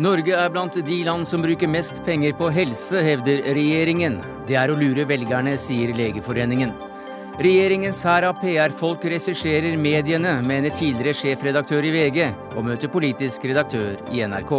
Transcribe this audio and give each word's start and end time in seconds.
Norge 0.00 0.32
er 0.32 0.48
blant 0.48 0.72
de 0.72 0.98
land 1.04 1.28
som 1.28 1.42
bruker 1.44 1.68
mest 1.68 1.98
penger 2.06 2.32
på 2.38 2.46
helse, 2.54 3.02
hevder 3.04 3.42
regjeringen. 3.52 4.14
Det 4.48 4.56
er 4.56 4.72
å 4.72 4.78
lure 4.78 5.04
velgerne, 5.04 5.58
sier 5.60 5.92
Legeforeningen. 5.92 6.72
Regjeringens 7.40 8.00
hær 8.08 8.24
av 8.30 8.40
PR-folk 8.40 9.04
regisserer 9.12 9.76
mediene, 9.76 10.38
mener 10.40 10.72
tidligere 10.72 11.12
sjefredaktør 11.16 11.84
i 11.84 11.92
VG, 11.92 12.18
og 12.56 12.64
møter 12.70 12.88
politisk 12.92 13.44
redaktør 13.50 14.00
i 14.12 14.24
NRK. 14.24 14.56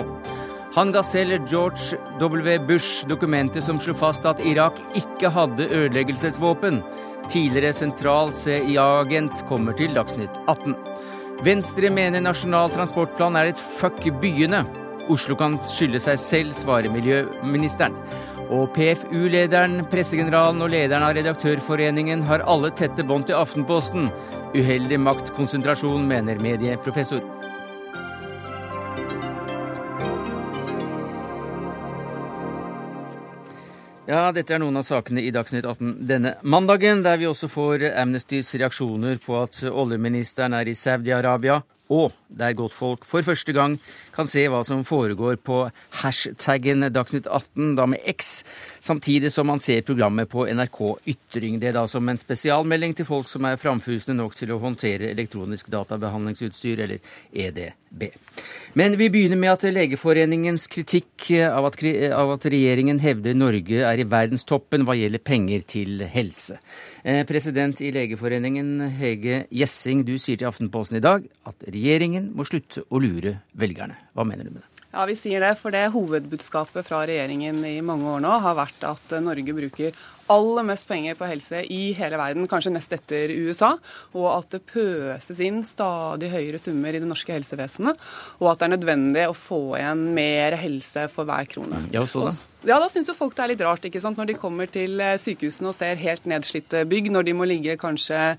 Han 0.77 0.93
ga 0.93 1.01
selv 1.03 1.49
George 1.49 1.97
W. 2.21 2.57
Bush 2.69 3.07
dokumentet 3.09 3.65
som 3.65 3.81
slo 3.81 3.97
fast 3.97 4.25
at 4.29 4.39
Irak 4.45 4.77
ikke 4.95 5.33
hadde 5.33 5.67
ødeleggelsesvåpen. 5.67 6.83
Tidligere 7.31 7.71
sentral 7.71 8.33
CIA-agent 8.35 9.45
kommer 9.47 9.75
til 9.79 9.93
Dagsnytt 9.95 10.35
18. 10.51 10.73
Venstre 11.45 11.87
mener 11.93 12.19
Nasjonal 12.19 12.73
transportplan 12.73 13.37
er 13.39 13.53
et 13.53 13.61
fuck 13.79 14.03
byene. 14.19 14.65
Oslo 15.11 15.37
kan 15.39 15.55
skylde 15.71 16.01
seg 16.03 16.19
selv, 16.19 16.51
svarer 16.51 16.91
miljøministeren. 16.91 17.95
Og 18.51 18.67
PFU-lederen, 18.75 19.85
pressegeneralen 19.93 20.59
og 20.65 20.73
lederen 20.73 21.07
av 21.07 21.15
Redaktørforeningen 21.15 22.27
har 22.27 22.43
alle 22.51 22.73
tette 22.75 23.07
bånd 23.07 23.29
til 23.29 23.39
Aftenposten. 23.39 24.11
Uheldig 24.51 24.99
maktkonsentrasjon, 24.99 26.03
mener 26.11 26.41
medieprofessor. 26.43 27.23
Ja, 34.11 34.25
dette 34.35 34.51
er 34.51 34.59
noen 34.59 34.75
av 34.75 34.83
sakene 34.83 35.21
i 35.23 35.29
Dagsnytt 35.31 35.63
18 35.63 35.91
denne 36.03 36.33
mandagen, 36.43 36.99
der 37.05 37.15
vi 37.21 37.29
også 37.29 37.47
får 37.47 37.85
Amnestys 38.01 38.49
reaksjoner 38.59 39.21
på 39.23 39.37
at 39.39 39.61
oljeministeren 39.71 40.57
er 40.57 40.67
i 40.67 40.73
Saudi-Arabia 40.75 41.61
og 41.91 42.11
der 42.27 42.55
godtfolk 42.55 43.03
for 43.07 43.23
første 43.23 43.55
gang 43.55 43.77
kan 44.15 44.27
se 44.31 44.43
hva 44.51 44.61
som 44.67 44.83
foregår 44.87 45.37
på 45.43 45.61
hashtaggen 46.01 46.87
Dagsnytt 46.91 47.27
18, 47.27 47.73
da 47.79 47.87
med 47.91 48.03
X, 48.11 48.43
samtidig 48.83 49.31
som 49.31 49.47
man 49.47 49.63
ser 49.63 49.83
programmet 49.87 50.27
på 50.31 50.43
NRK 50.47 50.79
Ytring. 51.13 51.59
Det 51.59 51.71
er 51.71 51.79
da 51.79 51.85
som 51.91 52.07
en 52.07 52.19
spesialmelding 52.19 52.95
til 52.95 53.07
folk 53.07 53.31
som 53.31 53.47
er 53.47 53.59
framfusende 53.59 54.19
nok 54.19 54.35
til 54.39 54.51
å 54.55 54.59
håndtere 54.63 55.11
elektronisk 55.11 55.71
databehandlingsutstyr, 55.71 56.83
eller 56.87 57.15
EDB. 57.31 58.07
Men 58.73 58.93
vi 58.95 59.09
begynner 59.11 59.35
med 59.35 59.51
at 59.51 59.65
Legeforeningens 59.67 60.69
kritikk 60.71 61.25
av 61.43 61.65
at, 61.67 61.75
av 62.15 62.29
at 62.37 62.45
regjeringen 62.53 63.01
hevder 63.03 63.35
Norge 63.35 63.81
er 63.83 63.99
i 63.99 64.05
verdenstoppen 64.07 64.85
hva 64.87 64.95
gjelder 64.95 65.19
penger 65.27 65.65
til 65.67 66.05
helse. 66.07 66.55
Eh, 67.03 67.25
president 67.27 67.81
i 67.83 67.91
Legeforeningen, 67.91 68.77
Hege 68.95 69.41
Gjessing, 69.51 70.05
du 70.07 70.15
sier 70.15 70.39
til 70.39 70.47
Aftenposten 70.47 71.01
i 71.01 71.03
dag 71.03 71.27
at 71.51 71.67
regjeringen 71.67 72.31
må 72.31 72.47
slutte 72.47 72.85
å 72.87 73.01
lure 73.03 73.41
velgerne. 73.59 73.99
Hva 74.15 74.23
mener 74.29 74.47
du 74.47 74.53
med 74.53 74.63
det? 74.63 74.87
Ja, 74.91 75.03
vi 75.07 75.17
sier 75.19 75.43
det, 75.43 75.51
for 75.59 75.75
det 75.75 75.85
hovedbudskapet 75.91 76.87
fra 76.87 77.03
regjeringen 77.07 77.59
i 77.67 77.77
mange 77.83 78.07
år 78.11 78.23
nå 78.23 78.39
har 78.43 78.55
vært 78.55 78.87
at 78.87 79.17
Norge 79.23 79.55
bruker 79.55 79.99
aller 80.31 80.65
mest 80.67 80.87
penger 80.89 81.17
på 81.19 81.27
helse 81.29 81.63
i 81.67 81.81
hele 81.97 82.19
verden, 82.19 82.47
kanskje 82.51 82.73
nest 82.73 82.93
etter 82.95 83.33
USA, 83.43 83.73
og 84.15 84.27
at 84.33 84.55
det 84.55 84.63
pøses 84.69 85.41
inn 85.43 85.61
stadig 85.67 86.31
høyere 86.33 86.61
summer 86.61 86.95
i 86.95 87.01
det 87.03 87.09
norske 87.09 87.35
helsevesenet, 87.35 87.99
og 88.39 88.51
at 88.51 88.61
det 88.61 88.69
er 88.69 88.75
nødvendig 88.77 89.27
å 89.29 89.37
få 89.37 89.61
igjen 89.79 90.07
mer 90.15 90.57
helse 90.61 91.07
for 91.11 91.29
hver 91.29 91.49
krone. 91.51 91.85
Ja, 91.93 92.05
så 92.07 92.29
da. 92.29 92.39
Ja, 92.61 92.75
da 92.77 92.91
syns 92.93 93.07
jo 93.09 93.15
folk 93.17 93.33
det 93.33 93.41
er 93.41 93.49
litt 93.55 93.61
rart 93.65 93.85
ikke 93.87 93.99
sant? 94.03 94.19
når 94.21 94.27
de 94.29 94.37
kommer 94.37 94.69
til 94.69 94.99
eh, 95.01 95.15
sykehusene 95.17 95.71
og 95.71 95.73
ser 95.73 95.97
helt 95.97 96.27
nedslitte 96.29 96.83
bygg, 96.85 97.09
når 97.09 97.25
de 97.25 97.33
må 97.33 97.47
ligge 97.49 97.73
kanskje 97.81 98.35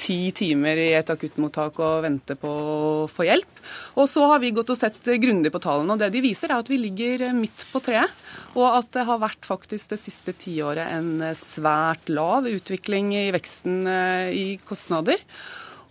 ti 0.00 0.32
timer 0.34 0.78
i 0.78 0.88
et 0.98 1.10
akuttmottak 1.10 1.78
og 1.82 2.02
vente 2.02 2.34
på 2.38 2.50
å 2.50 3.06
få 3.10 3.28
hjelp. 3.28 3.62
Og 3.94 4.10
så 4.10 4.26
har 4.32 4.42
vi 4.42 4.50
gått 4.54 4.72
og 4.74 4.78
sett 4.78 4.98
grundig 5.22 5.52
på 5.54 5.62
tallene, 5.62 5.94
og 5.94 6.02
det 6.02 6.10
de 6.14 6.22
viser 6.24 6.50
er 6.50 6.64
at 6.64 6.70
vi 6.70 6.80
ligger 6.82 7.30
midt 7.36 7.66
på 7.70 7.82
treet. 7.86 8.10
Og 8.58 8.66
at 8.66 8.90
det 8.96 9.06
har 9.08 9.22
vært 9.22 9.46
faktisk 9.48 9.94
det 9.94 10.00
siste 10.02 10.34
tiåret 10.38 10.90
en 10.90 11.24
svært 11.38 12.10
lav 12.10 12.48
utvikling 12.50 13.14
i 13.18 13.26
veksten 13.34 13.82
eh, 13.90 14.30
i 14.34 14.46
kostnader. 14.66 15.22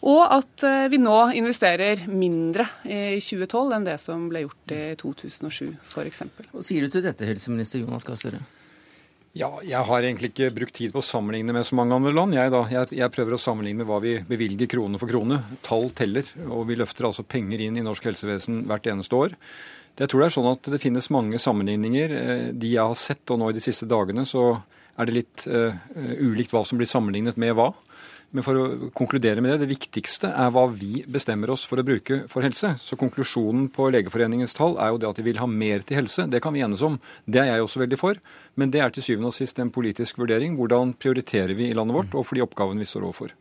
Og 0.10 0.22
at 0.24 0.64
eh, 0.68 0.88
vi 0.92 1.02
nå 1.02 1.18
investerer 1.40 2.06
mindre 2.12 2.68
i 2.86 3.20
2012 3.24 3.76
enn 3.76 3.90
det 3.90 3.98
som 4.02 4.30
ble 4.32 4.46
gjort 4.46 4.76
i 4.76 4.84
2007 5.00 5.66
f.eks. 5.84 6.24
Hva 6.54 6.64
sier 6.66 6.86
du 6.86 6.94
til 6.94 7.06
dette, 7.06 7.28
helseminister 7.28 7.84
Jonas 7.84 8.08
Gahr 8.08 8.20
Støre? 8.20 8.42
Ja, 9.38 9.52
jeg 9.62 9.86
har 9.86 10.02
egentlig 10.02 10.32
ikke 10.32 10.50
brukt 10.56 10.74
tid 10.74 10.94
på 10.94 11.04
å 11.04 11.06
sammenligne 11.06 11.54
med 11.54 11.68
så 11.68 11.76
mange 11.78 11.94
andre 11.94 12.12
land. 12.16 12.34
Jeg, 12.34 12.50
da, 12.50 12.64
jeg, 12.74 12.90
jeg, 12.98 13.14
prøver 13.14 13.36
å 13.36 13.42
sammenligne 13.42 13.84
med 13.84 13.90
hva 13.92 14.00
vi 14.02 14.16
bevilger 14.26 14.70
krone 14.72 14.98
for 14.98 15.12
krone. 15.12 15.38
Tall 15.66 15.92
teller, 15.94 16.26
og 16.50 16.66
vi 16.68 16.80
løfter 16.80 17.08
altså 17.08 17.26
penger 17.30 17.62
inn 17.62 17.78
i 17.78 17.84
norsk 17.86 18.10
helsevesen 18.10 18.64
hvert 18.70 18.90
eneste 18.90 19.20
år. 19.20 19.36
Jeg 19.98 20.12
tror 20.12 20.22
det 20.22 20.28
er 20.30 20.36
sånn 20.38 20.52
at 20.52 20.70
det 20.72 20.82
finnes 20.84 21.10
mange 21.12 21.40
sammenligninger. 21.42 22.16
Eh, 22.16 22.46
de 22.54 22.74
jeg 22.76 22.92
har 22.92 23.00
sett, 23.00 23.26
og 23.34 23.42
nå 23.42 23.50
i 23.50 23.58
de 23.58 23.64
siste 23.64 23.90
dagene, 23.90 24.28
så 24.28 24.52
er 25.00 25.08
det 25.08 25.16
litt 25.16 25.46
uh, 25.48 25.72
ulikt 26.20 26.52
hva 26.52 26.60
som 26.68 26.76
blir 26.80 26.90
sammenlignet 26.90 27.38
med 27.40 27.54
hva. 27.56 27.70
Men 28.36 28.46
for 28.46 28.60
å 28.60 28.90
konkludere 28.94 29.42
med 29.42 29.56
det, 29.56 29.64
det 29.64 29.72
viktigste 29.72 30.30
er 30.30 30.52
hva 30.54 30.68
vi 30.70 31.02
bestemmer 31.10 31.50
oss 31.54 31.64
for 31.66 31.82
å 31.82 31.86
bruke 31.88 32.22
for 32.30 32.46
helse. 32.46 32.76
Så 32.84 32.98
konklusjonen 33.00 33.70
på 33.74 33.88
Legeforeningens 33.96 34.54
tall 34.58 34.78
er 34.78 34.94
jo 34.94 35.02
det 35.02 35.10
at 35.10 35.22
de 35.22 35.26
vil 35.26 35.42
ha 35.42 35.50
mer 35.50 35.82
til 35.88 36.02
helse. 36.04 36.28
Det 36.30 36.44
kan 36.44 36.54
vi 36.54 36.62
enes 36.66 36.84
om. 36.86 37.00
Det 37.26 37.42
er 37.42 37.54
jeg 37.54 37.66
også 37.66 37.84
veldig 37.86 38.02
for. 38.02 38.22
Men 38.60 38.76
det 38.76 38.84
er 38.86 38.94
til 38.94 39.08
syvende 39.08 39.32
og 39.32 39.38
sist 39.40 39.64
en 39.64 39.74
politisk 39.74 40.22
vurdering. 40.22 40.60
Hvordan 40.60 40.94
prioriterer 41.02 41.58
vi 41.58 41.72
i 41.72 41.78
landet 41.78 41.98
vårt, 41.98 42.14
og 42.14 42.28
for 42.28 42.38
de 42.38 42.46
oppgavene 42.46 42.86
vi 42.86 42.92
står 42.92 43.08
overfor. 43.08 43.34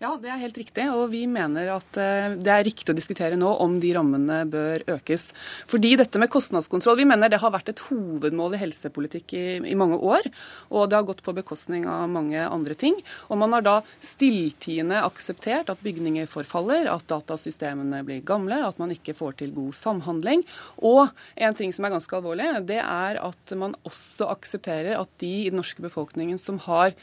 Ja, 0.00 0.14
det 0.16 0.30
er 0.32 0.38
helt 0.40 0.56
riktig. 0.56 0.86
Og 0.96 1.10
vi 1.12 1.26
mener 1.28 1.74
at 1.74 1.96
eh, 2.00 2.32
det 2.40 2.48
er 2.48 2.62
riktig 2.64 2.88
å 2.88 2.96
diskutere 2.96 3.36
nå 3.36 3.50
om 3.60 3.74
de 3.82 3.90
rammene 3.92 4.38
bør 4.48 4.86
økes. 4.94 5.26
Fordi 5.68 5.90
dette 6.00 6.16
med 6.22 6.30
kostnadskontroll, 6.32 6.96
vi 7.02 7.04
mener 7.10 7.28
det 7.28 7.42
har 7.42 7.52
vært 7.52 7.68
et 7.68 7.82
hovedmål 7.90 8.56
i 8.56 8.62
helsepolitikk 8.62 9.36
i, 9.36 9.44
i 9.60 9.76
mange 9.76 10.00
år. 10.00 10.30
Og 10.72 10.88
det 10.88 10.96
har 10.96 11.04
gått 11.04 11.20
på 11.26 11.36
bekostning 11.36 11.84
av 11.84 12.08
mange 12.08 12.40
andre 12.40 12.78
ting. 12.80 12.96
Og 13.28 13.42
man 13.44 13.52
har 13.58 13.68
da 13.68 13.76
stilltiende 14.00 15.04
akseptert 15.04 15.68
at 15.68 15.84
bygninger 15.84 16.32
forfaller, 16.32 16.88
at 16.88 17.04
datasystemene 17.12 18.00
blir 18.08 18.24
gamle, 18.24 18.64
at 18.72 18.80
man 18.80 18.96
ikke 18.96 19.18
får 19.20 19.42
til 19.44 19.52
god 19.52 19.76
samhandling. 19.84 20.48
Og 20.80 21.12
en 21.36 21.60
ting 21.60 21.76
som 21.76 21.84
er 21.84 21.98
ganske 21.98 22.22
alvorlig, 22.22 22.54
det 22.72 22.80
er 22.80 23.20
at 23.20 23.52
man 23.52 23.76
også 23.84 24.32
aksepterer 24.32 24.96
at 24.96 25.12
de 25.20 25.34
i 25.42 25.50
den 25.52 25.60
norske 25.60 25.84
befolkningen 25.84 26.40
som 26.40 26.56
har 26.70 26.96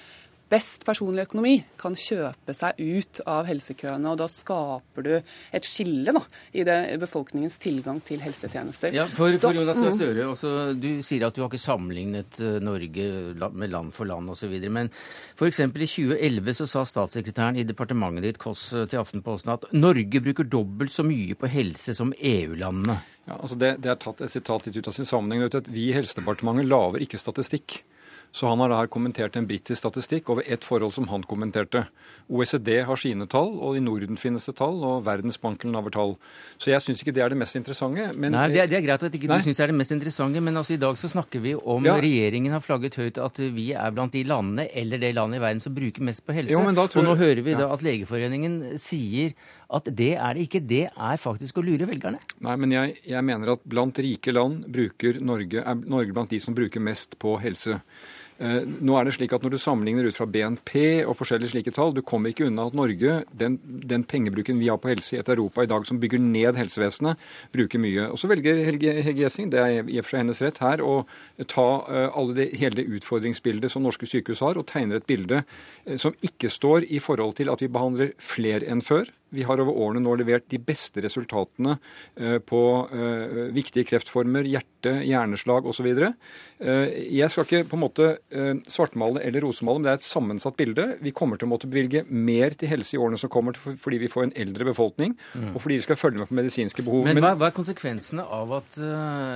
best 0.52 0.86
personlig 0.88 1.26
økonomi 1.28 1.56
kan 1.80 1.96
kjøpe 1.98 2.56
seg 2.56 2.80
ut 2.80 3.22
av 3.28 3.48
helsekøene. 3.50 4.12
og 4.12 4.20
Da 4.22 4.28
skaper 4.32 5.06
du 5.06 5.12
et 5.18 5.68
skille 5.68 6.14
da, 6.16 6.24
i 6.54 6.66
det, 6.68 6.78
befolkningens 7.02 7.58
tilgang 7.62 8.00
til 8.08 8.24
helsetjenester. 8.24 8.96
Ja, 8.96 9.08
for, 9.12 9.34
for 9.42 9.58
Jonas 9.58 9.80
Gahr 9.80 9.92
mm. 9.92 9.98
Støre, 9.98 10.28
også, 10.32 10.54
Du 10.78 10.90
sier 11.06 11.28
at 11.28 11.36
du 11.36 11.44
har 11.44 11.52
ikke 11.52 11.62
sammenlignet 11.62 12.40
eh, 12.44 12.60
Norge 12.64 13.10
med 13.52 13.74
land 13.74 13.94
for 13.96 14.10
land 14.10 14.32
osv. 14.34 14.56
Men 14.72 14.92
f.eks. 15.36 15.62
i 15.66 15.68
2011 15.68 16.58
så 16.62 16.70
sa 16.70 16.86
statssekretæren 16.88 17.60
i 17.60 17.68
departementet 17.68 18.26
ditt 18.28 18.42
Kåss 18.42 18.70
til 18.90 19.02
Aftenposten 19.02 19.54
at 19.56 19.68
Norge 19.76 20.24
bruker 20.24 20.48
dobbelt 20.48 20.94
så 20.94 21.06
mye 21.08 21.38
på 21.38 21.52
helse 21.52 21.96
som 21.98 22.14
EU-landene. 22.18 23.00
Ja, 23.28 23.36
altså 23.42 23.58
det, 23.60 23.74
det, 23.84 23.92
er 23.92 24.00
tatt 24.00 24.22
et 24.24 24.32
sitat 24.32 24.68
litt 24.68 24.78
ut 24.80 24.88
av 24.88 24.96
sin 24.96 25.08
sammenheng. 25.08 25.50
Vi 25.68 25.90
i 25.90 25.96
Helsedepartementet 25.98 26.70
lager 26.70 27.04
ikke 27.04 27.20
statistikk. 27.20 27.82
Så 28.38 28.46
han 28.46 28.62
har 28.62 28.70
her 28.76 28.90
kommentert 28.94 29.34
en 29.40 29.48
britisk 29.50 29.80
statistikk 29.82 30.28
over 30.30 30.46
ett 30.46 30.66
forhold 30.66 30.94
som 30.94 31.08
han 31.10 31.24
kommenterte. 31.26 31.88
OECD 32.30 32.84
har 32.86 33.00
sine 33.02 33.26
tall, 33.32 33.50
og 33.66 33.80
i 33.80 33.82
Norden 33.82 34.20
finnes 34.20 34.46
det 34.46 34.54
tall, 34.60 34.78
og 34.86 35.06
Verdensbanken 35.08 35.74
har 35.74 35.88
tall. 35.96 36.14
Så 36.62 36.70
jeg 36.70 36.84
syns 36.86 37.02
ikke 37.02 37.16
det 37.18 37.24
er 37.26 37.34
det 37.34 37.40
mest 37.40 37.58
interessante. 37.58 38.12
Men, 38.14 38.36
Nei, 38.36 38.46
det 38.54 38.62
er, 38.62 38.70
det 38.70 38.78
er, 38.78 38.86
greit 38.86 39.06
at 39.08 39.18
ikke 39.18 39.32
nei. 39.32 39.40
du 39.42 39.48
syns 39.48 39.58
det 39.58 39.66
er 39.66 39.74
det 39.74 39.80
mest 39.80 39.96
interessante, 39.96 40.44
men 40.46 40.62
altså 40.62 40.76
i 40.76 40.82
dag 40.84 41.00
så 41.02 41.10
snakker 41.10 41.42
vi 41.42 41.56
om 41.58 41.88
ja. 41.90 41.96
regjeringen 42.04 42.54
har 42.54 42.62
flagget 42.62 43.00
høyt 43.02 43.18
at 43.26 43.42
vi 43.58 43.72
er 43.74 43.96
blant 43.96 44.14
de 44.14 44.22
landene, 44.28 44.68
eller 44.84 45.02
det 45.02 45.16
landet 45.18 45.42
i 45.42 45.46
verden 45.48 45.64
som 45.64 45.78
bruker 45.78 46.06
mest 46.06 46.26
på 46.28 46.38
helse. 46.38 46.54
Jo, 46.54 46.62
og 46.62 47.08
nå 47.08 47.18
hører 47.18 47.42
vi 47.42 47.58
da 47.58 47.72
at 47.74 47.86
Legeforeningen 47.88 48.60
sier 48.82 49.34
at 49.74 49.90
det 49.98 50.14
er 50.14 50.38
det 50.38 50.46
ikke. 50.46 50.62
Det 50.64 50.86
er 50.92 51.18
faktisk 51.20 51.58
å 51.58 51.66
lure 51.66 51.90
velgerne. 51.90 52.22
Nei, 52.46 52.54
men 52.62 52.76
jeg, 52.76 53.00
jeg 53.08 53.26
mener 53.26 53.56
at 53.56 53.66
blant 53.66 53.98
rike 54.04 54.36
land 54.36 54.68
bruker 54.78 55.18
Norge, 55.26 55.66
er 55.66 55.82
Norge 55.90 56.14
blant 56.14 56.32
de 56.32 56.40
som 56.44 56.56
bruker 56.58 56.84
mest 56.84 57.18
på 57.18 57.34
helse. 57.42 57.82
Eh, 58.38 58.68
nå 58.86 58.94
er 58.94 59.08
det 59.08 59.16
slik 59.16 59.32
at 59.34 59.42
Når 59.42 59.56
du 59.56 59.58
sammenligner 59.58 60.06
ut 60.06 60.18
fra 60.18 60.28
BNP 60.30 61.02
og 61.10 61.16
forskjellige 61.18 61.56
slike 61.56 61.74
tall, 61.74 61.94
du 61.96 62.04
kommer 62.06 62.30
ikke 62.30 62.46
unna 62.46 62.68
at 62.70 62.76
Norge, 62.78 63.24
den, 63.34 63.58
den 63.66 64.04
pengebruken 64.06 64.60
vi 64.62 64.70
har 64.70 64.78
på 64.82 64.92
helse 64.92 65.16
i 65.16 65.20
et 65.22 65.32
Europa 65.34 65.66
i 65.66 65.70
dag 65.70 65.88
som 65.90 65.98
bygger 66.02 66.22
ned 66.22 66.60
helsevesenet, 66.60 67.18
bruker 67.56 67.82
mye. 67.82 68.12
Og 68.12 68.22
Så 68.22 68.30
velger 68.30 68.62
Helge, 68.68 68.94
Helge 69.02 69.32
det 69.50 69.62
er 69.62 69.90
i 69.90 69.98
og 69.98 70.06
for 70.06 70.14
seg 70.14 70.24
hennes 70.24 70.42
rett 70.46 70.62
her, 70.62 70.84
å 70.86 71.06
ta 71.50 71.68
uh, 71.88 72.10
alle 72.18 72.38
det, 72.38 72.48
hele 72.62 72.78
det 72.78 72.88
utfordringsbildet 73.00 73.74
som 73.74 73.86
norske 73.86 74.06
sykehus 74.10 74.44
har, 74.46 74.58
og 74.58 74.68
tegner 74.70 75.02
et 75.02 75.10
bilde 75.10 75.42
uh, 75.42 75.98
som 75.98 76.16
ikke 76.22 76.52
står 76.54 76.86
i 76.94 77.02
forhold 77.04 77.38
til 77.40 77.50
at 77.50 77.64
vi 77.64 77.72
behandler 77.74 78.14
flere 78.22 78.70
enn 78.70 78.86
før 78.86 79.10
Vi 79.30 79.44
har 79.44 79.60
over 79.60 79.76
årene 79.76 80.02
nå 80.04 80.14
levert 80.20 80.48
de 80.52 80.60
beste 80.62 81.02
resultatene 81.04 81.76
eh, 82.16 82.38
på 82.40 82.62
eh, 82.88 83.40
viktige 83.56 83.88
kreftformer, 83.90 84.48
hjerte, 84.48 84.94
hjerneslag 85.04 85.68
osv. 85.68 85.88
Jeg 86.58 87.30
skal 87.34 87.46
ikke 87.46 87.66
på 87.70 87.78
en 87.78 87.82
måte 87.82 88.06
svartmale 88.72 89.22
eller 89.26 89.44
rosemale, 89.44 89.82
men 89.82 89.88
det 89.88 89.92
er 89.92 90.00
et 90.00 90.06
sammensatt 90.06 90.56
bilde. 90.58 90.86
Vi 91.04 91.12
kommer 91.16 91.38
til 91.38 91.48
å 91.48 91.52
måtte 91.52 91.70
bevilge 91.70 92.04
mer 92.08 92.56
til 92.58 92.72
helse 92.72 92.96
i 92.96 93.02
årene 93.02 93.20
som 93.20 93.32
kommer, 93.34 93.58
fordi 93.58 94.00
vi 94.02 94.10
får 94.10 94.28
en 94.28 94.34
eldre 94.46 94.70
befolkning, 94.70 95.14
mm. 95.34 95.52
og 95.52 95.62
fordi 95.62 95.78
vi 95.78 95.86
skal 95.86 96.00
følge 96.00 96.22
med 96.22 96.30
på 96.32 96.38
medisinske 96.40 96.86
behov. 96.88 97.10
Men 97.10 97.22
hva, 97.22 97.34
hva 97.38 97.50
er 97.50 97.58
konsekvensene 97.58 98.26
av 98.38 98.54
at 98.58 98.78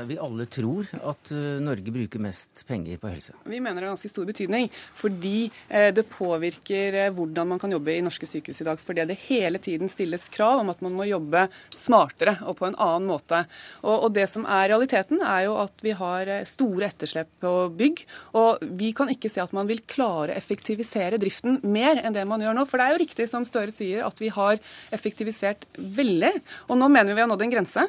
vi 0.09 0.17
alle 0.23 0.47
tror 0.51 0.89
at 1.11 1.33
Norge 1.61 1.93
bruker 1.93 2.23
mest 2.23 2.63
penger 2.69 3.01
på 3.01 3.11
helse? 3.11 3.35
Vi 3.43 3.59
mener 3.59 3.81
det 3.81 3.89
har 3.89 3.95
ganske 3.97 4.13
stor 4.13 4.29
betydning, 4.29 4.71
fordi 4.97 5.51
det 5.69 6.07
påvirker 6.15 7.01
hvordan 7.17 7.53
man 7.53 7.61
kan 7.61 7.75
jobbe 7.75 7.97
i 7.97 8.01
norske 8.05 8.29
sykehus 8.29 8.63
i 8.63 8.69
dag. 8.71 8.79
fordi 8.79 9.05
det 9.11 9.19
hele 9.27 9.57
tiden 9.57 9.80
stilles 9.89 10.27
krav 10.33 10.61
om 10.61 10.69
at 10.73 10.81
man 10.83 10.95
må 10.97 11.07
jobbe 11.07 11.47
smartere 11.73 12.35
og 12.45 12.57
på 12.59 12.67
en 12.67 12.75
annen 12.75 13.07
måte. 13.09 13.43
Og, 13.81 13.95
og 14.07 14.09
det 14.17 14.27
som 14.29 14.45
er 14.45 14.69
realiteten, 14.73 15.23
er 15.23 15.47
jo 15.47 15.55
at 15.63 15.85
vi 15.85 15.95
har 15.97 16.29
eh, 16.29 16.43
store 16.49 16.91
etterslep 16.91 17.31
på 17.41 17.53
bygg. 17.79 18.03
Og 18.37 18.61
vi 18.81 18.91
kan 18.97 19.11
ikke 19.13 19.31
se 19.31 19.43
at 19.43 19.55
man 19.55 19.69
vil 19.69 19.83
klare 19.87 20.35
effektivisere 20.35 21.19
driften 21.21 21.61
mer 21.63 22.01
enn 22.03 22.17
det 22.17 22.27
man 22.27 22.43
gjør 22.43 22.59
nå. 22.59 22.67
For 22.67 22.81
det 22.81 22.87
er 22.87 22.97
jo 22.97 23.03
riktig 23.05 23.29
som 23.31 23.47
Støre 23.47 23.73
sier, 23.73 24.03
at 24.05 24.19
vi 24.21 24.29
har 24.31 24.59
effektivisert 24.93 25.65
veldig. 25.77 26.33
Og 26.69 26.77
nå 26.79 26.91
mener 26.91 27.11
vi 27.11 27.21
vi 27.21 27.23
har 27.23 27.29
nådd 27.29 27.43
en 27.45 27.51
grense. 27.53 27.83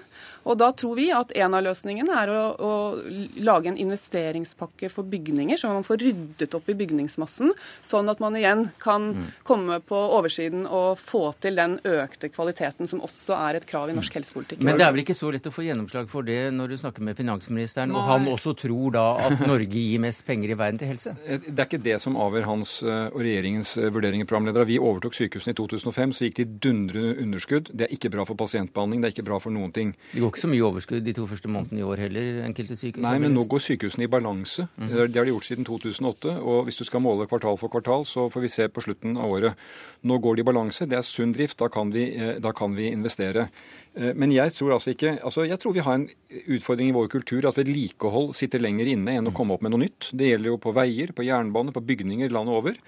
Og 0.49 0.59
da 0.59 0.71
tror 0.75 0.99
vi 0.99 1.09
at 1.15 1.33
en 1.39 1.55
av 1.55 1.63
løsningene 1.65 2.17
er 2.23 2.33
å, 2.33 2.43
å, 2.57 2.73
lage 3.43 3.71
en 3.71 3.79
investeringspakke 3.81 4.91
for 4.93 5.07
bygninger, 5.09 5.61
så 5.61 5.71
man 5.71 5.87
får 5.87 6.03
ryddet 6.03 6.57
opp 6.59 6.71
i 6.73 6.77
bygningsmassen, 6.79 7.53
sånn 7.85 8.11
at 8.11 8.23
man 8.23 8.37
igjen 8.39 8.67
kan 8.83 9.13
mm. 9.13 9.29
komme 9.47 9.79
på 9.87 9.99
oversiden 10.19 10.67
og 10.67 11.01
få 11.01 11.25
til 11.43 11.59
den 11.61 11.79
økte 11.87 12.31
kvaliteten 12.33 12.91
som 12.91 13.03
også 13.05 13.37
er 13.39 13.61
et 13.61 13.69
krav 13.69 13.93
i 13.93 13.97
norsk 13.97 14.19
helsepolitikk. 14.19 14.65
Men 14.67 14.81
det 14.81 14.87
er 14.87 14.95
vel 14.95 15.05
ikke 15.05 15.17
så 15.17 15.31
lett 15.35 15.47
å 15.49 15.55
få 15.55 15.67
gjennomslag 15.67 16.11
for 16.11 16.27
det 16.27 16.41
når 16.55 16.75
du 16.75 16.79
snakker 16.83 17.07
med 17.07 17.19
finansministeren, 17.19 17.93
Nei. 17.93 18.01
og 18.01 18.11
han 18.11 18.29
også 18.33 18.57
tror 18.59 18.97
da 18.97 19.07
at 19.29 19.47
Norge 19.47 19.79
gir 19.79 20.03
mest 20.03 20.27
penger 20.27 20.55
i 20.55 20.59
verden 20.59 20.83
til 20.83 20.93
helse? 20.95 21.17
Eh, 21.23 21.39
det 21.39 21.61
er 21.63 21.69
ikke 21.69 21.79
det 21.85 21.95
som 22.03 22.17
avgjør 22.19 22.47
hans 22.49 22.71
eh, 22.83 23.13
og 23.13 23.21
regjeringens 23.23 23.77
eh, 23.79 23.87
vurderinger, 23.95 24.27
programledere. 24.29 24.67
Vi 24.67 24.79
overtok 24.83 25.15
sykehusene 25.15 25.55
i 25.55 25.59
2005, 25.59 26.15
så 26.17 26.27
gikk 26.27 26.41
de 26.41 26.47
dundrende 26.67 27.15
underskudd. 27.23 27.71
Det 27.71 27.87
er 27.87 27.95
ikke 27.95 28.11
bra 28.13 28.27
for 28.29 28.39
pasientbehandling, 28.41 29.05
det 29.05 29.11
er 29.11 29.15
ikke 29.15 29.27
bra 29.29 29.39
for 29.43 29.55
noen 29.55 29.71
ting. 29.75 29.93
Det 30.11 30.25
går 30.25 30.32
ikke 30.33 30.43
så 30.43 30.51
mye 30.51 30.65
overskudd 30.67 31.05
de 31.05 31.15
to 31.17 31.27
første 31.31 31.51
månedene 31.53 31.83
i 31.83 31.87
år 31.87 32.01
heller, 32.07 32.41
enkelte 32.47 32.77
sykehus? 32.79 33.05
Nei, 33.05 33.19
men 33.23 33.35
nå 33.37 33.45
går 33.51 33.63
sykehusene 33.63 34.07
i 34.07 34.11
balanse. 34.11 34.67
Mm. 34.81 34.89
Det 35.13 35.21
har 35.21 35.29
de 35.29 35.35
gjort 35.35 35.49
siden 35.49 35.69
2008. 35.69 36.35
Og 36.41 36.67
hvis 36.67 36.81
du 36.81 36.85
skal 36.89 37.05
måle 37.05 37.29
kvartal 37.31 37.59
for 37.61 37.73
kvartal, 37.73 38.07
så 38.09 38.27
får 38.33 38.47
vi 38.47 38.51
se 38.53 38.67
på 38.73 38.85
slutten 38.85 39.15
av 39.21 39.37
året. 39.37 39.63
Nå 40.09 40.19
går 40.25 40.41
de 40.41 40.45
i 40.45 40.49
balanse. 40.49 40.89
Det 40.91 40.99
er 40.99 41.07
sunn 41.07 41.37
drift. 41.37 41.61
Da 41.63 41.69
kan 41.73 41.93
vi, 41.95 42.09
eh, 42.17 42.35
da 42.43 42.55
kan 42.57 42.75
vi 42.79 42.91
investere. 42.91 43.49
Eh, 43.95 44.13
men 44.17 44.33
jeg 44.33 44.55
tror 44.57 44.73
altså 44.73 44.95
ikke 44.95 45.19
altså 45.21 45.45
Jeg 45.45 45.59
tror 45.61 45.75
vi 45.77 45.85
har 45.85 45.95
en 45.95 46.09
utfordring 46.49 46.89
i 46.89 46.97
vår 46.97 47.09
kultur 47.13 47.45
at 47.47 47.59
vedlikehold 47.59 48.33
sitter 48.35 48.59
lenger 48.59 48.89
inne 48.89 49.19
enn 49.19 49.27
å 49.27 49.31
mhm. 49.31 49.37
komme 49.37 49.55
opp 49.55 49.63
med 49.63 49.75
noe 49.75 49.85
nytt. 49.85 50.11
Det 50.13 50.33
gjelder 50.33 50.55
jo 50.55 50.59
på 50.59 50.73
veier, 50.73 51.13
på 51.13 51.27
jernbane, 51.27 51.73
på 51.73 51.85
bygninger 51.85 52.33
landet 52.33 52.57
over. 52.57 52.79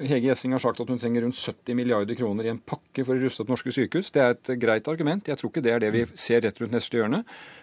Hege 0.00 0.30
Gjessing 0.30 0.54
har 0.54 0.62
sagt 0.62 0.80
at 0.80 0.88
hun 0.88 0.98
trenger 1.00 1.22
rundt 1.26 1.36
70 1.36 1.76
milliarder 1.76 2.16
kroner 2.16 2.46
i 2.46 2.50
en 2.52 2.58
pakke 2.58 3.04
for 3.04 3.14
å 3.14 3.22
ruste 3.22 3.44
opp 3.44 3.50
norske 3.52 3.72
sykehus. 3.74 4.10
Det 4.14 4.22
er 4.22 4.34
et 4.34 4.52
greit 4.60 4.88
argument. 4.88 5.28
Jeg 5.28 5.38
tror 5.38 5.52
ikke 5.52 5.62
det 5.64 5.74
er 5.74 5.82
det 5.84 5.90
vi 5.94 6.04
ser 6.18 6.42
rett 6.46 6.58
rundt 6.62 6.74
neste 6.74 6.96
hjørne. 6.98 7.22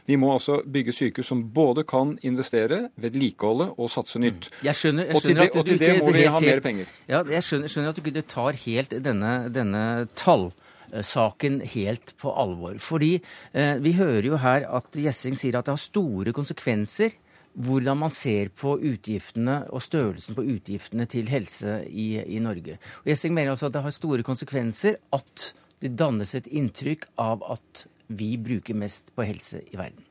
Vi 0.10 0.18
må 0.20 0.32
altså 0.36 0.60
bygge 0.62 0.94
sykehus 0.96 1.32
som 1.32 1.42
både 1.56 1.84
kan 1.90 2.16
investere, 2.26 2.84
vedlikeholde 3.02 3.72
og 3.76 3.92
satse 3.94 4.22
nytt. 4.22 4.52
Mm. 4.52 4.60
Jeg 4.70 4.82
skjønner, 4.82 5.10
jeg 5.10 5.24
skjønner 5.24 5.44
og, 5.44 5.48
til 5.50 5.60
det, 5.60 5.62
og 5.64 5.70
til 5.72 5.82
det 5.82 5.94
må 6.00 6.14
vi 6.16 6.26
ha 6.30 6.44
mer 6.46 6.64
penger. 6.66 6.92
Ja, 7.10 7.24
jeg 7.36 7.48
skjønner, 7.48 7.74
skjønner 7.74 7.94
at 7.96 8.00
du 8.00 8.12
ikke 8.14 8.28
tar 8.36 8.60
helt 8.66 8.98
denne, 9.10 9.34
denne 9.54 9.86
tallsaken 10.20 11.64
helt 11.74 12.14
på 12.22 12.36
alvor. 12.46 12.78
Fordi 12.84 13.16
eh, 13.18 13.80
vi 13.82 13.98
hører 13.98 14.30
jo 14.30 14.40
her 14.46 14.70
at 14.80 15.02
Gjessing 15.02 15.38
sier 15.40 15.60
at 15.60 15.68
det 15.68 15.76
har 15.76 15.82
store 15.82 16.36
konsekvenser 16.38 17.18
hvordan 17.60 18.00
man 18.00 18.14
ser 18.16 18.52
på 18.56 18.78
utgiftene 18.78 19.62
og 19.74 19.84
størrelsen 19.84 20.38
på 20.38 20.46
utgiftene 20.56 21.08
til 21.12 21.30
helse 21.32 21.82
i, 21.88 22.14
i 22.24 22.40
Norge. 22.44 22.78
Og 23.04 23.12
jeg 23.12 23.34
mener 23.36 23.54
altså 23.54 23.68
at 23.68 23.76
det 23.76 23.84
har 23.84 23.96
store 23.96 24.24
konsekvenser 24.24 25.00
at 25.16 25.50
det 25.84 25.96
dannes 26.00 26.36
et 26.36 26.48
inntrykk 26.48 27.10
av 27.20 27.44
at 27.52 27.86
vi 28.10 28.34
bruker 28.42 28.78
mest 28.78 29.12
på 29.16 29.28
helse 29.28 29.62
i 29.70 29.78
verden. 29.80 30.06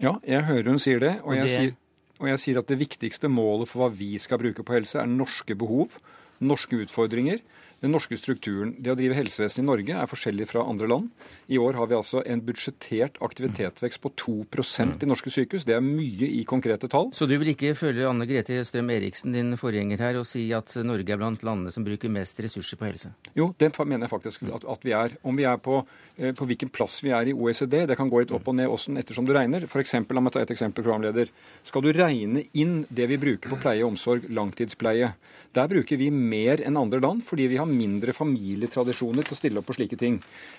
Ja, 0.00 0.16
jeg 0.26 0.44
hører 0.48 0.72
hun 0.72 0.82
sier 0.82 1.00
det. 1.02 1.14
Og, 1.22 1.32
og 1.32 1.38
jeg, 1.38 1.46
det... 1.46 1.54
Sier, 1.54 1.76
og 2.20 2.28
jeg 2.32 2.42
sier 2.42 2.60
at 2.60 2.70
det 2.70 2.80
viktigste 2.80 3.30
målet 3.32 3.70
for 3.70 3.84
hva 3.84 3.90
vi 3.94 4.12
skal 4.20 4.40
bruke 4.42 4.64
på 4.66 4.76
helse, 4.76 4.98
er 5.00 5.10
norske 5.10 5.56
behov, 5.58 5.94
norske 6.40 6.82
utfordringer 6.84 7.42
den 7.80 7.94
norske 7.94 8.16
strukturen. 8.18 8.74
Det 8.78 8.92
å 8.92 8.96
drive 8.98 9.16
helsevesen 9.16 9.64
i 9.64 9.66
Norge 9.66 9.96
er 9.96 10.08
forskjellig 10.10 10.46
fra 10.50 10.64
andre 10.68 10.88
land. 10.90 11.08
I 11.48 11.58
år 11.60 11.78
har 11.80 11.88
vi 11.90 11.96
altså 11.96 12.22
en 12.28 12.42
budsjettert 12.44 13.16
aktivitetsvekst 13.24 14.02
på 14.04 14.12
2% 14.20 15.04
i 15.04 15.08
norske 15.08 15.32
sykehus. 15.32 15.64
Det 15.68 15.76
er 15.76 15.84
mye 15.84 16.28
i 16.28 16.44
konkrete 16.48 16.90
tall. 16.92 17.10
Så 17.16 17.28
du 17.30 17.36
vil 17.40 17.52
ikke 17.54 17.72
følge 17.78 18.08
Anne 18.08 18.28
Grete 18.28 18.60
Strøm 18.68 18.92
Eriksen, 18.92 19.34
din 19.36 19.56
forgjenger 19.60 20.04
her, 20.04 20.20
og 20.20 20.28
si 20.28 20.46
at 20.56 20.74
Norge 20.84 21.14
er 21.14 21.20
blant 21.20 21.44
landene 21.46 21.72
som 21.72 21.86
bruker 21.86 22.12
mest 22.12 22.40
ressurser 22.44 22.80
på 22.80 22.88
helse? 22.90 23.14
Jo, 23.38 23.50
det 23.58 23.72
mener 23.80 24.06
jeg 24.06 24.12
faktisk 24.12 24.44
at, 24.50 24.68
at 24.68 24.86
vi 24.86 24.94
er. 24.96 25.16
Om 25.24 25.40
vi 25.40 25.48
er 25.48 25.60
på, 25.62 25.80
eh, 26.18 26.34
på, 26.36 26.48
hvilken 26.50 26.72
plass 26.74 27.00
vi 27.04 27.14
er 27.16 27.32
i 27.32 27.36
OECD, 27.36 27.80
det 27.88 27.96
kan 27.98 28.12
gå 28.12 28.22
litt 28.22 28.34
opp 28.36 28.48
og 28.50 28.58
ned 28.58 28.68
også 28.68 28.92
ettersom 29.00 29.28
du 29.28 29.32
regner. 29.36 29.64
For 29.70 29.82
eksempel, 29.82 30.18
La 30.18 30.24
meg 30.24 30.34
ta 30.34 30.42
et 30.42 30.52
eksempel, 30.52 30.84
programleder. 30.84 31.30
Skal 31.64 31.84
du 31.84 31.92
regne 31.96 32.44
inn 32.52 32.82
det 32.92 33.06
vi 33.08 33.20
bruker 33.20 33.52
på 33.52 33.60
pleie 33.62 33.84
og 33.84 33.94
omsorg, 33.94 34.26
langtidspleie, 34.28 35.14
der 35.56 35.70
bruker 35.70 35.98
vi 35.98 36.10
mer 36.14 36.60
enn 36.62 36.78
andre 36.78 37.00
land 37.02 37.24
fordi 37.26 37.48
vi 37.50 37.58
har 37.58 37.69
mindre 37.72 38.14
familietradisjoner 38.16 39.26
til 39.26 39.36
å 39.36 39.38
stille 39.38 39.62
opp 39.62 39.68
på 39.70 39.78
slike 39.78 39.98
ting. 40.00 40.18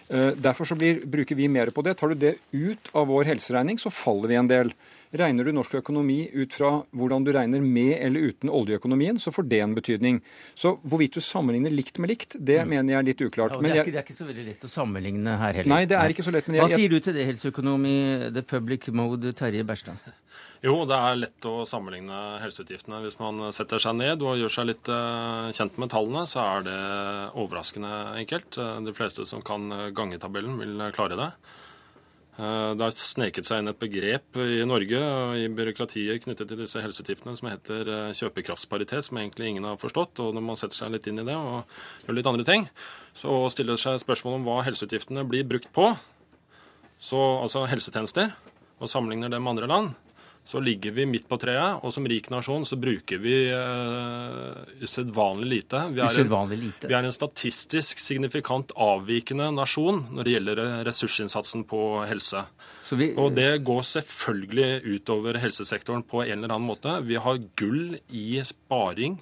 Eh, 0.10 0.32
derfor 0.38 0.70
så 0.70 0.78
blir, 0.80 1.04
bruker 1.06 1.38
vi 1.40 1.50
mer 1.52 1.74
på 1.76 1.84
det. 1.86 1.98
Tar 2.00 2.14
du 2.14 2.24
det 2.24 2.36
ut 2.52 2.92
av 2.98 3.10
vår 3.12 3.30
helseregning, 3.34 3.80
så 3.82 3.94
faller 3.94 4.32
vi 4.32 4.40
en 4.40 4.52
del. 4.52 4.74
Regner 5.12 5.44
du 5.44 5.52
norsk 5.52 5.74
økonomi 5.82 6.22
ut 6.32 6.54
fra 6.56 6.70
hvordan 6.96 7.26
du 7.28 7.34
regner 7.36 7.64
med 7.64 7.98
eller 7.98 8.32
uten 8.32 8.52
oljeøkonomien, 8.52 9.18
så 9.20 9.34
får 9.36 9.48
det 9.52 9.60
en 9.60 9.74
betydning. 9.76 10.22
Så 10.56 10.78
hvorvidt 10.88 11.18
du 11.18 11.24
sammenligner 11.26 11.74
likt 11.74 12.00
med 12.00 12.14
likt, 12.14 12.38
det 12.40 12.62
mm. 12.62 12.72
mener 12.72 12.94
jeg 12.94 13.00
er 13.02 13.08
litt 13.10 13.24
uklart. 13.26 13.58
Ja, 13.58 13.60
det, 13.60 13.72
er 13.72 13.82
ikke, 13.82 13.92
det, 13.92 14.00
er 14.00 14.08
ikke, 14.08 14.16
så 14.16 14.28
veldig 14.30 14.46
lett 14.48 14.64
å 14.64 14.72
sammenligne 14.72 15.36
her 15.42 15.60
heller. 15.60 15.74
Nei, 15.74 15.82
det 15.92 15.98
er 16.00 16.16
ikke 16.16 16.24
så 16.24 16.32
lett. 16.32 16.48
Jeg, 16.48 16.64
Hva 16.64 16.72
sier 16.72 16.94
du 16.94 17.00
til 17.04 17.18
det, 17.18 17.26
helseøkonom 17.28 17.88
i 17.90 17.98
The 18.32 18.44
Public 18.48 18.88
Mode, 18.96 19.36
Terje 19.38 19.68
Berstad? 19.68 20.00
Jo, 20.62 20.84
det 20.86 20.94
er 20.94 21.16
lett 21.18 21.46
å 21.50 21.64
sammenligne 21.66 22.18
helseutgiftene. 22.44 23.00
Hvis 23.02 23.16
man 23.18 23.48
setter 23.50 23.82
seg 23.82 23.96
ned 23.98 24.22
og 24.22 24.38
gjør 24.38 24.54
seg 24.54 24.68
litt 24.70 24.92
uh, 24.94 25.50
kjent 25.58 25.80
med 25.82 25.90
tallene, 25.90 26.22
så 26.30 26.44
er 26.44 26.68
det 26.68 26.76
overraskende 27.42 27.90
enkelt. 28.22 28.60
Eh, 28.62 28.78
de 28.86 28.94
fleste 28.94 29.26
som 29.26 29.42
kan 29.42 29.66
gangetabellen, 29.98 30.60
vil 30.62 30.84
klare 30.94 31.18
det. 31.18 31.32
Uh, 32.40 32.72
det 32.78 32.86
har 32.86 32.96
sneket 32.96 33.46
seg 33.48 33.62
inn 33.62 33.72
et 33.72 33.80
begrep 33.82 34.40
i 34.40 34.62
Norge 34.68 35.02
i 35.38 35.50
byråkratiet 35.52 36.24
knyttet 36.24 36.48
til 36.50 36.62
disse 36.62 36.82
helseutgiftene 36.82 37.36
som 37.38 37.50
heter 37.52 37.92
kjøpekraftsparitet, 38.18 39.08
som 39.08 39.20
egentlig 39.20 39.52
ingen 39.52 39.68
har 39.68 39.82
forstått. 39.82 40.22
Og 40.24 40.38
når 40.38 40.46
man 40.48 40.60
setter 40.60 40.80
seg 40.80 40.96
litt 40.96 41.10
inn 41.12 41.22
i 41.22 41.28
det 41.28 41.36
og 41.36 42.08
gjør 42.08 42.18
litt 42.20 42.32
andre 42.32 42.48
ting, 42.48 42.70
så 43.18 43.44
stiller 43.54 43.82
seg 43.82 44.00
spørsmål 44.04 44.40
om 44.40 44.48
hva 44.48 44.62
helseutgiftene 44.70 45.28
blir 45.28 45.48
brukt 45.50 45.70
på, 45.76 45.92
så, 47.02 47.20
altså 47.42 47.66
helsetjenester, 47.66 48.32
og 48.82 48.90
sammenligner 48.90 49.32
det 49.34 49.42
med 49.42 49.56
andre 49.56 49.70
land, 49.70 49.94
så 50.44 50.60
ligger 50.60 50.92
vi 50.92 51.06
midt 51.06 51.28
på 51.30 51.38
treet, 51.38 51.84
og 51.86 51.94
som 51.94 52.08
rik 52.10 52.32
nasjon 52.34 52.66
så 52.66 52.78
bruker 52.82 53.22
vi 53.22 53.36
uh, 53.54 54.58
usedvanlig 54.82 55.50
lite. 55.52 55.84
Vi 55.94 56.02
er, 56.02 56.10
usedvanlig 56.10 56.58
lite. 56.64 56.90
vi 56.90 56.98
er 56.98 57.06
en 57.06 57.16
statistisk 57.16 58.02
signifikant 58.02 58.74
avvikende 58.74 59.52
nasjon 59.54 60.08
når 60.10 60.28
det 60.28 60.36
gjelder 60.36 60.64
ressursinnsatsen 60.88 61.68
på 61.70 61.82
helse. 62.10 62.46
Vi, 62.92 63.12
og 63.16 63.36
det 63.38 63.62
går 63.64 63.86
selvfølgelig 63.88 64.98
utover 64.98 65.38
helsesektoren 65.40 66.02
på 66.04 66.26
en 66.26 66.40
eller 66.40 66.58
annen 66.58 66.68
måte. 66.68 66.98
Vi 67.06 67.22
har 67.22 67.44
gull 67.60 68.00
i 68.10 68.42
sparing 68.44 69.22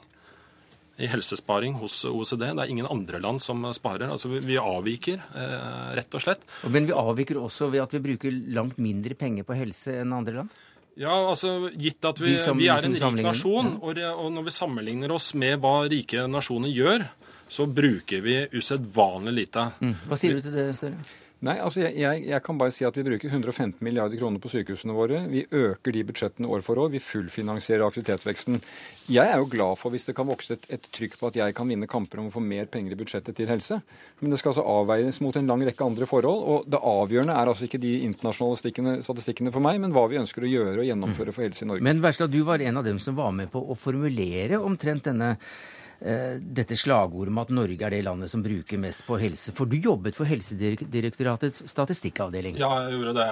i 1.00 1.08
helsesparing 1.08 1.78
hos 1.80 2.02
OECD. 2.08 2.44
Det 2.44 2.64
er 2.64 2.72
ingen 2.74 2.88
andre 2.90 3.22
land 3.24 3.40
som 3.44 3.64
sparer. 3.76 4.10
Altså 4.12 4.32
Vi 4.34 4.58
avviker, 4.60 5.22
eh, 5.36 5.94
rett 5.96 6.16
og 6.16 6.24
slett. 6.24 6.44
Men 6.68 6.90
vi 6.90 6.96
avviker 6.96 7.40
også 7.40 7.70
ved 7.72 7.86
at 7.86 7.94
vi 7.96 8.04
bruker 8.04 8.36
langt 8.52 8.78
mindre 8.78 9.16
penger 9.16 9.48
på 9.48 9.56
helse 9.56 9.96
enn 10.02 10.16
andre 10.16 10.42
land? 10.42 10.58
Ja, 11.00 11.14
altså 11.30 11.70
Gitt 11.70 12.06
at 12.06 12.20
vi, 12.20 12.34
vi 12.36 12.68
er 12.68 12.86
en 12.86 12.96
rik 12.98 13.24
nasjon, 13.24 13.76
og, 13.80 14.00
og 14.00 14.32
når 14.34 14.50
vi 14.50 14.54
sammenligner 14.56 15.14
oss 15.16 15.32
med 15.38 15.60
hva 15.64 15.84
rike 15.92 16.26
nasjoner 16.28 16.74
gjør, 16.74 17.06
så 17.50 17.66
bruker 17.66 18.22
vi 18.26 18.36
usedvanlig 18.54 19.34
lite. 19.34 19.70
Mm. 19.80 19.96
Hva 20.10 20.18
sier 20.20 20.38
du 20.38 20.44
til 20.46 20.58
det, 20.58 20.68
Støre? 20.78 21.00
Nei, 21.40 21.54
altså 21.64 21.86
jeg, 21.86 21.94
jeg, 22.02 22.24
jeg, 22.28 22.44
kan 22.44 22.58
bare 22.60 22.74
si 22.76 22.84
at 22.84 22.98
vi 23.00 23.04
bruker 23.06 23.32
115 23.32 23.78
milliarder 23.86 24.20
kroner 24.20 24.42
på 24.44 24.50
sykehusene 24.52 24.92
våre. 24.92 25.22
Vi 25.32 25.46
øker 25.56 25.96
de 25.96 26.02
budsjettene 26.10 26.50
år 26.52 26.66
for 26.66 26.82
år. 26.84 26.90
Vi 26.92 27.00
fullfinansierer 27.00 27.86
aktivitetsveksten. 27.86 28.60
Jeg 29.08 29.24
er 29.24 29.40
jo 29.40 29.48
glad 29.48 29.80
for 29.80 29.96
hvis 29.96 30.10
det 30.10 30.18
kan 30.18 30.28
vokse 30.28 30.58
et, 30.58 30.68
et, 30.68 30.90
trykk 30.92 31.16
på 31.16 31.30
at 31.32 31.40
jeg 31.40 31.56
kan 31.56 31.72
vinne 31.72 31.88
kamper 31.88 32.20
om 32.20 32.28
å 32.28 32.34
få 32.36 32.44
mer 32.44 32.68
penger 32.68 32.92
i 32.92 33.00
budsjettet 33.00 33.40
til 33.40 33.48
helse. 33.48 33.80
Men 34.20 34.36
det 34.36 34.42
skal 34.42 34.52
altså 34.52 34.68
avveies 34.68 35.22
mot 35.24 35.40
en 35.40 35.48
lang 35.54 35.64
rekke 35.64 35.88
andre 35.88 36.12
forhold. 36.12 36.44
Og 36.44 36.70
det 36.76 36.84
avgjørende 36.92 37.40
er 37.40 37.54
altså 37.56 37.70
ikke 37.70 37.84
de 37.88 37.96
internasjonale 38.10 39.00
statistikkene 39.08 39.56
for 39.56 39.64
meg, 39.64 39.80
men 39.80 39.96
hva 39.96 40.10
vi 40.12 40.20
ønsker 40.20 40.44
å 40.44 40.52
gjøre 40.52 40.84
og 40.84 40.92
gjennomføre 40.92 41.38
for 41.38 41.48
helse 41.48 41.64
i 41.64 41.72
Norge. 41.72 41.88
Men 41.88 42.04
Bersla, 42.04 42.28
du 42.28 42.42
var 42.44 42.60
en 42.60 42.84
av 42.84 42.92
dem 42.92 43.00
som 43.00 43.16
var 43.16 43.32
med 43.32 43.48
på 43.56 43.64
å 43.64 43.80
formulere 43.80 44.60
omtrent 44.60 45.08
denne 45.08 45.38
dette 46.00 46.78
slagordet 46.80 47.34
om 47.34 47.42
at 47.42 47.50
Norge 47.52 47.84
er 47.84 47.92
det 47.92 48.02
landet 48.06 48.32
som 48.32 48.44
bruker 48.44 48.80
mest 48.80 49.04
på 49.08 49.18
helse. 49.20 49.52
For 49.58 49.68
du 49.68 49.76
jobbet 49.76 50.16
for 50.16 50.30
Helsedirektoratets 50.30 51.66
statistikkavdeling? 51.68 52.56
Ja, 52.62 52.70
jeg 52.86 52.96
gjorde 52.96 53.16
det. 53.18 53.28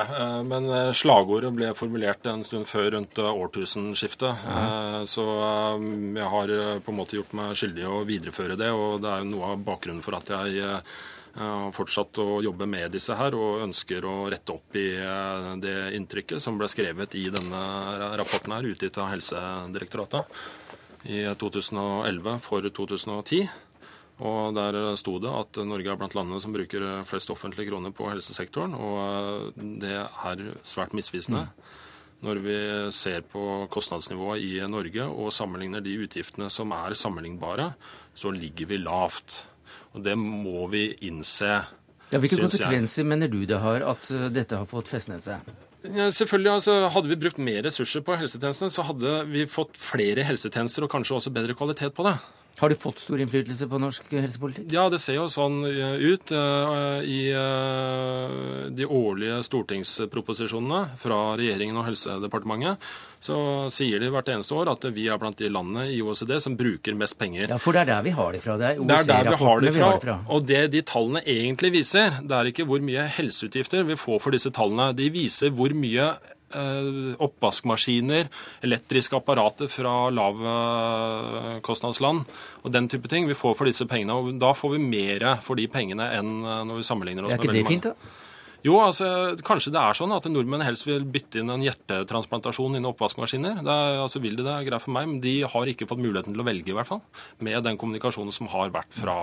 Men 0.49 0.67
slagordet 0.97 1.53
ble 1.55 1.71
formulert 1.77 2.27
en 2.27 2.43
stund 2.47 2.67
før 2.67 2.91
rundt 2.97 3.21
årtusenskiftet. 3.23 4.47
Ja. 4.47 5.03
Så 5.07 5.25
jeg 6.17 6.31
har 6.35 6.55
på 6.83 6.91
en 6.91 6.99
måte 6.99 7.19
gjort 7.19 7.35
meg 7.39 7.55
skyldig 7.55 7.85
i 7.85 7.91
å 7.91 8.03
videreføre 8.07 8.59
det, 8.59 8.73
og 8.75 8.99
det 9.05 9.13
er 9.15 9.29
noe 9.31 9.53
av 9.53 9.63
bakgrunnen 9.67 10.03
for 10.03 10.19
at 10.19 10.35
jeg 10.35 10.67
har 10.67 11.71
fortsatt 11.71 12.17
å 12.21 12.39
jobbe 12.41 12.65
med 12.69 12.91
disse 12.95 13.15
her, 13.17 13.35
og 13.37 13.63
ønsker 13.67 14.05
å 14.07 14.15
rette 14.31 14.55
opp 14.55 14.77
i 14.79 14.87
eh, 14.97 15.51
det 15.61 15.75
inntrykket 15.97 16.43
som 16.43 16.57
ble 16.57 16.69
skrevet 16.71 17.15
i 17.19 17.27
denne 17.33 17.61
rapporten 18.17 18.55
her, 18.55 18.71
utgitt 18.73 18.97
av 19.01 19.11
Helsedirektoratet 19.13 20.41
i 21.05 21.23
2011 21.37 22.37
for 22.43 22.65
2010. 22.65 23.47
Og 24.17 24.55
Der 24.57 24.95
sto 24.97 25.19
det 25.21 25.29
at 25.29 25.59
Norge 25.61 25.91
er 25.91 25.99
blant 25.99 26.15
landene 26.17 26.41
som 26.41 26.53
bruker 26.55 27.03
flest 27.05 27.29
offentlige 27.29 27.69
kroner 27.69 27.93
på 27.93 28.09
helsesektoren. 28.09 28.73
Og 28.73 28.95
eh, 29.03 29.67
det 29.83 29.93
er 30.01 30.47
svært 30.65 30.95
misvisende. 30.97 31.45
Mm. 31.45 31.83
Når 32.25 32.39
vi 32.41 32.57
ser 32.97 33.21
på 33.29 33.67
kostnadsnivået 33.69 34.41
i 34.41 34.55
Norge 34.65 35.05
og 35.05 35.29
sammenligner 35.35 35.83
de 35.85 35.99
utgiftene 36.01 36.49
som 36.49 36.73
er 36.73 36.97
sammenlignbare, 36.97 37.75
så 38.17 38.31
ligger 38.33 38.71
vi 38.71 38.79
lavt. 38.81 39.43
Og 39.93 40.01
det 40.01 40.15
må 40.17 40.65
vi 40.71 40.89
innse. 41.05 41.59
Ja, 42.09 42.17
hvilke 42.17 42.39
konsekvenser 42.41 43.03
jeg. 43.03 43.09
mener 43.11 43.29
du 43.29 43.43
det 43.45 43.59
har 43.61 43.85
at 43.85 44.09
uh, 44.09 44.29
dette 44.33 44.57
har 44.57 44.65
fått 44.65 44.89
festnet 44.89 45.27
seg? 45.27 45.45
Ja, 45.85 46.09
selvfølgelig, 46.09 46.51
altså 46.57 46.75
Hadde 46.89 47.11
vi 47.11 47.19
brukt 47.21 47.37
mer 47.37 47.61
ressurser 47.67 48.01
på 48.05 48.15
helsetjenestene, 48.17 48.73
så 48.73 48.85
hadde 48.87 49.19
vi 49.29 49.45
fått 49.49 49.77
flere 49.77 50.25
helsetjenester 50.25 50.87
og 50.87 50.91
kanskje 50.91 51.19
også 51.19 51.33
bedre 51.35 51.55
kvalitet 51.57 51.93
på 51.97 52.07
det. 52.07 52.15
Har 52.57 52.69
du 52.73 52.75
fått 52.75 53.03
stor 53.03 53.21
innflytelse 53.21 53.67
på 53.69 53.79
norsk 53.81 54.13
helsepolitikk? 54.17 54.71
Ja, 54.73 54.87
det 54.89 54.97
ser 55.03 55.19
jo 55.19 55.27
sånn 55.29 55.59
eh, 55.69 55.99
ut. 56.01 56.31
Eh, 56.33 57.03
I 57.05 57.19
de 58.77 58.85
årlige 58.85 59.43
stortingsproposisjonene 59.45 60.97
fra 61.01 61.19
regjeringen 61.37 61.77
og 61.77 61.85
Helsedepartementet 61.87 62.81
så 63.23 63.37
sier 63.73 64.01
de 64.01 64.09
hvert 64.13 64.29
eneste 64.29 64.53
år 64.57 64.69
at 64.71 64.85
vi 64.93 65.07
er 65.09 65.17
blant 65.21 65.37
de 65.39 65.49
landene 65.49 65.87
i 65.89 65.99
OECD 66.05 66.35
som 66.43 66.57
bruker 66.57 66.97
mest 66.97 67.17
penger. 67.19 67.47
Ja, 67.49 67.57
For 67.61 67.73
det 67.73 67.85
er 67.85 67.91
der 67.95 68.05
vi 68.05 68.13
har 68.17 68.33
det 68.35 68.43
fra. 68.45 68.57
Det 68.61 68.71
er 68.71 68.81
OECD-rapportene 68.83 69.71
vi, 69.71 69.75
vi 69.77 69.85
har 69.85 69.97
det 69.97 70.05
fra. 70.05 70.17
Og 70.33 70.47
det 70.47 70.63
de 70.75 70.83
tallene 70.85 71.23
egentlig 71.25 71.73
viser, 71.79 72.19
det 72.21 72.37
er 72.37 72.51
ikke 72.51 72.67
hvor 72.69 72.83
mye 72.85 73.07
helseutgifter 73.17 73.87
vi 73.89 73.97
får 73.99 74.21
for 74.23 74.37
disse 74.37 74.53
tallene. 74.53 74.91
De 74.97 75.09
viser 75.13 75.53
hvor 75.57 75.73
mye 75.77 76.11
eh, 76.13 76.36
oppvaskmaskiner, 76.47 78.29
elektriske 78.63 79.15
apparater 79.17 79.67
fra 79.71 80.09
lavkostnadsland 80.15 82.19
og 82.63 82.71
den 82.71 82.87
type 82.91 83.07
ting 83.11 83.27
vi 83.27 83.35
får 83.37 83.55
for 83.59 83.65
disse 83.67 83.85
pengene. 83.89 84.13
og 84.15 84.39
Da 84.39 84.53
får 84.55 84.69
vi 84.77 84.83
mer 84.83 85.41
for 85.43 85.55
de 85.59 85.67
pengene 85.71 86.05
enn 86.17 86.31
eh, 86.43 86.63
når 86.69 86.75
vi 86.79 86.83
sammenligner 86.87 87.23
oss 87.27 87.31
med 87.35 87.43
veldig 87.43 87.51
mange. 87.51 87.57
Er 87.57 87.57
ikke 87.57 87.57
det 87.57 87.73
fint, 87.73 87.85
da? 87.91 87.95
Jo, 88.67 88.75
altså, 88.83 89.07
kanskje 89.45 89.71
det 89.75 89.79
er 89.79 89.95
sånn 89.95 90.13
at 90.15 90.27
nordmenn 90.31 90.65
helst 90.65 90.87
vil 90.87 91.05
bytte 91.07 91.39
inn 91.41 91.51
en 91.53 91.63
hjertetransplantasjon 91.63 92.75
innen 92.75 92.89
oppvaskmaskiner. 92.89 93.61
Det 93.63 93.73
er, 93.73 93.99
altså, 94.03 94.19
vil 94.23 94.35
de 94.35 94.43
det 94.43 94.53
er 94.53 94.67
greit 94.67 94.83
for 94.83 94.95
meg, 94.95 95.07
men 95.07 95.21
de 95.23 95.35
har 95.47 95.71
ikke 95.71 95.87
fått 95.89 96.01
muligheten 96.03 96.35
til 96.35 96.43
å 96.43 96.47
velge, 96.47 96.73
i 96.73 96.75
hvert 96.75 96.89
fall. 96.89 97.03
Med 97.45 97.63
den 97.63 97.79
kommunikasjonen 97.79 98.35
som 98.35 98.49
har 98.51 98.73
vært 98.75 98.97
fra 98.97 99.15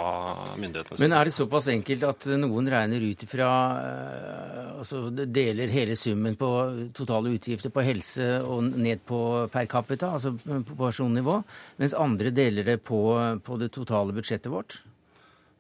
myndighetene. 0.61 1.01
Men 1.03 1.17
er 1.19 1.29
det 1.29 1.37
såpass 1.37 1.69
enkelt 1.75 2.07
at 2.09 2.29
noen 2.41 2.71
regner 2.73 3.05
ut 3.05 3.27
ifra 3.27 3.51
uh, 3.75 4.65
altså 4.81 5.05
deler 5.13 5.73
hele 5.73 5.99
summen 5.99 6.39
på 6.41 6.51
totale 6.97 7.35
utgifter 7.35 7.73
på 7.75 7.85
helse 7.85 8.31
og 8.45 8.73
ned 8.73 9.05
på 9.09 9.21
per 9.53 9.69
capita, 9.71 10.15
altså 10.17 10.35
på 10.41 10.79
personnivå, 10.79 11.41
mens 11.83 11.97
andre 11.99 12.33
deler 12.35 12.73
det 12.73 12.81
på, 12.87 13.05
på 13.45 13.61
det 13.61 13.73
totale 13.75 14.17
budsjettet 14.17 14.53
vårt? 14.53 14.81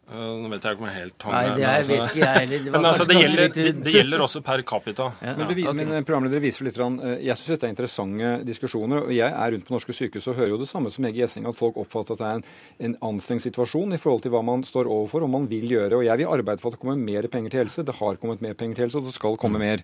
Eh, 0.04 0.16
nå 0.20 0.50
vet 0.52 0.64
jeg 0.66 0.76
ikke 0.76 0.84
om 0.84 0.88
jeg 0.90 0.96
helt 0.98 1.24
har 1.24 1.32
Nei, 1.32 1.44
det 1.56 1.64
er, 1.64 1.84
vet 1.88 2.02
ikke 2.10 2.20
jeg 2.20 2.40
heller. 2.42 2.64
Det, 2.66 2.72
men 2.74 2.86
altså, 2.90 3.04
det, 3.08 3.14
gjelder, 3.16 3.46
det, 3.54 3.64
det, 3.86 3.92
gjelder, 3.94 4.24
også 4.26 4.42
per 4.44 4.62
capita. 4.68 5.06
Ja, 5.24 5.32
men, 5.38 5.48
det, 5.48 5.56
okay. 5.64 5.78
men 5.80 6.04
programledere 6.04 6.42
viser 6.44 6.66
litt, 6.68 6.76
eh, 6.76 7.14
Jeg 7.24 7.40
syns 7.40 7.54
dette 7.54 7.68
er 7.70 7.72
interessante 7.72 8.32
diskusjoner. 8.44 9.06
og 9.06 9.14
Jeg 9.16 9.30
er 9.30 9.54
rundt 9.54 9.64
på 9.64 9.72
norske 9.72 9.96
sykehus 9.96 10.28
og 10.28 10.36
hører 10.36 10.52
jo 10.52 10.60
det 10.60 10.68
samme 10.68 10.92
som 10.92 11.08
Hege 11.08 11.22
Gjessing, 11.22 11.48
at 11.48 11.56
folk 11.56 11.78
oppfatter 11.80 12.18
at 12.18 12.20
det 12.20 12.28
er 12.28 12.40
en, 12.42 12.44
en 12.90 12.96
anstrengt 13.08 13.46
situasjon 13.46 13.96
i 13.96 14.00
forhold 14.02 14.26
til 14.26 14.34
hva 14.34 14.44
man 14.44 14.66
står 14.68 14.90
overfor 14.92 15.24
og 15.24 15.32
man 15.38 15.48
vil 15.48 15.72
gjøre. 15.72 15.96
og 15.96 16.04
Jeg 16.04 16.20
vil 16.20 16.32
arbeide 16.36 16.60
for 16.60 16.68
at 16.68 16.76
det 16.76 16.84
kommer 16.84 17.00
mer 17.00 17.30
penger 17.32 17.54
til 17.54 17.64
helse. 17.64 17.86
Det 17.88 17.96
har 17.96 18.20
kommet 18.20 18.44
mer 18.44 18.58
penger 18.60 18.76
til 18.76 18.88
helse, 18.88 19.00
og 19.00 19.08
det 19.08 19.16
skal 19.16 19.40
komme 19.40 19.62
mer. 19.62 19.80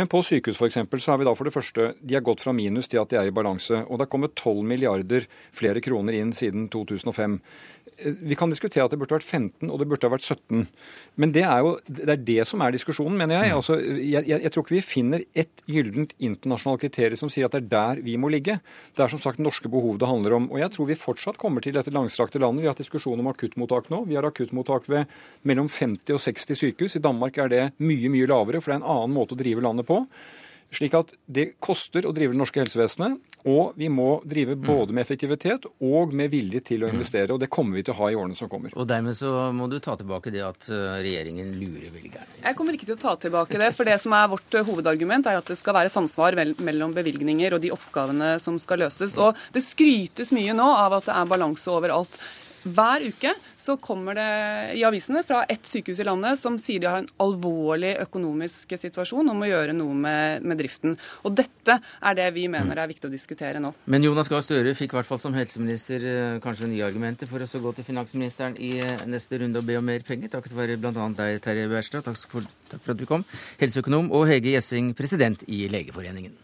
Men 0.00 0.08
på 0.08 0.22
sykehus 0.24 0.56
for 0.56 0.70
eksempel, 0.70 1.04
så 1.04 1.12
har 1.12 1.20
vi 1.20 1.28
da 1.28 1.36
for 1.36 1.44
det 1.44 1.52
første 1.52 1.92
De 2.00 2.16
har 2.16 2.24
gått 2.24 2.40
fra 2.40 2.56
minus 2.56 2.88
til 2.88 3.02
at 3.02 3.12
de 3.12 3.20
er 3.20 3.28
i 3.28 3.36
balanse. 3.36 3.84
Og 3.84 4.00
det 4.00 4.08
har 4.08 4.14
kommet 4.16 4.32
12 4.32 4.64
milliarder 4.64 5.28
flere 5.52 5.84
kroner 5.84 6.16
inn 6.16 6.32
siden 6.32 6.70
2005. 6.72 7.42
Vi 7.98 8.36
kan 8.38 8.50
diskutere 8.52 8.84
at 8.86 8.92
det 8.92 8.98
burde 9.00 9.16
vært 9.16 9.26
15, 9.26 9.70
og 9.70 9.80
det 9.80 9.88
burde 9.90 10.06
ha 10.06 10.12
vært 10.12 10.26
17. 10.26 10.66
Men 11.18 11.32
det 11.34 11.42
er 11.42 11.64
jo 11.64 11.72
det, 11.88 12.06
er 12.06 12.22
det 12.28 12.46
som 12.46 12.62
er 12.62 12.74
diskusjonen, 12.74 13.16
mener 13.18 13.42
jeg. 13.42 13.54
Altså, 13.56 13.78
jeg, 13.82 14.22
jeg. 14.22 14.42
jeg, 14.44 14.52
tror 14.54 14.64
ikke 14.66 14.76
vi 14.76 14.84
finner 14.86 15.24
ett 15.34 15.64
gyllent 15.66 16.14
internasjonalt 16.16 16.84
kriterium 16.84 17.20
som 17.20 17.32
sier 17.32 17.48
at 17.48 17.56
det 17.56 17.64
er 17.64 17.70
der 17.74 18.02
vi 18.06 18.16
må 18.20 18.30
ligge. 18.32 18.58
Det 18.94 19.04
er 19.04 19.12
som 19.12 19.22
sagt 19.22 19.42
norske 19.42 19.70
behov 19.72 19.98
det 19.98 20.10
handler 20.10 20.38
om. 20.38 20.50
Og 20.52 20.62
jeg 20.62 20.74
tror 20.74 20.90
vi 20.90 20.98
fortsatt 20.98 21.40
kommer 21.42 21.64
til 21.64 21.74
dette 21.76 21.94
langstrakte 21.94 22.42
landet. 22.42 22.62
Vi 22.62 22.70
har 22.70 22.76
hatt 22.76 22.84
diskusjon 22.84 23.18
om 23.18 23.32
akuttmottak 23.32 23.90
nå. 23.92 24.04
Vi 24.08 24.18
har 24.18 24.28
akuttmottak 24.28 24.86
ved 24.92 25.20
mellom 25.48 25.70
50 25.70 26.14
og 26.14 26.22
60 26.22 26.62
sykehus. 26.62 26.98
I 26.98 27.04
Danmark 27.04 27.38
er 27.42 27.54
det 27.54 27.64
mye, 27.82 28.12
mye 28.14 28.30
lavere, 28.30 28.62
for 28.62 28.72
det 28.72 28.78
er 28.78 28.84
en 28.84 28.92
annen 28.98 29.18
måte 29.18 29.34
å 29.34 29.42
drive 29.42 29.64
landet 29.64 29.88
på. 29.88 30.04
Slik 30.68 30.92
at 30.98 31.14
det 31.24 31.54
koster 31.64 32.04
å 32.04 32.12
drive 32.12 32.34
det 32.34 32.40
norske 32.42 32.60
helsevesenet, 32.60 33.16
og 33.48 33.76
vi 33.78 33.88
må 33.88 34.18
drive 34.28 34.56
mm. 34.58 34.64
både 34.66 34.92
med 34.92 35.00
effektivitet 35.00 35.64
og 35.64 36.12
med 36.16 36.28
vilje 36.32 36.60
til 36.72 36.84
å 36.84 36.90
mm. 36.90 36.96
investere. 36.96 37.32
Og 37.32 37.40
det 37.40 37.48
kommer 37.52 37.78
vi 37.78 37.84
til 37.86 37.94
å 37.94 37.98
ha 38.02 38.10
i 38.12 38.18
årene 38.18 38.36
som 38.36 38.50
kommer. 38.52 38.74
Og 38.76 38.88
dermed 38.90 39.16
så 39.16 39.30
må 39.56 39.70
du 39.72 39.78
ta 39.80 39.94
tilbake 39.96 40.32
det 40.34 40.42
at 40.44 40.68
eh, 40.68 40.98
regjeringen 41.06 41.54
lurer 41.56 41.88
velgerne. 41.94 42.28
Jeg 42.42 42.58
kommer 42.58 42.76
ikke 42.76 42.90
til 42.90 42.98
å 42.98 43.02
ta 43.06 43.14
tilbake 43.22 43.60
det. 43.62 43.70
For 43.78 43.88
det 43.88 43.96
som 44.02 44.16
er 44.18 44.28
vårt 44.34 44.58
eh, 44.58 44.66
hovedargument, 44.66 45.30
er 45.30 45.40
at 45.40 45.48
det 45.48 45.56
skal 45.60 45.78
være 45.78 45.94
samsvar 45.94 46.36
mellom 46.60 46.92
bevilgninger 46.96 47.56
og 47.56 47.64
de 47.64 47.72
oppgavene 47.72 48.34
som 48.42 48.60
skal 48.60 48.84
løses. 48.84 49.16
Og 49.16 49.38
det 49.54 49.64
skrytes 49.64 50.34
mye 50.36 50.56
nå 50.56 50.68
av 50.74 50.98
at 50.98 51.08
det 51.08 51.16
er 51.16 51.32
balanse 51.32 51.72
overalt. 51.72 52.20
Hver 52.74 53.04
uke 53.08 53.32
så 53.56 53.76
kommer 53.80 54.16
det 54.18 54.28
i 54.78 54.84
avisene 54.86 55.22
fra 55.26 55.42
ett 55.50 55.66
sykehus 55.66 56.00
i 56.02 56.06
landet 56.06 56.38
som 56.40 56.58
sier 56.62 56.82
de 56.82 56.88
har 56.90 57.02
en 57.02 57.10
alvorlig 57.22 57.94
økonomisk 58.04 58.74
situasjon 58.80 59.28
og 59.30 59.38
må 59.38 59.48
gjøre 59.50 59.74
noe 59.76 59.96
med, 59.96 60.44
med 60.46 60.60
driften. 60.60 60.96
Og 61.24 61.34
dette 61.38 61.78
er 61.78 62.18
det 62.18 62.28
vi 62.36 62.46
mener 62.52 62.78
er 62.78 62.90
viktig 62.90 63.08
å 63.08 63.12
diskutere 63.12 63.62
nå. 63.62 63.72
Men 63.90 64.04
Jonas 64.06 64.30
Gahr 64.30 64.44
Støre 64.44 64.74
fikk 64.78 64.94
i 64.94 65.00
hvert 65.00 65.08
fall 65.08 65.22
som 65.22 65.36
helseminister 65.36 66.08
eh, 66.08 66.40
kanskje 66.44 66.70
nye 66.70 66.86
argumenter 66.86 67.30
for 67.30 67.44
å 67.44 67.62
gå 67.68 67.74
til 67.76 67.88
finansministeren 67.88 68.58
i 68.62 68.74
eh, 68.84 69.06
neste 69.10 69.40
runde 69.42 69.62
og 69.62 69.68
be 69.68 69.78
om 69.80 69.88
mer 69.88 70.04
penger, 70.06 70.32
takket 70.32 70.56
være 70.56 70.78
bl.a. 70.80 70.92
deg, 71.22 71.40
Terje 71.44 71.70
Bærstad. 71.70 72.04
Takk 72.08 72.20
for, 72.30 72.50
takk 72.72 72.84
for 72.84 72.94
at 72.94 73.00
du 73.00 73.06
kom. 73.08 73.24
Helseøkonom 73.62 74.12
og 74.16 74.28
Hege 74.30 74.56
Gjessing, 74.56 74.92
president 74.98 75.44
i 75.48 75.66
Legeforeningen. 75.72 76.36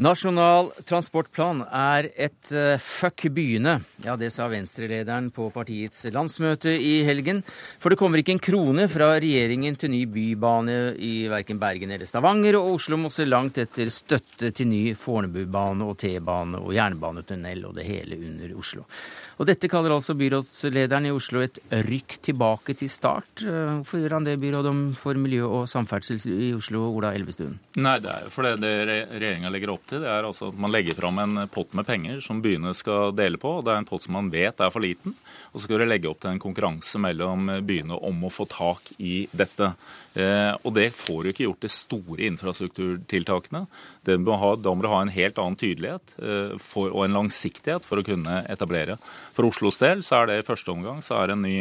Nasjonal 0.00 0.70
transportplan 0.88 1.58
er 1.76 2.06
et 2.16 2.52
uh, 2.56 2.78
fuck 2.80 3.26
byene. 3.36 3.74
Ja, 4.00 4.14
det 4.16 4.30
sa 4.32 4.46
Venstre-lederen 4.48 5.26
på 5.36 5.50
partiets 5.52 6.06
landsmøte 6.14 6.72
i 6.72 7.02
helgen. 7.04 7.42
For 7.76 7.92
det 7.92 7.98
kommer 8.00 8.22
ikke 8.22 8.32
en 8.32 8.40
krone 8.40 8.86
fra 8.88 9.10
regjeringen 9.20 9.76
til 9.76 9.92
ny 9.92 10.06
bybane 10.08 10.78
i 10.96 11.26
verken 11.28 11.60
Bergen 11.60 11.92
eller 11.92 12.08
Stavanger, 12.08 12.56
og 12.56 12.78
Oslo 12.78 12.96
må 12.96 13.12
se 13.12 13.28
langt 13.28 13.60
etter 13.60 13.92
støtte 13.92 14.54
til 14.56 14.70
ny 14.72 14.80
Fornebubane 14.96 15.84
og 15.84 15.98
T-bane 16.00 16.62
og 16.64 16.72
jernbanetunnel 16.78 17.68
og 17.68 17.76
det 17.76 17.84
hele 17.90 18.16
under 18.24 18.56
Oslo. 18.56 18.88
Og 19.40 19.46
dette 19.48 19.70
kaller 19.72 19.94
altså 19.94 20.12
byrådslederen 20.20 21.06
i 21.08 21.12
Oslo 21.16 21.40
et 21.40 21.56
rykk 21.86 22.18
tilbake 22.26 22.74
til 22.76 22.90
start. 22.92 23.40
Eh, 23.40 23.70
hvorfor 23.78 24.02
gjør 24.02 24.18
han 24.18 24.26
det, 24.26 24.34
byråd 24.42 24.68
for 25.00 25.16
miljø 25.16 25.46
og 25.48 25.62
samferdsel 25.70 26.20
i 26.28 26.50
Oslo, 26.52 26.82
Ola 26.92 27.14
Elvestuen? 27.16 27.54
Nei, 27.80 27.96
det 28.04 28.10
er 28.12 28.26
jo 28.26 28.34
fordi 28.34 28.52
det 28.60 28.72
regjeringa 28.90 29.52
legger 29.54 29.72
opp 29.72 29.86
til, 29.88 30.04
det 30.04 30.10
er 30.12 30.28
altså 30.28 30.50
at 30.52 30.60
man 30.60 30.74
legger 30.74 30.98
fram 30.98 31.22
en 31.24 31.46
pott 31.52 31.72
med 31.72 31.88
penger 31.88 32.20
som 32.24 32.42
byene 32.44 32.74
skal 32.76 33.14
dele 33.16 33.40
på. 33.40 33.54
Det 33.64 33.72
er 33.72 33.80
en 33.80 33.88
pott 33.88 34.04
som 34.04 34.18
man 34.18 34.28
vet 34.32 34.60
er 34.60 34.74
for 34.74 34.84
liten. 34.84 35.16
Og 35.50 35.58
så 35.58 35.66
skal 35.66 35.80
dere 35.80 35.90
legge 35.90 36.10
opp 36.10 36.20
til 36.22 36.30
en 36.32 36.42
konkurranse 36.42 37.00
mellom 37.02 37.48
byene 37.66 37.98
om 38.06 38.24
å 38.26 38.32
få 38.32 38.46
tak 38.50 38.92
i 39.02 39.24
dette. 39.34 39.72
Eh, 40.14 40.52
og 40.62 40.74
det 40.76 40.88
får 40.94 41.22
du 41.22 41.30
ikke 41.32 41.46
gjort 41.48 41.66
de 41.66 41.72
store 41.74 42.26
infrastrukturtiltakene. 42.30 43.64
Må 44.22 44.38
da 44.62 44.74
må 44.74 44.86
du 44.86 44.90
ha 44.92 45.02
en 45.02 45.12
helt 45.14 45.38
annen 45.42 45.58
tydelighet 45.60 46.16
eh, 46.22 46.54
og 46.78 47.02
en 47.04 47.18
langsiktighet 47.18 47.86
for 47.86 48.00
å 48.00 48.06
kunne 48.06 48.42
etablere. 48.50 49.00
For 49.36 49.48
Oslos 49.50 49.80
del 49.82 50.04
så 50.06 50.20
er 50.22 50.30
det 50.30 50.40
i 50.40 50.46
første 50.46 50.74
omgang 50.74 51.02
så 51.04 51.18
er 51.18 51.30
det 51.30 51.38
en 51.38 51.46
ny 51.46 51.56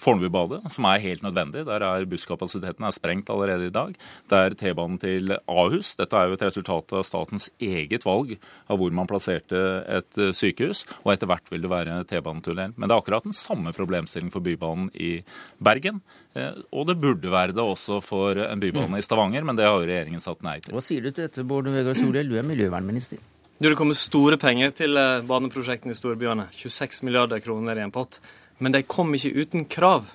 Fornebubadet, 0.00 0.60
som 0.74 0.88
er 0.90 1.02
helt 1.04 1.22
nødvendig. 1.24 1.64
Der 1.68 1.84
er 1.86 2.06
busskapasiteten 2.08 2.84
er 2.84 2.94
sprengt 2.94 3.30
allerede 3.30 3.68
i 3.68 3.74
dag. 3.74 3.94
Det 4.30 4.40
er 4.40 4.56
T-banen 4.58 4.98
til 5.00 5.36
Ahus. 5.46 5.94
Dette 5.96 6.18
er 6.18 6.28
jo 6.28 6.38
et 6.38 6.44
resultat 6.44 6.96
av 6.96 7.06
statens 7.06 7.48
eget 7.62 8.04
valg 8.06 8.34
av 8.68 8.80
hvor 8.80 8.92
man 8.96 9.08
plasserte 9.10 9.62
et 9.86 10.20
eh, 10.20 10.34
sykehus. 10.36 10.84
Og 11.04 11.14
etter 11.14 11.30
hvert 11.30 11.48
vil 11.52 11.64
det 11.64 11.72
være 11.72 12.02
T-banetunnel. 12.10 12.74
Men 12.76 12.88
det 12.88 12.96
er 12.96 13.00
akkurat 13.00 13.26
den 13.26 13.36
samme 13.36 13.72
problemstilling 13.76 14.32
for 14.34 14.44
Bybanen 14.44 14.90
i 14.98 15.16
Bergen. 15.62 16.02
Eh, 16.34 16.50
og 16.74 16.88
det 16.90 16.98
burde 17.00 17.30
være 17.30 17.54
det 17.54 17.62
også 17.62 18.00
for 18.04 18.38
en 18.42 18.62
bybane 18.62 18.98
i 18.98 19.06
Stavanger, 19.06 19.46
men 19.46 19.58
det 19.58 19.68
har 19.68 19.78
jo 19.78 19.86
regjeringen 19.86 20.22
sagt 20.22 20.42
nei 20.46 20.58
til. 20.60 20.74
Hva 20.74 20.82
sier 20.82 21.04
du 21.04 21.12
til 21.12 21.28
dette, 21.28 21.46
Bård 21.46 21.70
Vegar 21.70 21.96
Solhjell, 21.98 22.32
du 22.32 22.40
er 22.40 22.46
miljøvernminister? 22.46 23.22
Du, 23.54 23.68
Det 23.68 23.76
kommer 23.78 23.94
store 23.94 24.36
penger 24.40 24.74
til 24.74 24.98
eh, 24.98 25.22
baneprosjektene 25.26 25.94
i 25.94 25.98
storbyene. 25.98 26.48
26 26.58 27.04
milliarder 27.06 27.42
kroner 27.44 27.78
i 27.78 27.84
en 27.86 27.94
pott. 27.94 28.18
Men 28.58 28.72
de 28.72 28.82
kom 28.82 29.14
ikke 29.16 29.34
uten 29.34 29.64
krav. 29.70 30.06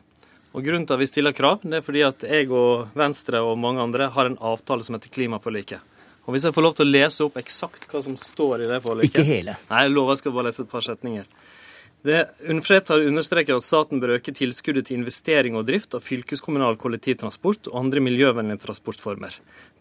Og 0.55 0.65
Grunnen 0.65 0.87
til 0.87 0.95
at 0.95 1.01
vi 1.03 1.07
stiller 1.09 1.35
krav, 1.35 1.61
det 1.61 1.81
er 1.81 1.85
fordi 1.85 2.01
at 2.07 2.25
jeg 2.25 2.49
og 2.49 2.89
Venstre 2.97 3.41
og 3.45 3.59
mange 3.61 3.83
andre 3.83 4.09
har 4.15 4.29
en 4.29 4.39
avtale 4.41 4.85
som 4.85 4.97
heter 4.97 5.13
klimaforliket. 5.13 5.83
Og 6.25 6.33
Hvis 6.33 6.45
jeg 6.45 6.53
får 6.53 6.65
lov 6.65 6.73
til 6.77 6.85
å 6.85 6.93
lese 6.93 7.25
opp 7.25 7.37
eksakt 7.41 7.87
hva 7.89 8.01
som 8.05 8.17
står 8.17 8.65
i 8.65 8.69
det 8.69 8.81
forliket 8.85 9.15
Ikke 9.15 9.25
hele. 9.25 9.55
Nei, 9.69 9.85
jeg 9.85 9.93
lover 9.95 10.13
jeg 10.13 10.21
skal 10.23 10.35
bare 10.35 10.49
lese 10.49 10.65
et 10.65 10.71
par 10.71 10.85
setninger. 10.85 11.25
Det 12.05 12.15
har 12.15 13.07
understreket 13.09 13.57
at 13.57 13.65
staten 13.65 13.99
bør 13.99 14.15
øke 14.15 14.31
tilskuddet 14.31 14.87
til 14.87 15.01
investering 15.01 15.57
og 15.59 15.65
drift 15.67 15.97
av 15.97 16.05
fylkeskommunal 16.05 16.77
kollektivtransport 16.79 17.67
og 17.67 17.79
andre 17.81 18.03
miljøvennlige 18.05 18.61
transportformer. 18.63 19.33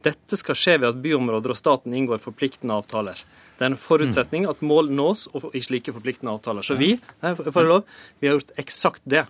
Dette 0.03 0.39
skal 0.41 0.59
skje 0.59 0.81
ved 0.81 0.89
at 0.89 1.03
byområder 1.05 1.55
og 1.55 1.61
staten 1.61 1.95
inngår 1.95 2.19
forpliktende 2.25 2.75
avtaler. 2.75 3.21
Det 3.59 3.67
er 3.67 3.73
en 3.73 3.81
forutsetning 3.81 4.47
at 4.51 4.63
mål 4.63 4.93
nås 4.95 5.27
i 5.59 5.63
slike 5.65 5.95
forpliktende 5.97 6.33
avtaler. 6.37 6.63
Så 6.63 6.79
vi, 6.79 6.95
for 7.21 7.67
lov, 7.67 7.87
vi 8.23 8.31
har 8.31 8.39
gjort 8.39 8.55
eksakt 8.63 9.03
det. 9.05 9.27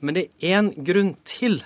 Men 0.00 0.16
det 0.16 0.28
er 0.40 0.60
én 0.60 0.70
grunn 0.84 1.12
til 1.28 1.60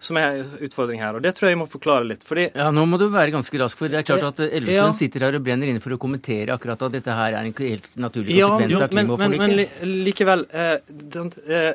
som 0.00 0.16
er 0.16 0.40
utfordring 0.64 1.02
her, 1.02 1.18
og 1.18 1.24
det 1.24 1.34
tror 1.36 1.50
jeg 1.50 1.54
jeg 1.54 1.60
må 1.60 1.66
forklare 1.68 2.06
litt. 2.08 2.22
fordi... 2.24 2.46
Ja, 2.56 2.70
Nå 2.72 2.86
må 2.88 2.96
du 3.00 3.10
være 3.12 3.34
ganske 3.34 3.60
rask, 3.60 3.76
for 3.76 3.92
det 3.92 4.00
er 4.00 4.06
klart 4.08 4.24
at 4.30 4.40
Elvestuen 4.46 4.94
ja. 4.94 4.96
sitter 4.96 5.26
her 5.26 5.36
og 5.36 5.44
brenner 5.44 5.68
inne 5.68 5.82
for 5.84 5.92
å 5.92 6.00
kommentere 6.00 6.56
akkurat 6.56 6.80
at 6.86 6.94
dette 6.96 7.16
her 7.18 7.36
er 7.36 7.44
en 7.44 7.52
helt 7.52 7.90
naturlig 8.00 8.38
konsekvens 8.40 8.72
ja, 8.78 8.86
av 8.86 8.94
klimaforliket. 8.94 9.44
Men, 9.44 9.56
men, 9.60 9.98
likevel, 10.08 10.46
eh, 10.56 10.72
den, 10.88 11.28
eh, 11.44 11.68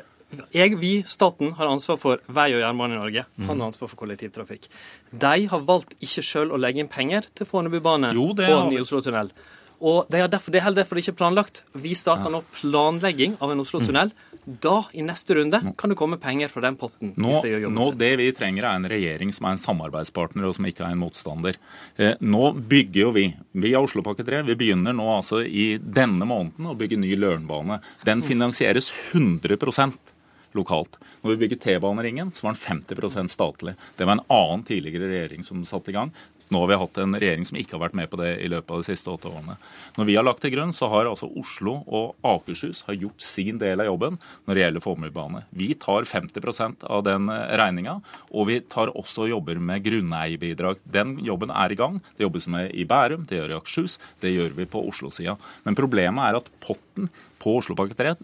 jeg, 0.50 0.74
vi, 0.80 0.92
staten, 1.06 1.52
har 1.54 1.70
ansvar 1.70 2.00
for 2.02 2.22
vei 2.26 2.48
og 2.56 2.64
jernbane 2.64 2.96
i 2.96 2.98
Norge. 2.98 3.26
Han 3.46 3.52
har 3.60 3.68
ansvar 3.68 3.92
for 3.92 4.00
kollektivtrafikk. 4.00 4.66
De 5.14 5.36
har 5.52 5.66
valgt 5.70 5.94
ikke 6.02 6.26
sjøl 6.26 6.50
å 6.50 6.58
legge 6.58 6.82
inn 6.82 6.90
penger 6.90 7.30
til 7.30 7.46
Fornebubane 7.46 8.10
og 8.18 8.42
ny 8.42 8.82
Oslo-tunnel. 8.82 9.30
Og 9.80 10.06
det 10.08 10.22
er, 10.22 10.30
derfor, 10.32 10.52
det 10.54 10.60
er 10.60 10.66
heller 10.68 10.80
derfor 10.80 10.96
det 10.96 11.04
ikke 11.04 11.12
er 11.14 11.18
planlagt. 11.20 11.60
Vi 11.76 11.92
starter 11.98 12.32
nå 12.32 12.40
planlegging 12.56 13.36
av 13.44 13.52
en 13.52 13.60
Oslo-tunnel. 13.60 14.12
Da, 14.46 14.76
i 14.94 15.02
neste 15.02 15.34
runde, 15.34 15.58
kan 15.76 15.90
det 15.90 15.96
komme 15.98 16.20
penger 16.22 16.48
fra 16.52 16.62
den 16.62 16.76
potten. 16.78 17.10
Nå, 17.18 17.32
hvis 17.32 17.42
det 17.42 17.50
gjør 17.50 17.64
jobben 17.64 17.78
nå, 17.80 17.86
Det 17.98 18.10
vi 18.20 18.28
trenger, 18.36 18.68
er 18.68 18.78
en 18.78 18.88
regjering 18.92 19.32
som 19.34 19.48
er 19.48 19.56
en 19.56 19.62
samarbeidspartner, 19.64 20.46
og 20.46 20.54
som 20.54 20.68
ikke 20.70 20.84
er 20.86 20.94
en 20.94 21.02
motstander. 21.02 21.58
Eh, 21.98 22.14
nå 22.22 22.52
bygger 22.54 23.00
jo 23.00 23.10
vi, 23.16 23.26
vi 23.58 23.66
via 23.66 23.82
Oslopakke 23.82 24.24
3, 24.26 24.44
vi 24.46 24.54
begynner 24.58 24.94
nå 24.94 25.08
altså 25.16 25.42
i 25.42 25.74
denne 25.82 26.28
måneden 26.28 26.70
å 26.70 26.76
bygge 26.78 27.00
ny 27.02 27.16
Lørenbane. 27.18 27.80
Den 28.06 28.22
finansieres 28.22 28.92
100% 29.12 30.14
lokalt. 30.56 30.96
Når 31.22 31.34
vi 31.34 31.40
bygger 31.42 31.60
T-baneringen, 31.64 32.30
så 32.34 32.46
var 32.46 32.56
den 32.56 32.86
50% 32.86 33.32
statlig. 33.32 33.74
Det 33.98 34.06
var 34.06 34.16
en 34.16 34.26
annen 34.32 34.64
tidligere 34.64 35.10
regjering 35.10 35.44
som 35.44 35.64
satte 35.68 35.92
i 35.92 35.96
gang. 35.98 36.14
Nå 36.52 36.60
har 36.62 36.70
vi 36.70 36.78
hatt 36.78 36.98
en 37.02 37.16
regjering 37.18 37.46
som 37.48 37.58
ikke 37.58 37.74
har 37.74 37.82
vært 37.88 37.96
med 37.98 38.10
på 38.10 38.18
det 38.20 38.30
i 38.44 38.50
løpet 38.50 38.70
av 38.70 38.82
de 38.82 38.86
siste 38.86 39.10
åtte 39.10 39.30
årene. 39.30 39.56
Når 39.96 40.06
vi 40.06 40.14
har 40.14 40.26
lagt 40.26 40.44
til 40.44 40.52
grunn, 40.54 40.74
så 40.76 40.86
har 40.92 41.08
altså 41.10 41.28
Oslo 41.40 41.80
og 41.86 42.14
Akershus 42.26 42.84
har 42.86 42.98
gjort 43.00 43.24
sin 43.24 43.58
del 43.62 43.82
av 43.82 43.88
jobben 43.90 44.18
når 44.46 44.54
det 44.54 44.62
gjelder 44.62 44.84
formuebane. 44.84 45.42
Vi 45.50 45.72
tar 45.82 46.06
50% 46.06 46.86
av 46.86 47.02
den 47.06 47.26
regninga, 47.30 47.96
og 48.30 48.50
vi 48.52 48.60
tar 48.62 48.94
også 48.94 49.26
jobber 49.32 49.58
med 49.58 49.82
grunneierbidrag. 49.88 50.78
Den 50.84 51.16
jobben 51.26 51.50
er 51.50 51.74
i 51.74 51.80
gang. 51.80 51.98
Det 52.14 52.28
jobbes 52.28 52.46
med 52.52 52.70
i 52.78 52.86
Bærum, 52.86 53.26
det 53.26 53.40
gjør 53.40 53.56
i 53.56 53.58
Akershus, 53.58 53.98
det 54.22 54.36
gjør 54.36 54.54
vi 54.60 54.68
på 54.70 54.84
Oslo-sida. 54.86 55.34
Men 55.66 55.78
problemet 55.78 56.30
er 56.30 56.38
at 56.38 56.52
potten 56.62 57.10
på 57.42 57.58
Oslopakke 57.58 57.98
3 57.98 58.14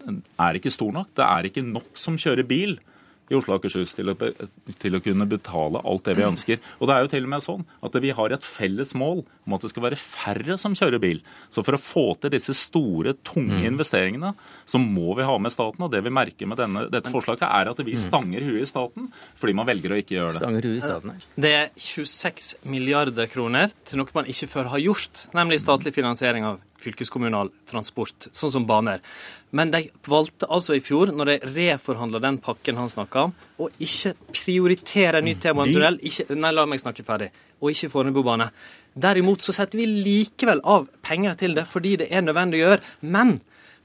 er 0.47 0.57
ikke 0.59 0.71
stor 0.73 0.95
nok. 0.95 1.11
Det 1.17 1.27
er 1.27 1.51
ikke 1.51 1.65
nok 1.67 1.91
som 1.99 2.15
kjører 2.19 2.47
bil 2.47 2.79
i 3.33 3.39
Oslo 3.39 3.55
og 3.55 3.61
Akershus 3.61 3.95
til 3.97 4.13
å, 4.13 4.15
til 4.81 4.97
å, 4.97 5.01
kunne 5.03 5.27
betale 5.29 5.81
alt 5.83 6.07
det 6.07 6.17
vi 6.19 6.27
ønsker. 6.31 6.61
Og 6.79 6.89
det 6.89 6.95
er 6.95 7.05
jo 7.05 7.13
til 7.15 7.27
og 7.27 7.33
med 7.35 7.45
sånn 7.45 7.67
at 7.83 7.99
vi 8.03 8.13
har 8.15 8.35
et 8.35 8.47
felles 8.47 8.93
mål 8.97 9.23
om 9.45 9.55
at 9.57 9.65
det 9.65 9.71
skal 9.73 9.85
være 9.87 9.99
færre 9.99 10.57
som 10.61 10.75
kjører 10.77 11.01
bil. 11.03 11.21
Så 11.53 11.63
for 11.65 11.77
å 11.77 11.81
få 11.81 12.05
til 12.21 12.33
disse 12.33 12.55
store, 12.57 13.15
tunge 13.25 13.59
mm. 13.61 13.67
investeringene, 13.71 14.33
så 14.65 14.81
må 14.81 15.15
vi 15.17 15.27
ha 15.27 15.37
med 15.41 15.53
staten. 15.53 15.83
Og 15.85 15.91
det 15.93 16.03
vi 16.05 16.13
merker 16.13 16.49
med 16.49 16.61
denne, 16.61 16.87
dette 16.93 17.11
forslaget, 17.13 17.45
er 17.49 17.71
at 17.71 17.83
vi 17.83 17.95
mm. 17.97 18.03
stanger 18.05 18.47
huet 18.47 18.65
i 18.65 18.69
staten 18.69 19.09
fordi 19.39 19.55
man 19.57 19.67
velger 19.67 19.93
å 19.93 20.01
ikke 20.01 20.17
gjøre 20.17 20.35
det. 20.35 20.41
Stanger 20.41 20.67
huet 20.69 20.79
i 20.79 20.83
staten, 20.83 21.15
Det 21.45 21.55
er 21.59 21.71
26 21.75 22.51
milliarder 22.71 23.31
kroner 23.31 23.73
til 23.87 23.99
noe 23.99 24.15
man 24.15 24.29
ikke 24.29 24.49
før 24.51 24.71
har 24.73 24.83
gjort, 24.83 25.25
nemlig 25.35 25.61
statlig 25.63 25.95
finansiering 25.95 26.47
av 26.47 26.61
fylkeskommunal 26.83 27.51
transport, 27.69 28.27
sånn 28.35 28.51
som 28.57 28.67
baner. 28.67 29.01
Men 29.55 29.71
de 29.73 29.85
valgte 30.09 30.49
altså 30.51 30.77
i 30.77 30.83
fjor, 30.83 31.13
når 31.15 31.31
de 31.31 31.51
reforhandla 31.55 32.21
den 32.23 32.39
pakken 32.43 32.79
han 32.81 32.91
snakka 32.91 33.27
om, 33.27 33.35
å 33.61 33.69
ikke 33.83 34.15
prioritere 34.33 35.21
en 35.21 35.29
ny 35.29 35.35
T-banetunnel. 35.39 35.99
Nei, 36.35 36.53
la 36.55 36.65
meg 36.69 36.81
snakke 36.81 37.05
ferdig. 37.07 37.29
Og 37.61 37.71
ikke 37.71 37.91
Fornebubane. 37.93 38.49
Derimot 38.93 39.41
så 39.41 39.55
setter 39.55 39.79
vi 39.81 39.87
likevel 39.89 40.61
av 40.69 40.85
penger 41.05 41.37
til 41.39 41.57
det 41.57 41.65
fordi 41.71 41.95
det 42.03 42.11
er 42.13 42.25
nødvendig 42.25 42.61
å 42.61 42.67
gjøre. 42.67 42.93
Men 43.15 43.39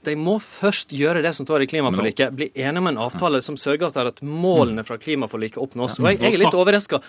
de 0.07 0.15
må 0.15 0.37
først 0.43 0.93
gjøre 0.95 1.23
det 1.25 1.33
som 1.35 1.47
står 1.47 1.65
i 1.65 1.69
klimaforliket. 1.71 2.35
Bli 2.35 2.51
enige 2.53 2.83
om 2.83 2.91
en 2.91 3.01
avtale 3.07 3.41
som 3.43 3.57
sørger 3.59 3.91
for 3.95 4.11
at 4.11 4.21
målene 4.23 4.85
fra 4.87 4.99
klimaforliket 5.01 5.59
oppnås. 5.59 5.97
Og 5.99 6.11
jeg, 6.11 6.21
jeg 6.23 6.37
er 6.37 6.43
litt 6.45 6.59
overraska 6.59 7.01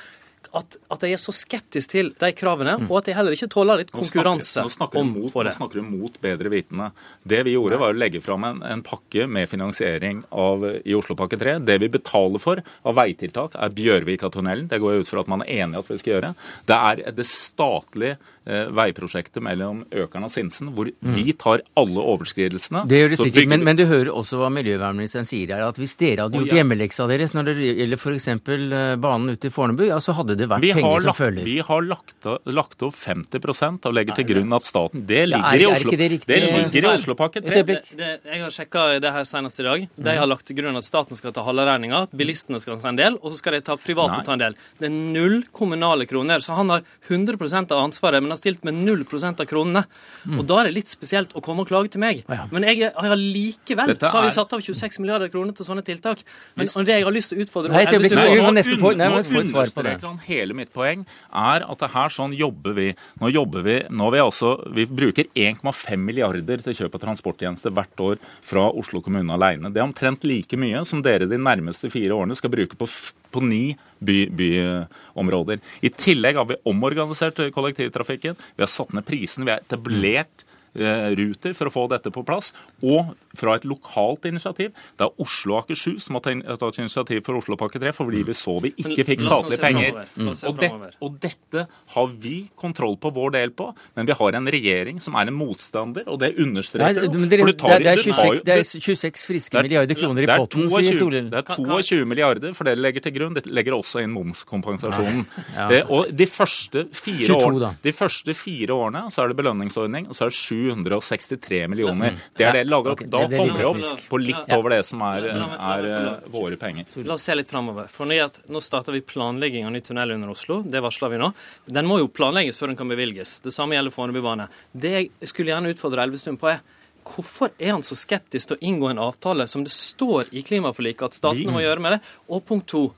at, 0.56 0.76
at 0.90 1.04
jeg 1.06 1.14
er 1.14 1.20
så 1.22 1.34
skeptisk 1.34 1.92
til 1.92 2.10
de 2.18 2.30
kravene, 2.36 2.76
mm. 2.80 2.88
og 2.90 3.00
at 3.00 3.10
jeg 3.10 3.18
heller 3.18 3.36
ikke 3.36 3.50
tåler 3.52 3.82
litt 3.82 3.92
konkurranse 3.94 4.64
nå 4.64 4.72
snakker, 4.72 4.98
nå 4.98 5.12
snakker 5.12 5.40
om, 5.40 5.46
Nå 5.46 5.54
snakker 5.56 5.80
du 5.80 5.86
mot 5.86 6.16
bedre 6.22 6.50
vitende. 6.52 6.90
Det 7.22 7.42
vi 7.46 7.54
gjorde, 7.54 7.78
var 7.80 7.94
å 7.94 7.98
legge 7.98 8.22
fram 8.24 8.46
en, 8.48 8.62
en 8.66 8.82
pakke 8.86 9.28
med 9.30 9.50
finansiering 9.50 10.24
av, 10.30 10.66
i 10.82 10.96
Oslopakke 10.96 11.38
3. 11.40 11.58
Det 11.66 11.78
vi 11.82 11.90
betaler 11.92 12.42
for 12.42 12.60
av 12.60 12.98
veitiltak, 12.98 13.56
er 13.60 13.76
Bjørvika-tunnelen. 13.76 14.68
Det 14.70 14.80
går 14.82 14.96
jeg 14.96 15.06
ut 15.06 15.12
fra 15.12 15.24
at 15.24 15.30
man 15.30 15.44
er 15.46 15.64
enig 15.64 15.78
i 15.78 15.82
at 15.84 15.92
vi 15.92 16.00
skal 16.02 16.16
gjøre. 16.16 16.34
Det 16.70 16.80
er 16.90 17.04
det 17.20 17.26
statlige 17.28 18.18
eh, 18.44 18.66
veiprosjektet 18.74 19.42
mellom 19.44 19.84
Økern 19.90 20.26
og 20.26 20.32
Sinsen, 20.34 20.72
hvor 20.76 20.90
mm. 20.90 21.14
vi 21.16 21.34
tar 21.38 21.64
alle 21.78 22.04
overskridelsene. 22.14 22.84
Det 22.90 23.02
gjør 23.02 23.14
det 23.14 23.20
sikkert, 23.22 23.50
men, 23.52 23.64
men, 23.66 23.78
du 23.78 23.86
hører 23.90 24.12
også 24.14 24.40
hva 24.40 24.50
miljøvernministeren 24.54 25.28
sier 25.28 25.54
her, 25.54 25.66
at 25.68 25.78
hvis 25.80 25.96
dere 26.00 26.26
hadde 26.26 26.42
gjort 26.42 26.58
hjemmeleksa 26.58 27.06
deres 27.10 27.36
når 27.36 27.52
det 27.52 27.56
gjelder 27.70 28.00
f.eks. 28.02 28.28
Eh, 28.34 28.94
banen 29.00 29.34
ut 29.34 29.42
til 29.42 29.54
Fornebu, 29.54 29.86
ja, 29.88 30.00
så 30.02 30.14
hadde 30.18 30.29
det 30.38 30.48
vært 30.50 30.64
vi 30.64 30.72
penger 30.76 31.04
som 31.06 31.16
følger. 31.16 31.46
Vi 31.46 31.56
har 31.66 31.86
lagt, 31.86 32.28
lagt 32.50 32.84
opp 32.86 32.96
50% 32.96 33.88
og 33.88 33.96
legger 33.96 34.18
til 34.20 34.28
grunn 34.32 34.56
at 34.56 34.66
staten 34.66 35.04
Det 35.08 35.22
ligger 35.30 35.48
er, 35.48 35.64
i 35.64 35.68
Oslo. 35.70 35.94
Det, 35.94 36.08
det, 36.26 36.40
ligger 36.44 36.88
i 36.88 36.92
Oslopakke 36.92 37.42
3. 37.44 37.62
jeg 38.00 38.42
har 38.44 38.54
sjekka 38.54 38.86
det 39.02 39.12
her 39.14 39.28
senest 39.28 39.62
i 39.62 39.66
dag. 39.66 39.86
De 40.10 40.16
har 40.20 40.28
lagt 40.28 40.46
til 40.48 40.58
grunn 40.60 40.78
at 40.78 40.86
staten 40.86 41.18
skal 41.18 41.34
ta 41.36 41.44
halve 41.46 41.66
regninga, 41.68 42.04
at 42.08 42.16
bilistene 42.16 42.60
skal 42.62 42.80
ta 42.82 42.92
en 42.92 43.00
del, 43.00 43.18
og 43.20 43.32
så 43.32 43.40
skal 43.40 43.56
de 43.56 43.62
ta 43.66 43.76
private 43.80 44.20
Nei. 44.20 44.26
ta 44.26 44.36
en 44.36 44.44
del. 44.44 44.58
Det 44.80 44.90
er 44.90 44.96
null 44.96 45.40
kommunale 45.54 46.06
kroner. 46.10 46.44
Så 46.44 46.56
han 46.58 46.72
har 46.74 46.84
100% 47.08 47.74
av 47.74 47.84
ansvaret, 47.84 48.22
men 48.22 48.34
har 48.34 48.40
stilt 48.40 48.64
med 48.66 48.78
null 48.78 49.06
prosent 49.08 49.40
av 49.42 49.48
kronene. 49.50 49.84
Mm. 50.24 50.40
Og 50.40 50.46
da 50.50 50.60
er 50.60 50.70
det 50.70 50.76
litt 50.80 50.92
spesielt 50.92 51.34
å 51.36 51.44
komme 51.44 51.64
og 51.64 51.70
klage 51.70 51.94
til 51.94 52.02
meg. 52.02 52.24
Ja. 52.28 52.46
Men 52.52 52.66
jeg 52.68 52.92
har 52.94 53.16
likevel 53.20 53.96
så 54.00 54.12
har 54.16 54.28
vi 54.28 54.34
satt 54.34 54.52
av 54.56 54.64
26 54.64 55.00
milliarder 55.02 55.30
kroner 55.32 55.56
til 55.56 55.66
sånne 55.66 55.84
tiltak. 55.86 56.22
Men 56.54 56.66
Hvis... 56.66 56.76
det 56.86 56.98
jeg 56.98 57.06
har 57.06 57.14
lyst 57.14 57.32
til 57.32 57.40
å 57.40 57.46
utfordre 57.46 57.74
Nei, 57.74 57.84
det 57.88 58.00
må, 58.00 58.08
må, 58.10 58.50
må, 58.50 58.52
må, 58.52 58.94
må, 59.00 59.20
må, 59.20 59.42
understreker 59.44 60.06
han 60.08 60.19
hele 60.26 60.56
mitt 60.56 60.72
poeng 60.74 61.04
er 61.30 61.64
at 61.66 61.82
det 61.82 61.90
her 61.94 62.12
sånn 62.12 62.34
jobber 62.36 62.74
vi. 62.76 62.88
Nå 63.20 63.30
jobber 63.32 63.64
vi 63.66 63.76
nå 63.90 64.10
vi 64.14 64.22
altså, 64.22 64.56
Vi 64.74 64.86
bruker 64.86 65.30
1,5 65.34 65.96
milliarder 66.00 66.64
til 66.64 66.76
kjøp 66.82 66.98
av 66.98 67.04
transporttjenester 67.06 67.74
hvert 67.74 68.04
år 68.04 68.20
fra 68.46 68.66
Oslo 68.70 69.02
kommune 69.04 69.34
alene. 69.36 69.72
Det 69.72 69.82
er 69.82 69.88
omtrent 69.88 70.26
like 70.28 70.58
mye 70.60 70.84
som 70.88 71.02
dere 71.04 71.28
de 71.30 71.40
nærmeste 71.40 71.90
fire 71.92 72.16
årene 72.16 72.36
skal 72.38 72.52
bruke 72.52 72.78
på, 72.78 72.88
på 73.30 73.44
ni 73.44 73.64
by, 73.98 74.20
byområder. 74.36 75.62
I 75.82 75.92
tillegg 75.94 76.38
har 76.40 76.48
vi 76.50 76.60
omorganisert 76.70 77.42
kollektivtrafikken. 77.54 78.38
Vi 78.56 78.64
har 78.64 78.70
satt 78.70 78.94
ned 78.96 79.06
prisen, 79.08 79.44
Vi 79.44 79.54
har 79.54 79.64
etablert 79.64 80.46
Eh, 80.70 81.08
ruter 81.18 81.50
for 81.58 81.66
å 81.66 81.72
få 81.74 81.82
dette 81.90 82.12
på 82.14 82.22
plass, 82.22 82.52
og 82.86 83.08
fra 83.36 83.56
et 83.58 83.66
lokalt 83.68 84.26
initiativ. 84.28 84.72
Det 84.98 85.06
er 85.06 85.22
Oslo 85.22 85.56
og 85.56 85.64
Akershus 85.64 86.06
som 86.06 86.18
har 86.18 86.24
tatt 86.60 86.80
initiativ 86.80 87.22
for 87.26 87.38
Oslopakke 87.38 87.80
3, 87.82 87.92
fordi 87.94 88.24
vi 88.26 88.36
så 88.36 88.56
vi 88.64 88.72
ikke 88.80 89.06
fikk 89.12 89.24
statlige 89.24 89.60
penger. 89.62 90.00
Og, 90.48 90.56
det, 90.60 90.70
og, 91.00 91.18
dette 91.22 91.66
har 91.94 92.10
vi 92.22 92.36
kontroll 92.58 92.96
på 93.00 93.12
vår 93.14 93.34
del 93.36 93.54
på, 93.56 93.70
men 93.98 94.08
vi 94.08 94.16
har 94.16 94.38
en 94.38 94.50
regjering 94.54 95.00
som 95.02 95.18
er 95.20 95.30
en 95.30 95.36
motstander, 95.36 96.06
og 96.10 96.20
det 96.22 96.32
understreker 96.40 97.04
jo. 97.04 97.10
Det, 97.10 97.30
det, 97.30 97.92
er 97.92 98.02
26, 98.02 98.42
det 98.46 98.56
er 98.56 98.64
26 98.66 99.26
friske 99.30 99.62
milliarder 99.62 99.98
kroner 99.98 100.26
i 100.26 100.30
potten, 100.30 100.66
sier 100.72 100.98
Solhjell. 100.98 101.30
Det 101.30 101.42
er 101.42 101.60
22 101.60 102.08
milliarder, 102.08 102.54
for 102.56 102.68
det 102.68 102.76
legger 102.80 103.06
til 103.06 103.14
grunn. 103.16 103.36
Det 103.36 103.46
legger 103.50 103.76
også 103.76 104.02
inn 104.04 104.12
momskompensasjonen. 104.14 105.24
Ja. 105.56 105.82
Og 105.90 106.10
de 106.14 106.26
første 106.30 106.86
fire, 106.96 107.26
22, 107.28 107.38
år, 107.46 107.78
de 107.84 107.92
første 107.94 108.34
fire 108.36 108.76
årene 108.76 109.06
så 109.12 109.24
er 109.24 109.32
det 109.32 109.38
belønningsordning, 109.40 110.08
og 110.10 110.16
så 110.16 110.26
er 110.26 110.32
det 110.32 110.38
763 110.40 111.62
millioner. 111.70 112.18
Det 112.36 112.48
er 112.48 112.60
det 112.60 112.66
lager 112.68 112.94
opp. 112.94 113.04
Da 113.10 113.19
kommer 113.28 113.58
vi 113.58 113.68
opp 113.68 114.08
på 114.08 114.20
litt 114.22 114.52
over 114.56 114.74
det 114.74 114.80
som 114.88 115.02
er, 115.06 115.28
er 115.34 115.88
eh, 115.90 116.08
våre 116.32 116.58
penger. 116.60 116.88
La 117.04 117.16
oss 117.16 117.28
se 117.28 117.36
litt 117.36 117.50
framover. 117.50 117.90
For 117.92 118.08
nå 118.08 118.62
starter 118.64 118.96
vi 118.96 119.02
planlegging 119.04 119.68
av 119.68 119.74
ny 119.74 119.82
tunnel 119.84 120.16
under 120.16 120.32
Oslo. 120.34 120.60
Det 120.62 120.82
varsler 120.84 121.14
vi 121.14 121.20
nå. 121.22 121.32
Den 121.66 121.88
må 121.90 122.00
jo 122.00 122.10
planlegges 122.12 122.60
før 122.60 122.72
den 122.72 122.80
kan 122.80 122.90
bevilges. 122.90 123.38
Det 123.44 123.54
samme 123.54 123.76
gjelder 123.76 123.94
Fornebubane. 123.94 124.48
Det 124.72 124.94
jeg 124.96 125.30
skulle 125.32 125.54
gjerne 125.54 125.74
utfordre 125.74 126.06
Elvestuen 126.06 126.40
på, 126.40 126.52
er 126.54 126.62
hvorfor 127.10 127.52
er 127.58 127.74
han 127.74 127.84
så 127.86 127.96
skeptisk 127.98 128.50
til 128.50 128.58
å 128.58 128.64
inngå 128.70 128.90
en 128.90 129.02
avtale 129.02 129.46
som 129.50 129.64
det 129.64 129.72
står 129.74 130.32
i 130.36 130.44
klimaforliket 130.46 131.10
at 131.10 131.20
staten 131.20 131.52
må 131.52 131.62
gjøre 131.64 131.82
med 131.82 131.96
det? 131.96 132.02
Og 132.28 132.44
punkt 132.46 132.68
to, 132.70 132.88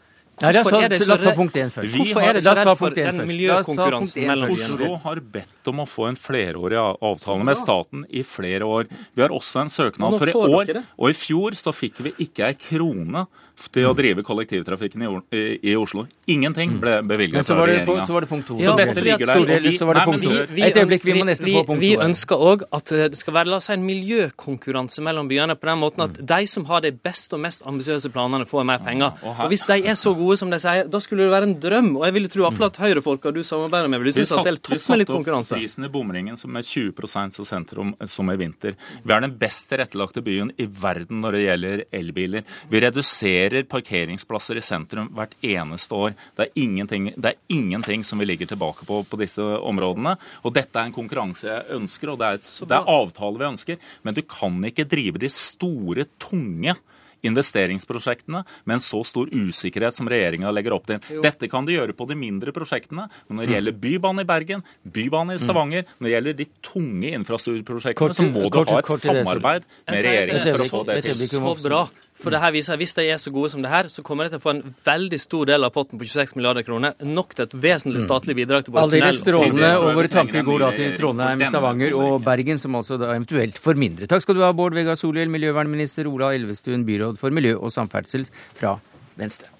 Nei, 0.42 0.50
la 0.56 0.62
oss 0.64 1.22
ta 1.22 1.34
punkt 1.36 1.56
én 1.60 1.70
først. 1.70 1.92
Hvorfor 1.94 2.24
er 2.24 2.38
det 2.38 2.42
så 2.42 2.54
redd 2.56 2.70
for 2.80 2.96
den 2.96 3.20
miljøkonkurransen 3.28 4.26
mellom 4.26 4.50
byene? 4.50 4.72
Oslo 4.72 4.96
har 5.04 5.20
bedt 5.36 5.61
om 5.70 5.82
å 5.84 5.88
få 5.88 6.08
en 6.10 6.18
flerårig 6.18 6.78
avtale 6.80 7.44
med 7.44 7.58
staten 7.60 8.06
i 8.10 8.24
flere 8.26 8.66
år. 8.66 8.90
Vi 9.14 9.22
har 9.22 9.34
også 9.34 9.62
en 9.62 9.72
søknad 9.72 10.18
for 10.18 10.28
i 10.32 10.34
år, 10.34 10.74
og 10.98 11.10
i 11.10 11.16
fjor 11.16 11.58
så 11.58 11.74
fikk 11.76 12.02
vi 12.06 12.14
ikke 12.26 12.48
ei 12.50 12.58
krone 12.58 13.26
til 13.72 13.86
å 13.86 13.92
drive 13.94 14.24
kollektivtrafikken 14.26 15.04
i, 15.30 15.42
i 15.70 15.74
Oslo. 15.78 16.06
Ingenting 16.30 16.78
ble 16.82 16.96
bevilget 17.06 17.46
fra 17.46 17.66
regjeringa. 17.68 18.06
Så 18.08 18.14
var 18.16 18.24
det 18.24 18.30
punkt 18.30 18.48
to. 18.48 18.56
Så 18.58 18.72
dette 18.78 19.04
ligger 19.04 19.28
der. 19.28 19.68
Så 19.76 19.86
var 19.86 19.98
det 19.98 20.04
punkt 20.08 20.24
to. 20.26 20.32
Et 20.56 20.78
øyeblikk, 20.80 21.04
vi 21.06 21.14
må 21.18 21.26
nesten 21.28 21.50
få 21.52 21.62
punkt 21.68 21.78
to. 21.78 21.84
Vi 21.84 21.92
ønsker 22.02 22.42
òg 22.42 22.64
at 22.74 22.94
det 23.12 23.20
skal 23.20 23.36
være 23.36 23.52
la 23.52 23.60
oss 23.60 23.68
si, 23.70 23.76
en 23.76 23.84
miljøkonkurranse 23.86 25.04
mellom 25.04 25.28
byene 25.30 25.54
på 25.58 25.68
den 25.68 25.82
måten 25.82 26.06
at 26.08 26.18
de 26.32 26.40
som 26.50 26.66
har 26.70 26.82
de 26.82 26.90
beste 26.96 27.36
og 27.36 27.44
mest 27.44 27.62
ambisiøse 27.68 28.10
planene, 28.14 28.48
får 28.48 28.66
mer 28.72 28.82
penger. 28.82 29.20
Og 29.30 29.46
hvis 29.52 29.66
de 29.68 29.78
er 29.92 29.98
så 30.00 30.14
gode 30.18 30.40
som 30.40 30.50
de 30.50 30.58
sier, 30.62 30.88
da 30.90 31.02
skulle 31.04 31.28
det 31.28 31.34
være 31.36 31.50
en 31.52 31.56
drøm. 31.62 31.92
Og 32.00 32.06
jeg 32.08 32.16
ville 32.18 32.32
tro 32.32 32.46
iallfall 32.46 32.70
at 32.72 32.80
Høyre-folka 32.82 33.34
du 33.36 33.42
samarbeider 33.46 33.92
med, 33.92 34.02
ville 34.02 34.16
synes 34.16 34.34
at 34.34 34.48
det 34.48 34.56
er 34.56 34.62
topp 34.64 34.88
med 34.88 35.02
litt 35.04 35.12
konkurranse. 35.12 35.51
Vi 35.52 35.62
prisen 35.62 35.86
i 35.86 35.90
bomringen 35.92 36.36
som 36.40 36.56
er 36.56 36.66
20 36.66 37.32
så 37.36 37.44
sentrum 37.46 37.94
som 38.06 38.30
i 38.30 38.36
vinter. 38.36 38.76
Vi 39.02 39.14
er 39.14 39.24
den 39.24 39.36
best 39.38 39.68
tilrettelagte 39.70 40.22
byen 40.24 40.52
i 40.56 40.66
verden 40.66 41.20
når 41.22 41.36
det 41.36 41.42
gjelder 41.44 41.84
elbiler. 42.00 42.46
Vi 42.68 42.80
reduserer 42.82 43.68
parkeringsplasser 43.70 44.58
i 44.58 44.64
sentrum 44.64 45.10
hvert 45.16 45.34
eneste 45.42 45.94
år. 45.94 46.16
Det 46.36 46.46
er 46.46 46.62
ingenting, 46.62 47.10
det 47.16 47.34
er 47.34 47.40
ingenting 47.52 48.04
som 48.04 48.22
vi 48.22 48.28
ligger 48.28 48.50
tilbake 48.52 48.86
på 48.88 49.02
på 49.08 49.20
disse 49.20 49.42
områdene. 49.42 50.16
Og 50.42 50.54
dette 50.54 50.78
er 50.78 50.88
en 50.88 50.96
konkurranse 50.96 51.48
jeg 51.48 51.76
ønsker, 51.76 52.12
og 52.12 52.20
det 52.20 52.28
er, 52.28 52.40
et, 52.40 52.48
det 52.68 52.78
er 52.78 52.94
avtale 52.96 53.40
vi 53.40 53.50
ønsker. 53.50 53.92
Men 54.02 54.16
du 54.16 54.22
kan 54.26 54.62
ikke 54.68 54.88
drive 54.88 55.22
de 55.22 55.30
store, 55.32 56.06
tunge 56.22 56.76
investeringsprosjektene 57.26 58.42
med 58.64 58.74
en 58.76 58.82
så 58.82 59.02
stor 59.06 59.30
usikkerhet 59.32 59.96
som 59.96 60.10
regjeringa 60.10 60.52
legger 60.54 60.76
opp 60.76 60.88
til. 60.90 61.00
Dette 61.22 61.48
kan 61.50 61.66
du 61.66 61.74
gjøre 61.74 61.96
på 61.96 62.06
de 62.10 62.18
mindre 62.18 62.54
prosjektene, 62.54 63.08
men 63.28 63.38
når 63.38 63.44
det 63.44 63.50
mm. 63.50 63.56
gjelder 63.56 63.78
bybane 63.86 64.24
i 64.24 64.30
Bergen, 64.32 64.64
bybane 64.82 65.36
i 65.36 65.40
mm. 65.40 65.44
Stavanger, 65.44 65.90
når 65.98 66.08
det 66.08 66.14
gjelder 66.16 66.38
de 66.42 66.48
tunge 66.72 67.12
infrastrukturprosjektene, 67.20 68.18
så 68.18 68.28
må 68.28 68.46
du 68.50 68.62
ha 68.62 68.80
et 68.82 68.94
samarbeid 69.06 69.68
med 69.90 70.08
regjeringen 70.08 70.48
for 70.50 70.66
å 70.66 70.70
få 70.76 70.86
det 70.90 71.02
til. 71.08 71.26
Så 71.32 71.54
bra. 71.62 71.84
For 72.22 72.34
det 72.34 72.40
her 72.42 72.52
viser 72.54 72.76
at 72.76 72.80
Hvis 72.82 72.94
de 72.96 73.04
er 73.10 73.20
så 73.20 73.32
gode 73.34 73.50
som 73.52 73.62
det 73.64 73.70
her, 73.72 73.88
så 73.92 74.04
kommer 74.06 74.26
de 74.26 74.34
til 74.34 74.40
å 74.40 74.44
få 74.44 74.54
en 74.54 74.62
veldig 74.84 75.20
stor 75.20 75.48
del 75.50 75.66
av 75.66 75.72
potten 75.74 76.00
på 76.00 76.06
26 76.08 76.36
milliarder 76.38 76.66
kroner. 76.66 76.94
Nok 77.02 77.36
til 77.36 77.46
et 77.46 77.56
vesentlig 77.66 78.02
mm. 78.02 78.06
statlig 78.06 78.36
bidrag 78.38 78.66
til 78.66 78.76
både 78.76 78.98
tunnel 78.98 79.18
strålende, 79.20 79.72
og 79.78 79.98
våre 79.98 80.12
tanker 80.12 80.46
går 80.46 80.66
da 80.66 80.70
til 80.76 80.94
Trondheim, 80.98 81.46
Stavanger 81.50 81.96
og 81.98 82.18
Bergen, 82.26 82.62
som 82.62 82.78
altså 82.78 83.00
da 83.00 83.12
eventuelt 83.16 83.58
får 83.62 83.80
mindre. 83.80 84.10
Takk 84.10 84.26
skal 84.26 84.38
du 84.38 84.44
ha, 84.46 84.52
Bård 84.56 84.76
Vegar 84.78 84.98
Solhjell, 85.00 85.32
miljøvernminister, 85.32 86.10
Ola 86.10 86.32
Elvestuen, 86.36 86.86
byråd 86.88 87.18
for 87.20 87.34
miljø 87.34 87.58
og 87.58 87.74
samferdsel 87.74 88.28
fra 88.58 88.78
Venstre. 89.18 89.50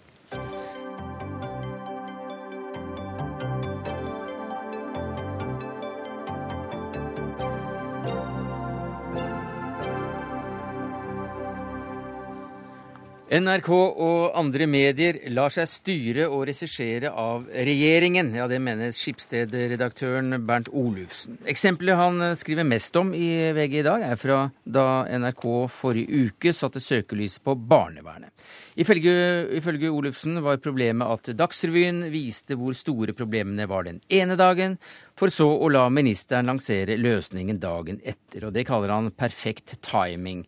NRK 13.33 13.69
og 13.73 14.35
andre 14.37 14.67
medier 14.69 15.17
lar 15.33 15.49
seg 15.55 15.65
styre 15.71 16.27
og 16.29 16.43
regissere 16.51 17.09
av 17.17 17.47
regjeringen. 17.49 18.29
Ja, 18.37 18.45
det 18.51 18.59
mener 18.61 18.91
Skipsted-redaktøren 18.93 20.37
Bernt 20.45 20.69
Olufsen. 20.69 21.39
Eksempelet 21.49 21.97
han 21.97 22.21
skriver 22.37 22.69
mest 22.69 22.99
om 23.01 23.15
i 23.17 23.31
VG 23.57 23.79
i 23.81 23.87
dag, 23.87 24.05
er 24.05 24.21
fra 24.21 24.43
da 24.69 24.85
NRK 25.09 25.47
forrige 25.73 26.27
uke 26.27 26.53
satte 26.53 26.83
søkelyset 26.85 27.41
på 27.47 27.57
barnevernet. 27.57 28.35
Ifølge, 28.77 29.15
ifølge 29.57 29.89
Olufsen 29.93 30.37
var 30.45 30.61
problemet 30.61 31.09
at 31.09 31.33
Dagsrevyen 31.37 32.05
viste 32.13 32.57
hvor 32.61 32.77
store 32.77 33.17
problemene 33.17 33.65
var 33.69 33.89
den 33.89 34.03
ene 34.13 34.37
dagen, 34.37 34.77
for 35.19 35.33
så 35.33 35.47
å 35.47 35.69
la 35.73 35.85
ministeren 35.93 36.49
lansere 36.51 36.99
løsningen 37.01 37.61
dagen 37.63 38.01
etter. 38.03 38.49
Og 38.49 38.55
det 38.57 38.67
kaller 38.69 38.95
han 38.95 39.13
perfekt 39.15 39.77
timing. 39.85 40.45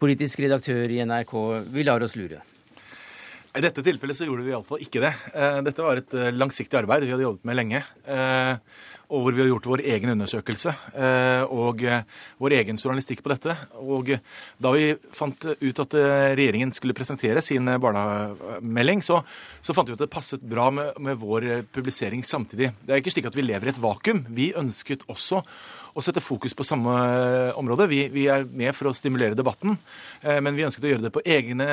Politisk 0.00 0.42
redaktør 0.44 0.90
i 0.90 1.02
NRK, 1.06 1.34
vi 1.72 1.86
lar 1.86 2.04
oss 2.04 2.16
lure. 2.18 2.42
I 3.56 3.62
dette 3.64 3.82
tilfellet 3.84 4.16
så 4.16 4.26
gjorde 4.28 4.44
vi 4.44 4.52
iallfall 4.52 4.82
ikke 4.84 5.00
det. 5.02 5.14
Eh, 5.32 5.58
dette 5.64 5.84
var 5.84 5.98
et 6.00 6.14
eh, 6.14 6.34
langsiktig 6.36 6.76
arbeid 6.82 7.06
vi 7.06 7.12
hadde 7.14 7.24
jobbet 7.24 7.48
med 7.48 7.56
lenge. 7.56 7.80
Eh, 8.04 8.54
og 9.08 9.22
hvor 9.24 9.32
vi 9.32 9.40
har 9.40 9.48
gjort 9.48 9.68
vår 9.70 9.82
egen 9.88 10.10
undersøkelse 10.12 10.68
og 11.48 11.80
vår 11.80 12.54
egen 12.58 12.76
journalistikk 12.76 13.22
på 13.24 13.30
dette. 13.32 13.54
Og 13.80 14.10
da 14.60 14.72
vi 14.74 14.90
fant 15.16 15.46
ut 15.48 15.80
at 15.80 15.96
regjeringen 16.36 16.74
skulle 16.76 16.92
presentere 16.92 17.40
sin 17.40 17.70
barnemelding, 17.80 19.00
så, 19.00 19.22
så 19.64 19.72
fant 19.72 19.88
vi 19.88 19.96
at 19.96 20.04
det 20.04 20.10
passet 20.12 20.44
bra 20.44 20.66
med, 20.68 20.92
med 21.00 21.16
vår 21.24 21.48
publisering 21.72 22.20
samtidig. 22.20 22.74
Det 22.84 22.98
er 22.98 23.00
ikke 23.00 23.14
slik 23.16 23.30
at 23.32 23.40
vi 23.40 23.48
lever 23.48 23.70
i 23.70 23.72
et 23.72 23.80
vakuum. 23.80 24.26
Vi 24.28 24.50
ønsket 24.60 25.08
også 25.08 25.40
å 25.94 26.04
sette 26.04 26.22
fokus 26.24 26.54
på 26.56 26.66
samme 26.66 26.94
eh, 26.94 27.58
område. 27.58 27.88
Vi, 27.90 28.02
vi, 28.12 28.26
er 28.30 28.46
med 28.46 28.74
for 28.76 28.90
å 28.90 28.96
stimulere 28.96 29.38
debatten, 29.38 29.78
eh, 30.22 30.40
men 30.44 30.58
vi 30.58 30.66
ønsket 30.66 30.86
å 30.86 30.92
gjøre 30.92 31.06
det 31.06 31.14
på, 31.14 31.22
egne, 31.24 31.68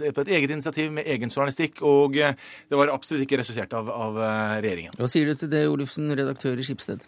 på 0.00 0.24
et 0.24 0.34
eget 0.38 0.54
initiativ 0.54 0.90
med 0.96 1.08
egen 1.10 1.32
journalistikk, 1.32 1.82
og 1.86 2.18
eh, 2.20 2.36
det 2.70 2.80
var 2.80 2.92
absolutt 2.94 3.26
ikke 3.26 3.40
ressursert 3.42 3.74
av, 3.76 3.90
av 3.92 4.20
regjeringen. 4.60 4.96
Hva 4.98 5.08
sier 5.10 5.30
du 5.30 5.38
til 5.38 5.52
det, 5.52 5.64
Olufsen, 5.70 6.10
redaktør 6.16 6.58
i 6.58 6.66
Skipsted? 6.66 7.04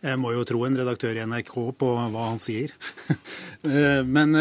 Jeg 0.00 0.16
må 0.16 0.30
jo 0.32 0.46
tro 0.48 0.62
en 0.64 0.78
redaktør 0.78 1.18
i 1.18 1.24
NRK 1.28 1.54
på 1.76 1.88
hva 1.92 2.28
han 2.30 2.38
sier. 2.40 2.72
Men 4.16 4.32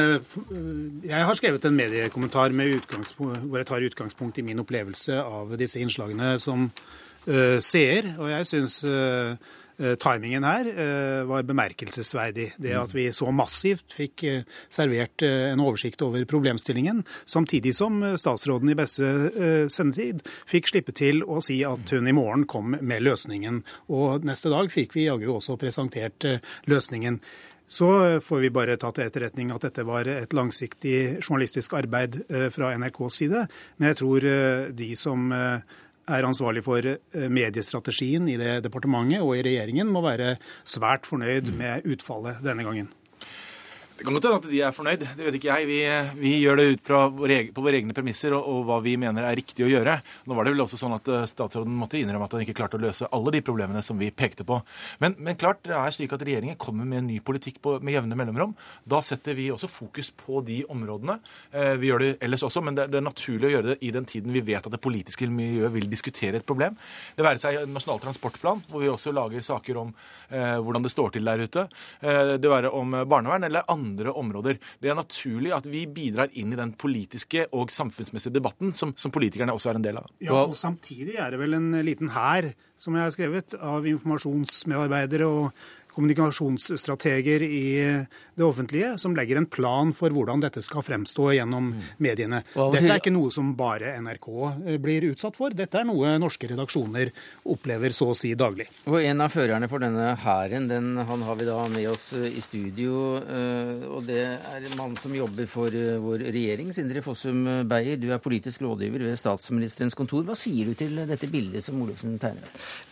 jeg 1.03 1.25
har 1.27 1.35
skrevet 1.35 1.67
en 1.67 1.75
mediekommentar 1.75 2.55
hvor 2.55 3.57
jeg 3.59 3.67
tar 3.67 3.87
utgangspunkt 3.89 4.39
i 4.39 4.45
min 4.47 4.63
opplevelse 4.63 5.19
av 5.19 5.51
disse 5.59 5.81
innslagene 5.83 6.37
som 6.39 6.69
seer. 7.27 8.07
Og 8.15 8.31
jeg 8.31 8.47
syns 8.47 8.77
timingen 9.79 10.43
her 10.43 10.67
eh, 10.67 11.23
var 11.27 11.45
bemerkelsesverdig. 11.47 12.49
Det 12.59 12.75
at 12.75 12.93
vi 12.95 13.07
så 13.15 13.31
massivt 13.31 13.95
fikk 13.95 14.23
eh, 14.27 14.47
servert 14.71 15.23
en 15.25 15.63
oversikt 15.63 16.01
over 16.03 16.25
problemstillingen, 16.29 17.03
samtidig 17.25 17.73
som 17.77 18.01
statsråden 18.19 18.71
i 18.71 18.77
beste 18.77 19.07
sendetid 19.71 20.23
fikk 20.49 20.71
slippe 20.71 20.95
til 20.95 21.23
å 21.23 21.39
si 21.43 21.61
at 21.67 21.93
hun 21.95 22.09
i 22.09 22.15
morgen 22.15 22.45
kom 22.49 22.75
med 22.75 23.05
løsningen. 23.05 23.61
Og 23.95 24.27
neste 24.27 24.51
dag 24.51 24.71
fikk 24.73 24.95
vi 24.97 25.07
jaggu 25.07 25.29
også 25.35 25.57
presentert 25.59 26.27
løsningen. 26.69 27.19
Så 27.69 27.89
får 28.25 28.39
vi 28.41 28.49
bare 28.53 28.79
ta 28.81 28.89
til 28.95 29.05
etterretning 29.05 29.51
at 29.53 29.67
dette 29.67 29.85
var 29.85 30.07
et 30.09 30.33
langsiktig 30.33 31.19
journalistisk 31.19 31.75
arbeid 31.77 32.17
fra 32.55 32.71
NRKs 32.73 33.19
side. 33.21 33.43
Men 33.77 33.91
jeg 33.91 33.99
tror 33.99 34.25
de 34.79 34.89
som 34.97 35.29
er 36.09 36.27
ansvarlig 36.27 36.63
for 36.65 36.85
eh, 36.85 37.27
mediestrategien 37.31 38.27
i 38.31 38.37
det 38.39 38.59
departementet 38.65 39.23
og 39.23 39.35
i 39.37 39.43
regjeringen, 39.45 39.91
må 39.91 40.03
være 40.05 40.35
svært 40.67 41.09
fornøyd 41.09 41.51
med 41.55 41.87
utfallet 41.89 42.41
denne 42.45 42.65
gangen. 42.67 42.89
Det 43.99 44.05
kan 44.05 44.15
godt 44.15 44.25
hende 44.29 44.39
at 44.39 44.45
de 44.47 44.59
er 44.63 44.71
fornøyd, 44.71 45.01
det 45.03 45.25
vet 45.25 45.35
ikke 45.35 45.47
jeg. 45.49 45.65
Vi, 45.67 45.77
vi 46.21 46.29
gjør 46.39 46.55
det 46.55 46.65
ut 46.69 46.81
fra 46.87 46.99
våre, 47.11 47.41
på 47.51 47.63
våre 47.65 47.81
egne 47.81 47.91
premisser 47.91 48.31
og, 48.31 48.45
og, 48.47 48.59
hva 48.69 48.77
vi 48.79 48.93
mener 48.95 49.25
er 49.27 49.35
riktig 49.35 49.65
å 49.65 49.67
gjøre. 49.67 49.97
Nå 50.23 50.37
var 50.37 50.47
det 50.47 50.53
vel 50.53 50.63
også 50.63 50.77
sånn 50.79 50.95
at 50.95 51.09
uh, 51.11 51.25
statsråden 51.27 51.73
måtte 51.75 51.99
innrømme 51.99 52.29
at 52.29 52.37
han 52.37 52.45
ikke 52.45 52.55
klarte 52.55 52.79
å 52.79 52.79
løse 52.79 53.09
alle 53.11 53.33
de 53.35 53.41
problemene 53.43 53.81
som 53.83 53.99
vi 53.99 54.07
pekte 54.15 54.45
på. 54.47 54.61
Men, 55.03 55.17
men 55.19 55.35
klart 55.35 55.59
det 55.67 55.75
er 55.75 55.91
slik 55.91 56.15
at 56.15 56.23
regjeringen 56.23 56.55
kommer 56.55 56.87
med 56.87 57.01
en 57.01 57.09
ny 57.11 57.17
politikk 57.27 57.57
på, 57.65 57.73
med 57.83 57.97
jevne 57.97 58.15
mellomrom. 58.21 58.53
Da 58.87 59.01
setter 59.03 59.35
vi 59.35 59.49
også 59.51 59.67
fokus 59.67 60.13
på 60.15 60.39
de 60.47 60.61
områdene. 60.71 61.17
Uh, 61.51 61.75
vi 61.83 61.91
gjør 61.91 62.05
det 62.05 62.13
ellers 62.23 62.47
også, 62.47 62.63
men 62.63 62.79
det, 62.79 62.87
det, 62.93 63.01
er 63.01 63.07
naturlig 63.09 63.49
å 63.49 63.53
gjøre 63.57 63.73
det 63.73 63.77
i 63.83 63.91
den 63.97 64.07
tiden 64.07 64.31
vi 64.31 64.45
vet 64.53 64.63
at 64.63 64.77
det 64.77 64.79
politiske 64.79 65.27
miljøet 65.27 65.75
vil 65.75 65.91
diskutere 65.91 66.39
et 66.39 66.47
problem. 66.47 66.79
Det 67.19 67.27
være 67.27 67.43
seg 67.43 67.67
Nasjonal 67.67 67.99
transportplan, 68.07 68.63
hvor 68.71 68.79
vi 68.79 68.93
også 68.95 69.11
lager 69.11 69.43
saker 69.43 69.83
om 69.83 69.91
eh, 69.91 70.55
hvordan 70.55 70.87
det 70.87 70.95
står 70.95 71.17
til 71.17 71.27
der 71.27 71.43
ute. 71.43 71.67
det 71.99 72.49
være 72.49 72.71
om 72.71 72.95
barnevern 73.09 73.43
eller 73.43 73.67
andre 73.67 73.88
andre 73.89 74.13
områder. 74.13 74.59
Det 74.81 74.91
er 74.91 74.97
naturlig 74.97 75.53
at 75.55 75.67
vi 75.69 75.85
bidrar 75.89 76.33
inn 76.39 76.53
i 76.53 76.59
den 76.59 76.73
politiske 76.79 77.47
og 77.55 77.73
samfunnsmessige 77.73 78.35
debatten 78.37 78.73
som, 78.75 78.93
som 78.97 79.13
politikerne 79.13 79.55
også 79.55 79.73
er 79.73 79.79
en 79.79 79.87
del 79.89 80.01
av. 80.01 80.09
Ja, 80.23 80.43
og 80.45 80.57
Samtidig 80.59 81.17
er 81.19 81.33
det 81.33 81.41
vel 81.41 81.57
en 81.57 81.71
liten 81.85 82.13
hær 82.13 82.51
som 82.79 82.95
jeg 82.95 83.03
har 83.03 83.11
skrevet, 83.11 83.55
av 83.59 83.87
informasjonsmedarbeidere 83.89 85.27
og 85.27 85.49
kommunikasjonsstrateger 85.95 87.43
i 87.43 88.05
det 88.35 88.43
offentlige 88.45 88.93
som 89.01 89.15
legger 89.17 89.37
en 89.41 89.45
plan 89.51 89.91
for 89.95 90.09
hvordan 90.15 90.41
dette 90.43 90.61
skal 90.63 90.83
fremstå 90.85 91.29
gjennom 91.35 91.69
Mm. 91.69 91.81
mediene. 91.99 92.43
Dette 92.55 92.87
er 92.89 92.99
ikke 92.99 93.11
noe 93.13 93.29
som 93.31 93.53
bare 93.55 93.95
NRK 93.99 94.27
eh, 94.65 94.77
blir 94.77 95.09
utsatt 95.11 95.35
for. 95.35 95.49
Dette 95.51 95.75
er 95.79 95.83
noe 95.85 96.17
norske 96.19 96.47
redaksjoner 96.49 97.11
opplever 97.45 97.91
så 97.93 98.09
å 98.13 98.15
si 98.17 98.33
daglig. 98.35 98.67
Og 98.87 99.01
en 99.03 99.21
av 99.21 99.31
førerne 99.33 99.67
for 99.69 99.79
denne 99.83 100.15
hæren, 100.17 100.67
den 100.69 100.95
han 100.97 101.21
har 101.27 101.35
vi 101.35 101.45
da 101.45 101.67
med 101.67 101.87
oss 101.91 102.13
eh, 102.13 102.29
i 102.31 102.41
studio. 102.41 103.17
eh, 103.17 103.85
Og 103.89 104.05
det 104.07 104.19
er 104.39 104.65
en 104.69 104.77
mann 104.77 104.95
som 104.97 105.13
jobber 105.13 105.45
for 105.47 105.69
vår 105.71 106.23
regjering. 106.31 106.71
Sindre 106.73 107.01
Fossum 107.03 107.67
Beyer, 107.67 107.97
du 107.99 108.11
er 108.13 108.19
politisk 108.19 108.61
rådgiver 108.61 108.99
ved 109.09 109.17
statsministerens 109.19 109.95
kontor. 109.95 110.23
Hva 110.23 110.35
sier 110.37 110.65
du 110.65 110.73
til 110.79 110.95
dette 111.07 111.27
bildet 111.29 111.63
som 111.63 111.81
Olufsen 111.81 112.17
tegner? 112.19 112.47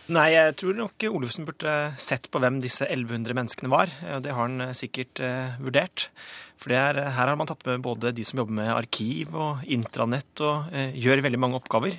Nei, 0.08 0.30
jeg 0.32 0.56
tror 0.56 0.74
nok 0.74 1.04
Olufsen 1.12 1.44
burde 1.44 1.74
sett 2.00 2.30
på 2.32 2.40
hvem 2.40 2.60
disse 2.64 2.87
1100 2.88 3.36
menneskene 3.36 3.72
var. 3.72 3.92
og 4.16 4.24
Det 4.24 4.34
har 4.34 4.48
han 4.48 4.66
eh, 4.68 4.76
sikkert 4.76 5.22
eh, 5.24 5.56
vurdert. 5.62 6.08
For 6.58 6.72
det 6.72 6.80
er, 6.80 7.00
her 7.14 7.30
har 7.30 7.38
man 7.38 7.48
tatt 7.48 7.62
med 7.68 7.84
både 7.84 8.12
de 8.16 8.24
som 8.26 8.40
jobber 8.40 8.56
med 8.58 8.74
arkiv 8.74 9.36
og 9.38 9.64
intranett 9.70 10.42
og 10.42 10.72
eh, 10.74 10.96
gjør 10.98 11.22
veldig 11.28 11.40
mange 11.44 11.60
oppgaver. 11.60 11.98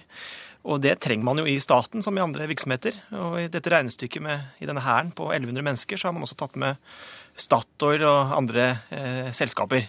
Og 0.69 0.81
det 0.83 0.97
trenger 0.99 1.23
man 1.23 1.39
jo 1.39 1.45
i 1.47 1.59
staten 1.63 2.03
som 2.03 2.17
i 2.17 2.23
andre 2.23 2.47
virksomheter. 2.49 2.97
Og 3.15 3.37
i 3.39 3.47
dette 3.51 3.71
regnestykket 3.71 4.23
med, 4.23 4.49
i 4.59 4.67
denne 4.67 4.83
hæren 4.83 5.13
på 5.15 5.29
1100 5.31 5.63
mennesker, 5.63 5.99
så 5.99 6.09
har 6.09 6.17
man 6.17 6.27
også 6.27 6.37
tatt 6.41 6.59
med 6.59 6.81
Statoil 7.39 8.03
og 8.03 8.33
andre 8.35 8.65
eh, 8.91 9.29
selskaper. 9.35 9.87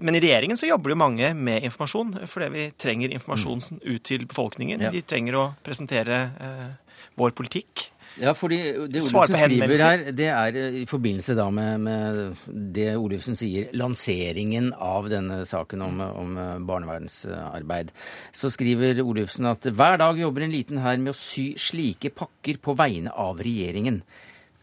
Men 0.00 0.16
i 0.16 0.20
regjeringen 0.22 0.60
så 0.60 0.68
jobber 0.68 0.92
det 0.92 0.94
jo 0.94 1.02
mange 1.02 1.32
med 1.34 1.64
informasjon, 1.66 2.12
fordi 2.30 2.50
vi 2.54 2.66
trenger 2.78 3.16
informasjon 3.16 3.80
ut 3.80 4.04
til 4.06 4.28
befolkningen. 4.28 4.84
Ja. 4.86 4.92
Vi 4.94 5.02
trenger 5.02 5.38
å 5.40 5.46
presentere 5.64 6.20
eh, 6.36 7.00
vår 7.18 7.34
politikk. 7.36 7.88
Ja, 8.18 8.32
fordi 8.34 8.58
det 8.90 9.02
Olufsen 9.04 9.36
skriver 9.36 9.82
her, 9.84 10.02
det 10.16 10.26
er 10.28 10.56
eh, 10.58 10.78
i 10.82 10.86
forbindelse 10.88 11.36
da 11.38 11.46
med, 11.54 11.84
med 11.84 12.40
det 12.74 12.88
Olufsen 12.98 13.38
sier, 13.38 13.68
lanseringen 13.76 14.72
av 14.74 15.06
denne 15.12 15.42
saken 15.48 15.84
om, 15.86 16.02
om 16.02 16.34
eh, 16.40 16.56
barnevernsarbeid. 16.66 17.92
Så 18.34 18.50
skriver 18.50 19.02
Olufsen 19.04 19.46
at 19.52 19.68
hver 19.70 20.00
dag 20.02 20.18
jobber 20.18 20.46
en 20.46 20.54
liten 20.54 20.82
hær 20.82 20.98
med 20.98 21.14
å 21.14 21.18
sy 21.18 21.52
slike 21.60 22.10
pakker 22.16 22.58
på 22.62 22.74
vegne 22.78 23.14
av 23.14 23.40
regjeringen. 23.44 24.02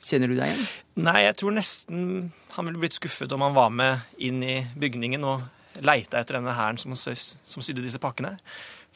Kjenner 0.04 0.30
du 0.30 0.38
deg 0.38 0.52
igjen? 0.52 0.68
Nei, 1.08 1.22
jeg 1.26 1.40
tror 1.40 1.56
nesten 1.56 2.04
han 2.58 2.68
ville 2.68 2.82
blitt 2.82 2.98
skuffet 2.98 3.32
om 3.34 3.44
han 3.46 3.56
var 3.58 3.74
med 3.74 4.22
inn 4.24 4.44
i 4.46 4.60
bygningen 4.78 5.26
og 5.28 5.84
leita 5.86 6.20
etter 6.20 6.40
denne 6.40 6.56
hæren 6.58 6.80
som, 6.82 6.96
som 6.98 7.64
sydde 7.64 7.86
disse 7.86 8.02
pakkene. 8.02 8.36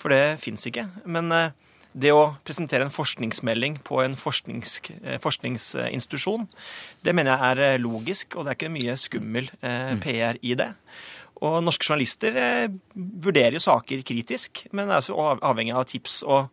For 0.01 0.13
det 0.13 0.41
fins 0.41 0.65
ikke. 0.67 0.87
Men 1.05 1.31
eh, 1.35 1.53
det 1.93 2.11
å 2.15 2.31
presentere 2.47 2.85
en 2.85 2.93
forskningsmelding 2.93 3.79
på 3.87 3.99
en 4.03 4.15
forsknings, 4.19 4.79
eh, 5.01 5.17
forskningsinstitusjon, 5.21 6.47
det 7.03 7.15
mener 7.15 7.35
jeg 7.35 7.51
er 7.51 7.63
eh, 7.65 7.81
logisk, 7.81 8.37
og 8.37 8.45
det 8.45 8.53
er 8.53 8.59
ikke 8.59 8.77
mye 8.77 8.97
skummel 8.99 9.51
eh, 9.59 9.91
PR 10.03 10.39
i 10.41 10.55
det. 10.59 10.71
Og 11.41 11.59
norske 11.65 11.87
journalister 11.87 12.35
vurderer 12.93 13.55
jo 13.57 13.63
saker 13.63 14.03
kritisk, 14.05 14.67
men 14.77 14.91
er 14.91 14.99
altså 14.99 15.15
avhengig 15.41 15.73
av 15.73 15.87
tips 15.89 16.19
og, 16.21 16.51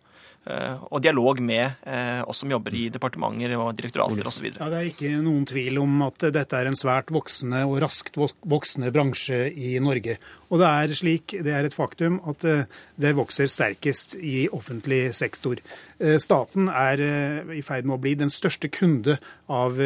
og 0.49 1.03
dialog 1.05 1.43
med 1.45 1.83
oss 2.25 2.41
som 2.41 2.55
jobber 2.55 2.73
i 2.73 2.87
departementer 2.89 3.53
og 3.59 3.75
direktorater 3.77 4.31
osv. 4.31 4.47
Ja, 4.55 4.71
Det 4.73 4.79
er 4.79 4.89
ikke 4.89 5.11
noen 5.21 5.45
tvil 5.51 5.77
om 5.83 6.07
at 6.07 6.25
dette 6.33 6.57
er 6.57 6.71
en 6.71 6.79
svært 6.79 7.13
voksende 7.13 7.67
og 7.69 7.83
raskt 7.85 8.17
voksende 8.17 8.89
bransje 8.95 9.43
i 9.53 9.75
Norge. 9.85 10.17
Og 10.49 10.61
det 10.63 10.69
er 10.69 10.95
slik, 10.97 11.35
det 11.45 11.53
er 11.53 11.67
et 11.69 11.77
faktum, 11.77 12.19
at 12.29 12.45
eh, 12.49 12.65
det 13.01 13.13
vokser 13.19 13.51
sterkest 13.53 14.15
i 14.17 14.47
offentlig 14.55 15.11
sektor. 15.17 15.61
Eh, 16.01 16.17
Staten 16.23 16.71
er 16.73 17.03
eh, 17.05 17.51
i 17.59 17.65
ferd 17.65 17.89
med 17.89 17.99
å 17.99 18.01
bli 18.01 18.15
den 18.17 18.33
største 18.33 18.71
kunde 18.73 19.19
av 19.49 19.77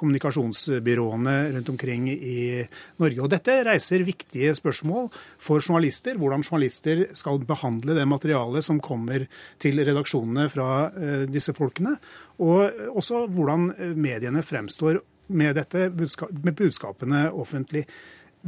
kommunikasjonsbyråene 0.00 1.34
rundt 1.54 1.70
omkring 1.72 2.06
i 2.12 2.62
Norge. 3.00 3.20
Og 3.20 3.30
dette 3.32 3.58
reiser 3.68 4.04
viktige 4.06 4.54
spørsmål 4.56 5.10
for 5.40 5.60
journalister. 5.60 6.16
Hvordan 6.20 6.44
journalister 6.44 7.06
skal 7.16 7.40
behandle 7.44 7.96
det 7.96 8.06
materialet 8.08 8.64
som 8.64 8.80
kommer 8.80 9.26
til 9.60 9.80
redaksjonene 9.84 10.48
fra 10.52 10.88
disse 11.28 11.52
folkene. 11.56 11.98
Og 12.40 12.96
også 12.96 13.26
hvordan 13.28 13.68
mediene 14.00 14.40
fremstår 14.40 15.02
med, 15.36 15.52
dette, 15.60 15.90
med 15.92 16.56
budskapene 16.56 17.26
offentlig. 17.28 17.84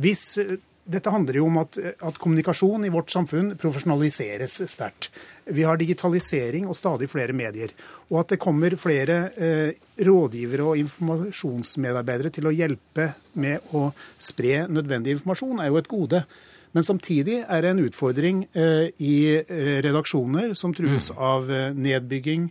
Hvis 0.01 0.39
dette 0.85 1.11
handler 1.15 1.39
jo 1.39 1.47
om 1.47 1.61
at, 1.63 1.79
at 1.79 2.19
kommunikasjon 2.19 2.87
i 2.87 2.91
vårt 2.93 3.13
samfunn 3.15 3.53
profesjonaliseres 3.61 4.57
sterkt. 4.71 5.11
Vi 5.47 5.63
har 5.67 5.79
digitalisering 5.79 6.67
og 6.67 6.77
stadig 6.79 7.09
flere 7.11 7.35
medier. 7.37 7.75
Og 8.11 8.23
at 8.23 8.35
det 8.35 8.41
kommer 8.43 8.75
flere 8.81 9.19
eh, 9.37 9.75
rådgivere 10.03 10.73
og 10.73 10.81
informasjonsmedarbeidere 10.83 12.33
til 12.35 12.51
å 12.51 12.55
hjelpe 12.55 13.13
med 13.39 13.75
å 13.75 13.89
spre 14.19 14.65
nødvendig 14.71 15.17
informasjon, 15.17 15.63
er 15.63 15.71
jo 15.71 15.79
et 15.83 15.91
gode. 15.91 16.25
Men 16.73 16.87
samtidig 16.87 17.43
er 17.43 17.63
det 17.63 17.73
en 17.73 17.85
utfordring 17.85 18.45
eh, 18.57 18.89
i 18.99 19.17
eh, 19.39 19.79
redaksjoner 19.85 20.55
som 20.59 20.73
trues 20.75 21.11
av 21.13 21.51
eh, 21.53 21.71
nedbygging, 21.77 22.49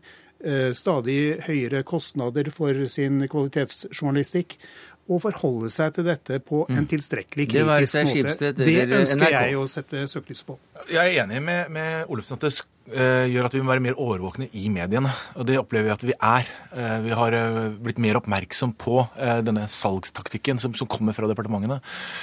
stadig 0.78 1.18
høyere 1.46 1.84
kostnader 1.88 2.48
for 2.56 2.88
sin 2.90 3.22
kvalitetsjournalistikk, 3.30 4.58
og 5.12 5.22
forholde 5.26 5.70
seg 5.74 5.96
til 5.96 6.08
dette 6.08 6.40
på 6.46 6.64
en 6.72 6.88
tilstrekkelig 6.90 7.48
kritisk 7.52 7.98
måte. 8.08 8.52
Det 8.56 8.76
ønsker 8.86 9.34
jeg 9.34 9.58
å 9.60 9.66
sette 9.70 10.06
søkelyset 10.12 10.48
på. 10.48 10.58
Jeg 10.92 11.02
er 11.18 11.24
enig 11.26 11.42
med, 11.44 11.72
med 11.74 12.12
Olufsen 12.12 12.38
at 12.38 12.46
det 12.46 12.54
eh, 12.54 12.62
gjør 12.92 13.46
at 13.48 13.54
vi 13.56 13.62
må 13.62 13.72
være 13.72 13.84
mer 13.84 14.00
årvåkne 14.02 14.48
i 14.58 14.66
mediene. 14.74 15.12
Og 15.38 15.46
det 15.48 15.58
opplever 15.60 15.88
vi 15.88 15.94
at 15.94 16.06
vi 16.06 16.16
er. 16.16 16.48
Eh, 16.76 16.98
vi 17.06 17.14
har 17.16 17.36
eh, 17.36 17.60
blitt 17.84 18.00
mer 18.02 18.18
oppmerksom 18.20 18.74
på 18.80 18.98
eh, 19.20 19.40
denne 19.46 19.68
salgstaktikken 19.70 20.60
som, 20.60 20.74
som 20.76 20.90
kommer 20.90 21.16
fra 21.16 21.30
departementene. 21.30 21.78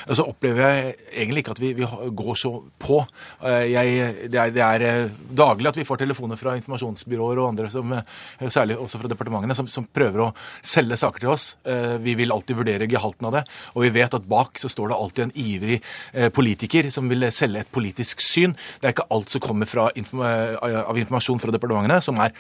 Og 0.09 0.19
så 0.19 0.27
opplever 0.29 0.65
jeg 0.65 0.95
egentlig 1.13 1.45
ikke 1.45 1.55
at 1.55 1.63
vi, 1.63 1.73
vi 1.79 1.89
går 2.19 2.41
så 2.41 2.53
på. 2.81 3.01
Eh, 3.45 3.69
jeg, 3.73 4.29
det 4.33 4.41
er, 4.43 4.55
det 4.55 4.65
er 4.65 4.87
eh, 4.89 5.17
daglig 5.31 5.71
at 5.71 5.81
vi 5.81 5.87
får 5.89 6.03
telefoner 6.03 6.41
fra 6.41 6.57
informasjonsbyråer 6.59 7.43
og 7.43 7.51
andre, 7.53 7.71
som, 7.73 7.95
eh, 7.95 8.49
særlig 8.49 8.79
også 8.81 9.03
fra 9.03 9.13
departementene, 9.13 9.57
som, 9.59 9.71
som 9.71 9.87
prøver 9.87 10.27
å 10.27 10.31
selge 10.61 10.99
saker 11.01 11.25
til 11.25 11.33
oss. 11.37 11.49
Eh, 11.69 11.97
vi 12.03 12.17
vil 12.19 12.35
alltid 12.35 12.59
vurdere 12.59 12.91
gehalten 12.91 13.31
av 13.31 13.39
det, 13.39 13.45
og 13.75 13.87
vi 13.87 13.93
vet 13.95 14.19
at 14.19 14.29
bak 14.29 14.59
så 14.61 14.71
står 14.73 14.93
det 14.93 14.99
alltid 14.99 15.27
en 15.29 15.37
ivrig 15.39 15.81
eh, 16.13 16.33
politiker 16.35 16.91
som 16.95 17.09
vil 17.11 17.29
selge 17.35 17.63
et 17.63 17.73
politisk 17.73 18.25
syn. 18.25 18.57
Det 18.81 18.91
er 18.91 18.97
ikke 18.97 19.09
alt 19.15 19.33
som 19.33 19.45
kommer 19.45 19.71
fra 19.71 19.89
inform 19.99 20.25
eh, 20.27 20.48
av 20.57 20.99
informasjon 20.99 21.41
fra 21.43 21.55
departementene 21.55 22.01
som 22.05 22.19
er 22.25 22.35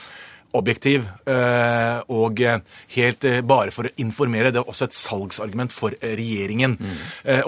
objektiv 0.56 1.04
eh, 1.28 1.98
og 2.14 2.40
eh, 2.40 2.60
helt 2.94 3.24
eh, 3.28 3.40
bare 3.44 3.72
for 3.74 3.88
å 3.88 3.92
informere. 4.00 4.52
Det 4.54 4.62
er 4.62 4.70
også 4.70 4.86
et 4.88 4.96
salgsargument 4.96 5.74
for 5.74 5.94
regjeringen. 6.00 6.76
Mm. 6.78 6.96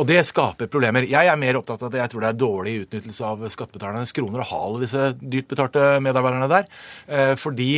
og 0.00 0.04
det 0.08 0.20
skaper 0.26 0.68
problemer. 0.70 1.04
Jeg 1.08 1.28
er 1.28 1.38
mer 1.38 1.58
opptatt 1.58 1.82
av 1.82 1.90
at 1.90 1.98
jeg 2.00 2.12
tror 2.12 2.24
det 2.24 2.28
er 2.30 2.38
dårlig 2.38 2.74
utnyttelse 2.84 3.26
av 3.26 3.42
skattebetalernes 3.52 4.12
kroner 4.16 4.42
å 4.42 4.46
ha 4.50 4.60
alle 4.66 4.82
disse 4.84 5.06
dyrt 5.20 5.48
betalte 5.50 5.84
medarbeiderne 6.02 6.48
der. 6.50 6.68
Fordi 7.40 7.68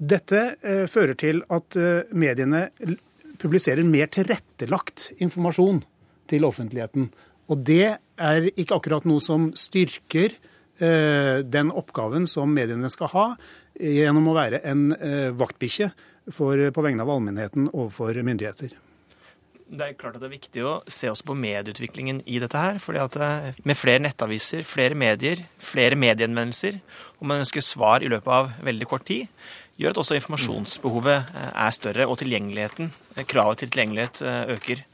Dette 0.00 0.42
eh, 0.64 0.86
fører 0.88 1.16
til 1.20 1.42
at 1.52 1.76
eh, 1.76 2.08
mediene 2.16 2.70
publiserer 3.40 3.84
mer 3.84 4.08
tilrettelagt 4.12 5.10
informasjon. 5.20 5.84
til 6.30 6.44
offentligheten. 6.46 7.08
Og 7.50 7.64
det 7.66 7.98
er 7.98 8.44
ikke 8.54 8.76
akkurat 8.76 9.06
noe 9.08 9.18
som 9.18 9.48
styrker 9.58 10.30
eh, 10.78 11.40
den 11.42 11.72
oppgaven 11.74 12.28
som 12.30 12.52
mediene 12.54 12.86
skal 12.92 13.10
ha, 13.10 13.24
gjennom 13.74 14.28
å 14.30 14.36
være 14.36 14.60
en 14.62 14.92
eh, 14.94 15.32
vaktbikkje 15.34 15.90
på 16.30 16.84
vegne 16.86 17.02
av 17.02 17.10
allmennheten 17.10 17.66
overfor 17.72 18.20
myndigheter. 18.22 18.76
Det 19.70 19.86
er 19.86 19.94
klart 19.94 20.16
at 20.18 20.22
det 20.24 20.26
er 20.26 20.34
viktig 20.34 20.62
å 20.66 20.70
se 20.90 21.06
også 21.12 21.28
på 21.28 21.36
medieutviklingen 21.38 22.24
i 22.26 22.40
dette 22.42 22.58
her. 22.58 22.78
fordi 22.82 22.98
at 22.98 23.16
eh, 23.16 23.50
Med 23.62 23.78
flere 23.78 24.02
nettaviser, 24.02 24.64
flere 24.66 24.94
medier, 24.94 25.42
flere 25.58 25.98
medieinnvendelser, 25.98 26.80
og 27.20 27.26
man 27.26 27.44
ønsker 27.44 27.62
svar 27.62 28.02
i 28.02 28.10
løpet 28.10 28.34
av 28.34 28.50
veldig 28.66 28.88
kort 28.90 29.06
tid, 29.06 29.28
gjør 29.80 29.94
at 29.94 30.02
også 30.02 30.18
informasjonsbehovet 30.18 31.32
eh, 31.34 31.50
er 31.64 31.74
større, 31.76 32.06
og 32.06 32.20
tilgjengeligheten, 32.20 32.92
eh, 33.16 33.26
kravet 33.28 33.62
til 33.62 33.72
tilgjengelighet 33.72 34.22
øker. 34.56 34.84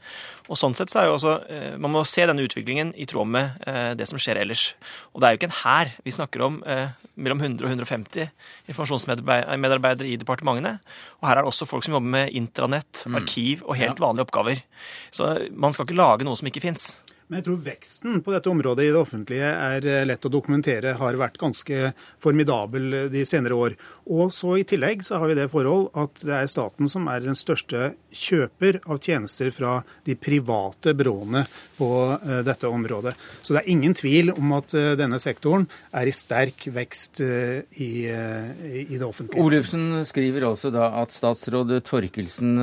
Og 0.47 0.55
sånn 0.55 0.75
sett 0.77 0.91
så 0.91 1.01
er 1.01 1.09
jo 1.09 1.15
også, 1.17 1.33
eh, 1.51 1.77
Man 1.77 1.91
må 1.91 2.03
se 2.07 2.25
denne 2.25 2.43
utviklingen 2.43 2.93
i 2.95 3.05
tråd 3.05 3.27
med 3.27 3.67
eh, 3.67 3.93
det 3.99 4.07
som 4.07 4.19
skjer 4.19 4.39
ellers. 4.41 4.75
Og 5.13 5.21
det 5.21 5.27
er 5.27 5.33
jo 5.33 5.39
ikke 5.41 5.49
en 5.51 5.59
hær. 5.63 5.91
Vi 6.05 6.15
snakker 6.15 6.43
om 6.45 6.61
eh, 6.65 6.89
mellom 7.15 7.41
100 7.41 7.65
og 7.65 7.71
150 7.71 8.29
informasjonsmedarbeidere 8.71 10.07
i 10.07 10.19
departementene. 10.19 10.77
Og 11.19 11.27
her 11.27 11.37
er 11.37 11.43
det 11.43 11.51
også 11.51 11.67
folk 11.67 11.83
som 11.83 11.97
jobber 11.97 12.13
med 12.15 12.31
intranett, 12.31 13.03
mm. 13.05 13.19
arkiv 13.19 13.65
og 13.67 13.79
helt 13.79 13.99
vanlige 13.99 14.27
oppgaver. 14.27 14.63
Så 15.11 15.33
man 15.51 15.75
skal 15.75 15.87
ikke 15.87 15.99
lage 15.99 16.27
noe 16.27 16.39
som 16.39 16.47
ikke 16.47 16.63
fins. 16.63 16.95
Men 17.27 17.41
jeg 17.41 17.45
tror 17.49 17.63
veksten 17.65 18.21
på 18.23 18.31
dette 18.31 18.47
området 18.47 18.85
i 18.87 18.91
det 18.93 18.99
offentlige 19.01 19.47
er 19.51 19.83
eh, 19.83 20.05
lett 20.07 20.23
å 20.23 20.31
dokumentere, 20.31 20.93
har 20.95 21.17
vært 21.19 21.39
ganske 21.41 21.89
formidabel 22.23 22.85
eh, 22.95 23.09
de 23.11 23.25
senere 23.27 23.57
år. 23.57 23.75
Og 24.07 24.31
så 24.31 24.53
I 24.61 24.63
tillegg 24.67 25.03
så 25.03 25.19
har 25.19 25.27
vi 25.27 25.35
det 25.35 25.49
forhold 25.51 25.89
at 25.99 26.23
det 26.23 26.37
er 26.37 26.47
staten 26.51 26.87
som 26.87 27.09
er 27.11 27.25
den 27.25 27.35
største 27.35 27.91
kjøper 28.15 28.79
av 28.87 29.01
tjenester 29.03 29.51
fra 29.51 29.81
de 30.07 30.15
private 30.15 30.95
byråene 30.95 31.43
på 31.77 31.89
uh, 32.17 32.39
dette 32.45 32.69
området. 32.69 33.13
Så 33.41 33.53
det 33.53 33.61
er 33.61 33.71
ingen 33.73 33.95
tvil 33.97 34.31
om 34.33 34.55
at 34.57 34.73
uh, 34.77 34.93
denne 34.99 35.19
sektoren 35.21 35.67
er 35.95 36.09
i 36.09 36.15
sterk 36.15 36.67
vekst 36.73 37.21
uh, 37.23 37.61
i, 37.77 37.91
i, 38.07 38.97
det 38.97 39.05
offentlige. 39.05 39.41
Olufsen 39.43 40.03
skriver 40.07 40.47
altså 40.49 40.71
da 40.73 40.89
at 41.01 41.13
statsråd 41.15 41.75
Torkelsen 41.87 42.55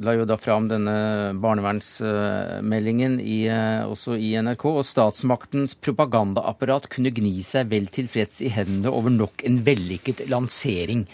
la 0.00 0.14
jo 0.16 0.26
da 0.28 0.36
fram 0.40 0.68
denne 0.70 0.94
barnevernsmeldingen 1.40 3.18
i 3.20 3.38
også 3.50 4.16
i 4.16 4.32
NRK, 4.40 4.64
og 4.70 4.86
statsmaktens 4.86 5.76
propagandaapparat 5.78 6.88
kunne 6.92 7.12
gni 7.14 7.38
seg 7.46 7.70
vel 7.72 7.88
tilfreds 7.92 8.40
i 8.46 8.50
hendene 8.54 8.92
over 8.92 9.12
nok 9.12 9.44
en 9.46 9.60
vellykket 9.66 10.26
lansering. 10.32 11.06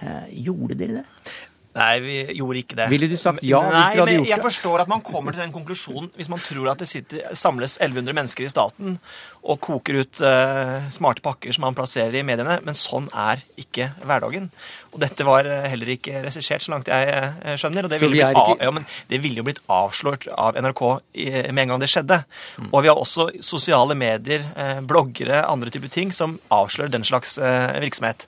Eh, 0.00 0.28
gjorde 0.46 0.78
dere 0.80 1.00
det? 1.00 1.32
Nei, 1.70 2.00
vi 2.02 2.14
gjorde 2.34 2.58
ikke 2.64 2.76
det. 2.80 2.86
Ville 2.90 3.06
du 3.06 3.14
sagt 3.20 3.44
ja 3.46 3.60
Nei, 3.62 3.70
hvis 3.76 3.92
dere 3.94 4.02
hadde 4.02 4.14
gjort 4.16 4.24
det? 4.26 4.30
Jeg 4.32 4.42
forstår 4.42 4.82
at 4.82 4.88
man 4.90 5.02
kommer 5.06 5.36
til 5.36 5.44
den 5.44 5.52
konklusjonen 5.54 6.08
hvis 6.18 6.30
man 6.32 6.42
tror 6.42 6.72
at 6.72 6.80
det 6.82 6.88
sitter, 6.90 7.28
samles 7.38 7.76
1100 7.78 8.16
mennesker 8.16 8.46
i 8.46 8.50
staten 8.50 8.96
og 9.40 9.60
koker 9.62 10.00
ut 10.02 10.22
uh, 10.26 10.88
smarte 10.92 11.22
pakker 11.24 11.54
som 11.54 11.64
man 11.68 11.76
plasserer 11.78 12.18
i 12.18 12.24
mediene, 12.26 12.58
men 12.66 12.76
sånn 12.76 13.06
er 13.14 13.40
ikke 13.60 13.86
hverdagen. 14.02 14.50
Og 14.90 14.98
dette 15.00 15.24
var 15.24 15.46
eh, 15.48 15.68
heller 15.70 15.92
ikke 15.94 16.20
regissert, 16.26 16.64
så 16.66 16.74
langt 16.74 16.90
jeg 16.90 17.14
uh, 17.14 17.54
skjønner. 17.54 17.86
Og 17.86 17.94
det 17.94 18.00
ville, 18.02 18.18
blitt, 18.18 18.36
ikke... 18.42 18.66
ja, 18.66 19.06
det 19.14 19.22
ville 19.22 19.40
jo 19.40 19.46
blitt 19.46 19.62
avslørt 19.70 20.26
av 20.34 20.58
NRK 20.60 20.82
i, 21.22 21.28
med 21.54 21.62
en 21.62 21.72
gang 21.72 21.80
det 21.80 21.88
skjedde. 21.94 22.20
Mm. 22.58 22.68
Og 22.68 22.84
vi 22.84 22.90
har 22.90 23.00
også 23.00 23.30
sosiale 23.46 23.96
medier, 23.96 24.44
bloggere, 24.84 25.40
andre 25.46 25.72
typer 25.72 25.94
ting 25.94 26.12
som 26.12 26.36
avslører 26.52 26.92
den 26.92 27.06
slags 27.06 27.38
virksomhet. 27.40 28.26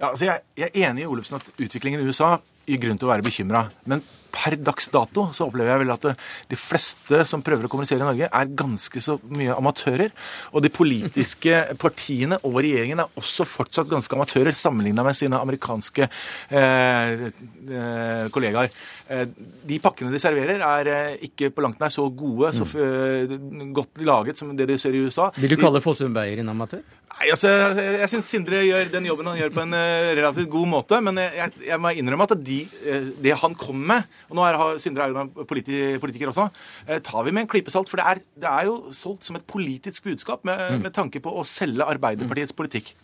Ja, 0.00 0.10
altså 0.10 0.26
jeg, 0.26 0.42
jeg, 0.58 0.72
er 0.72 0.90
enig 0.90 1.04
i 1.04 1.08
Olufsen 1.08 1.38
at 1.38 1.52
utviklingen 1.54 2.02
i 2.02 2.08
USA 2.08 2.38
grunn 2.66 3.00
til 3.00 3.08
å 3.08 3.14
være 3.14 3.26
bekymra. 3.26 3.66
Men 3.90 4.02
per 4.34 4.56
dags 4.58 4.88
dato 4.92 5.28
så 5.34 5.46
opplever 5.46 5.70
jeg 5.70 5.82
vel 5.84 5.92
at 5.94 6.06
de 6.50 6.58
fleste 6.58 7.20
som 7.28 7.42
prøver 7.44 7.66
å 7.66 7.70
kommunisere 7.70 8.02
i 8.02 8.06
Norge, 8.06 8.28
er 8.28 8.54
ganske 8.58 9.02
så 9.02 9.16
mye 9.36 9.54
amatører. 9.54 10.10
Og 10.52 10.64
de 10.64 10.72
politiske 10.74 11.60
partiene 11.84 12.40
og 12.42 12.58
regjeringen 12.58 13.04
er 13.04 13.20
også 13.20 13.46
fortsatt 13.48 13.90
ganske 13.90 14.18
amatører 14.18 14.56
sammenligna 14.58 15.06
med 15.06 15.18
sine 15.18 15.40
amerikanske 15.40 16.08
eh, 16.08 17.28
eh, 17.30 18.26
kollegaer. 18.34 18.74
Eh, 19.04 19.26
de 19.70 19.80
pakkene 19.84 20.12
de 20.14 20.22
serverer, 20.22 20.64
er 20.64 20.92
eh, 20.92 21.28
ikke 21.28 21.52
på 21.54 21.64
langt 21.64 21.80
nær 21.82 21.92
så 21.94 22.08
gode, 22.10 22.50
så 22.56 22.66
mm. 22.66 23.70
godt 23.76 24.02
laget 24.04 24.40
som 24.40 24.52
det 24.56 24.68
de 24.70 24.80
ser 24.80 24.96
i 24.96 25.04
USA. 25.04 25.30
Vil 25.38 25.54
du 25.54 25.60
kalle 25.60 25.82
Fossum 25.84 26.14
Beyer 26.16 26.42
en 26.42 26.52
amatør? 26.54 26.82
Nei, 27.14 27.28
altså, 27.30 27.50
Jeg, 27.78 27.98
jeg 28.02 28.10
syns 28.10 28.30
Sindre 28.32 28.60
gjør 28.66 28.90
den 28.92 29.06
jobben 29.08 29.28
han 29.30 29.38
gjør 29.38 29.52
på 29.54 29.62
en 29.62 29.76
uh, 29.76 30.10
relativt 30.18 30.50
god 30.50 30.68
måte. 30.70 30.98
Men 31.04 31.20
jeg, 31.22 31.54
jeg 31.68 31.80
må 31.80 31.94
innrømme 31.94 32.26
at 32.26 32.34
de, 32.46 32.58
uh, 32.88 33.08
det 33.22 33.36
han 33.40 33.56
kommer 33.58 33.86
med 33.92 34.10
Og 34.28 34.38
nå 34.38 34.46
er, 34.48 34.60
Sindre 34.82 35.06
er 35.06 35.14
jo 35.14 35.46
politi, 35.48 35.80
politiker 36.02 36.32
også. 36.32 36.48
Uh, 36.88 36.98
tar 36.98 37.24
vi 37.26 37.34
med 37.34 37.46
en 37.46 37.50
klype 37.54 37.72
salt. 37.72 37.90
For 37.90 38.02
det 38.02 38.08
er, 38.10 38.22
det 38.44 38.50
er, 38.50 38.68
jo 38.68 38.92
solgt 38.94 39.28
som 39.28 39.38
et 39.38 39.46
politisk 39.46 40.10
budskap 40.10 40.44
med, 40.48 40.58
mm. 40.58 40.84
med 40.88 40.96
tanke 40.96 41.22
på 41.24 41.32
å 41.32 41.46
selge 41.48 41.86
Arbeiderpartiets 41.94 42.56
politikk. 42.56 42.94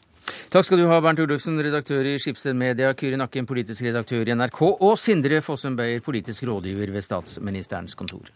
Takk 0.50 0.66
skal 0.66 0.82
du 0.82 0.88
ha, 0.90 0.98
Bernt 1.02 1.22
Olufsen, 1.22 1.58
redaktør 1.62 2.06
i 2.06 2.16
Skipsted 2.20 2.58
Media, 2.58 2.92
Kyrre 2.98 3.18
Nakken, 3.18 3.48
politisk 3.48 3.86
redaktør 3.86 4.28
i 4.28 4.36
NRK, 4.36 4.62
og 4.82 4.94
Sindre 5.00 5.40
Fossum 5.46 5.78
Beyer, 5.78 6.02
politisk 6.04 6.46
rådgiver 6.50 6.92
ved 6.94 7.06
statsministerens 7.06 7.96
kontor. 7.98 8.30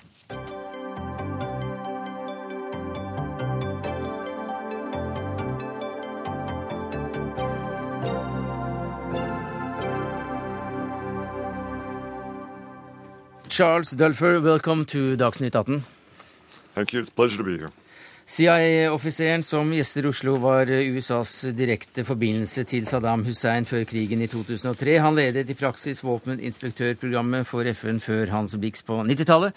Charles 13.54 13.92
Dulfer, 13.92 14.42
welcome 14.42 14.84
to 14.86 15.16
Dagsnytt 15.16 15.54
18. 15.54 15.84
Thank 16.74 16.92
you. 16.92 16.98
It's 16.98 17.08
a 17.08 17.12
pleasure 17.12 17.38
to 17.38 17.44
be 17.44 17.56
here. 17.56 17.70
CIA-offiseren 18.26 19.42
som 19.42 19.68
gjester 19.72 20.06
Oslo, 20.08 20.38
var 20.40 20.70
USAs 20.70 21.32
direkte 21.52 22.06
forbindelse 22.08 22.62
til 22.64 22.86
Saddam 22.88 23.20
Hussein 23.26 23.66
før 23.68 23.82
krigen 23.84 24.22
i 24.24 24.28
2003. 24.32 24.94
Han 25.04 25.18
ledet 25.18 25.50
i 25.52 25.56
praksis 25.58 26.00
våpeninspektørprogrammet 26.00 27.44
for 27.44 27.68
FN 27.76 28.00
før 28.00 28.32
Hans 28.32 28.56
Blix 28.56 28.80
på 28.86 28.96
90-tallet. 29.04 29.52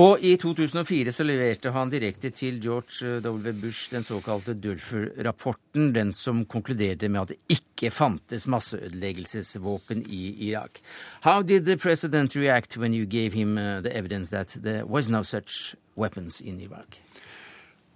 Og 0.00 0.24
i 0.24 0.34
2004 0.40 1.12
så 1.12 1.26
leverte 1.28 1.72
han 1.72 1.92
direkte 1.92 2.30
til 2.32 2.56
George 2.64 3.20
W. 3.24 3.52
Bush 3.60 3.92
den 3.92 4.04
såkalte 4.04 4.56
Dulfer-rapporten, 4.56 5.92
den 5.92 6.12
som 6.16 6.46
konkluderte 6.48 7.08
med 7.12 7.26
at 7.26 7.34
det 7.34 7.58
ikke 7.58 7.92
fantes 7.92 8.48
masseødeleggelsesvåpen 8.48 10.06
i 10.08 10.48
Irak. 10.48 10.80
How 11.28 11.42
did 11.42 11.68
the 11.68 11.76
president 11.76 12.36
react 12.36 12.76
when 12.76 12.94
you 12.94 13.04
gave 13.04 13.36
him 13.36 13.58
uh, 13.58 13.80
the 13.84 13.92
evidence 13.92 14.30
that 14.30 14.56
there 14.62 14.86
was 14.86 15.10
no 15.10 15.22
such 15.22 15.76
weapons 15.96 16.40
in 16.40 16.60
Iraq? 16.60 17.00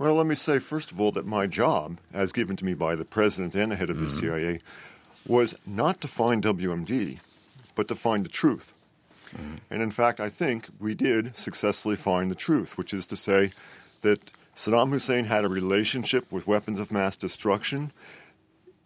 Well, 0.03 0.17
let 0.17 0.27
me 0.27 0.35
say, 0.35 0.59
first 0.59 0.91
of 0.91 1.01
all, 1.01 1.13
that 1.13 1.27
my 1.27 1.47
job, 1.47 1.99
as 2.13 2.33
given 2.33 2.57
to 2.57 2.65
me 2.65 2.75
by 2.75 2.97
the 2.97 3.05
president 3.05 3.55
and 3.55 3.71
the 3.71 3.77
head 3.77 3.89
of 3.89 4.01
the 4.01 4.07
mm. 4.07 4.21
CIA, 4.21 4.59
was 5.29 5.55
not 5.65 6.01
to 6.01 6.09
find 6.09 6.43
WMD, 6.43 7.21
but 7.77 7.87
to 7.87 7.95
find 7.95 8.25
the 8.25 8.29
truth. 8.29 8.75
Mm-hmm. 9.33 9.55
And 9.71 9.81
in 9.81 9.93
fact, 9.93 10.19
I 10.19 10.29
think 10.29 10.67
we 10.81 10.97
did 10.97 11.37
successfully 11.37 11.95
find 11.95 12.33
the 12.33 12.35
truth, 12.35 12.77
which 12.77 12.93
is 12.93 13.07
to 13.07 13.17
say 13.17 13.53
that 14.01 14.33
Saddam 14.57 14.91
Hussein 14.91 15.27
had 15.27 15.45
a 15.45 15.49
relationship 15.49 16.33
with 16.33 16.49
weapons 16.49 16.81
of 16.81 16.91
mass 16.91 17.15
destruction. 17.15 17.93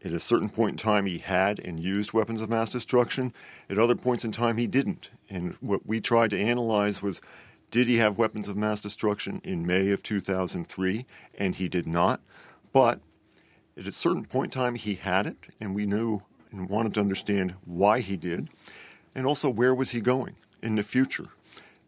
At 0.05 0.13
a 0.13 0.21
certain 0.21 0.51
point 0.51 0.73
in 0.73 0.77
time, 0.77 1.07
he 1.07 1.17
had 1.17 1.59
and 1.61 1.81
used 1.81 2.13
weapons 2.13 2.43
of 2.43 2.51
mass 2.51 2.73
destruction. 2.73 3.33
At 3.71 3.79
other 3.79 3.97
points 3.97 4.27
in 4.27 4.33
time, 4.33 4.59
he 4.59 4.67
didn't. 4.67 5.09
And 5.31 5.55
what 5.63 5.87
we 5.87 5.99
tried 5.99 6.29
to 6.33 6.39
analyze 6.39 7.01
was 7.01 7.23
did 7.71 7.89
he 7.89 7.97
have 7.99 8.19
weapons 8.19 8.49
of 8.49 8.57
mass 8.57 8.81
destruction 8.81 9.41
in 9.45 9.67
May 9.67 9.91
of 9.91 10.03
2003? 10.03 11.05
And 11.37 11.55
he 11.55 11.69
did 11.69 11.87
not. 11.87 12.21
But 12.73 13.01
at 13.77 13.87
a 13.87 13.93
certain 13.93 14.25
point 14.25 14.55
in 14.55 14.61
time, 14.61 14.75
he 14.75 14.95
had 14.95 15.27
it, 15.27 15.37
and 15.61 15.75
we 15.75 15.87
knew 15.87 16.23
and 16.51 16.69
wanted 16.69 16.95
to 16.95 17.01
understand 17.01 17.55
why 17.65 18.01
he 18.01 18.17
did. 18.17 18.49
And 19.15 19.27
also, 19.27 19.51
where 19.51 19.75
was 19.75 19.91
he 19.91 20.01
going 20.01 20.37
in 20.63 20.77
the 20.77 20.83
future? 20.83 21.29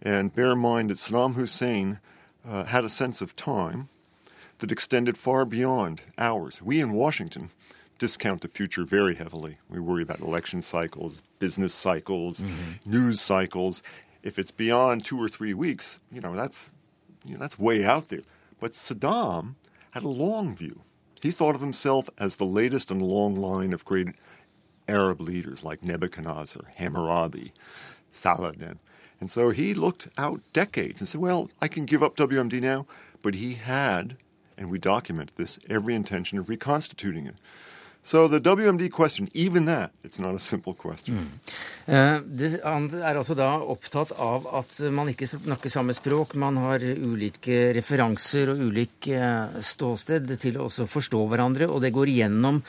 And 0.02 0.34
bear 0.34 0.52
in 0.52 0.58
mind 0.58 0.90
that 0.90 0.98
Saddam 0.98 1.34
Hussein 1.34 2.00
uh, 2.46 2.64
had 2.64 2.84
a 2.84 2.88
sense 2.88 3.20
of 3.20 3.36
time 3.36 3.88
that 4.58 4.72
extended 4.72 5.16
far 5.16 5.44
beyond 5.44 6.02
hours. 6.16 6.60
We 6.62 6.80
in 6.80 6.92
Washington 6.92 7.50
discount 7.98 8.42
the 8.42 8.48
future 8.48 8.84
very 8.84 9.16
heavily. 9.16 9.58
We 9.68 9.80
worry 9.80 10.02
about 10.02 10.20
election 10.20 10.62
cycles, 10.62 11.20
business 11.38 11.74
cycles, 11.74 12.40
mm-hmm. 12.40 12.90
news 12.90 13.20
cycles. 13.20 13.82
If 14.22 14.38
it's 14.38 14.50
beyond 14.50 15.04
two 15.04 15.22
or 15.22 15.28
three 15.28 15.54
weeks, 15.54 16.00
you 16.10 16.20
know 16.20 16.34
that's 16.34 16.72
you 17.24 17.34
know, 17.34 17.40
that's 17.40 17.58
way 17.58 17.84
out 17.84 18.08
there. 18.08 18.22
But 18.60 18.72
Saddam 18.72 19.54
had 19.92 20.02
a 20.02 20.08
long 20.08 20.56
view. 20.56 20.80
He 21.20 21.30
thought 21.30 21.54
of 21.54 21.60
himself 21.60 22.08
as 22.18 22.36
the 22.36 22.44
latest 22.44 22.90
in 22.90 23.00
a 23.00 23.04
long 23.04 23.36
line 23.36 23.72
of 23.72 23.84
great 23.84 24.08
Arab 24.88 25.20
leaders 25.20 25.64
like 25.64 25.84
Nebuchadnezzar, 25.84 26.62
Hammurabi, 26.76 27.52
Saladin. 28.10 28.78
And 29.20 29.30
so 29.30 29.50
he 29.50 29.74
looked 29.74 30.08
out 30.16 30.40
decades 30.52 31.00
and 31.00 31.08
said, 31.08 31.20
well, 31.20 31.50
I 31.60 31.68
can 31.68 31.84
give 31.86 32.02
up 32.02 32.16
WMD 32.16 32.60
now. 32.60 32.86
But 33.20 33.34
he 33.34 33.54
had, 33.54 34.16
and 34.56 34.70
we 34.70 34.78
document 34.78 35.32
this, 35.36 35.58
every 35.68 35.94
intention 35.94 36.38
of 36.38 36.48
reconstituting 36.48 37.26
it. 37.26 37.34
So 38.02 38.26
the 38.28 38.40
WMD 38.40 38.90
question, 38.90 39.28
even 39.34 39.66
that, 39.66 39.90
it's 40.02 40.18
not 40.18 40.34
a 40.34 40.38
simple 40.38 40.72
question. 40.74 41.40
Eh, 41.84 42.20
det, 42.24 42.60
han 42.64 42.86
er 42.94 43.18
altså 43.18 43.34
da 43.36 43.50
opptatt 43.60 44.14
av 44.16 44.46
at 44.60 44.78
man 44.94 45.10
ikke 45.12 45.28
snakker 45.28 45.72
samme 45.72 45.92
språk. 45.96 46.32
Man 46.40 46.56
har 46.62 46.80
ulike 46.80 47.74
referanser 47.76 48.54
og 48.54 48.62
ulik 48.70 49.10
eh, 49.12 49.58
ståsted 49.60 50.30
til 50.40 50.56
å 50.56 50.70
også 50.70 50.88
forstå 50.88 51.20
hverandre, 51.32 51.68
og 51.68 51.84
det 51.84 51.92
går 51.96 52.14
igjennom 52.14 52.62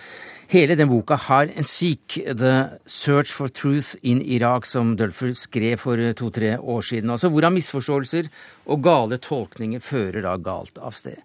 hele 0.50 0.76
den 0.76 0.89
boka 0.89 1.15
her, 1.30 1.52
en 1.54 1.68
Seek, 1.68 2.20
The 2.26 2.82
Search 2.89 3.32
for 3.32 3.54
Truth 3.54 3.96
in 4.02 4.22
Iraq, 4.22 4.66
som 4.66 4.95
Dølfer 4.97 5.36
skrev 5.38 5.78
for 5.86 6.01
to-tre 6.18 6.56
år 6.58 6.88
siden. 6.89 7.14
Altså 7.14 7.30
hvordan 7.32 7.56
misforståelser 7.56 8.32
og 8.68 8.82
gale 8.84 9.22
tolkninger 9.22 9.84
fører 9.84 10.26
da 10.26 10.36
galt 10.41 10.82
av 10.82 10.97
sted. 10.97 11.22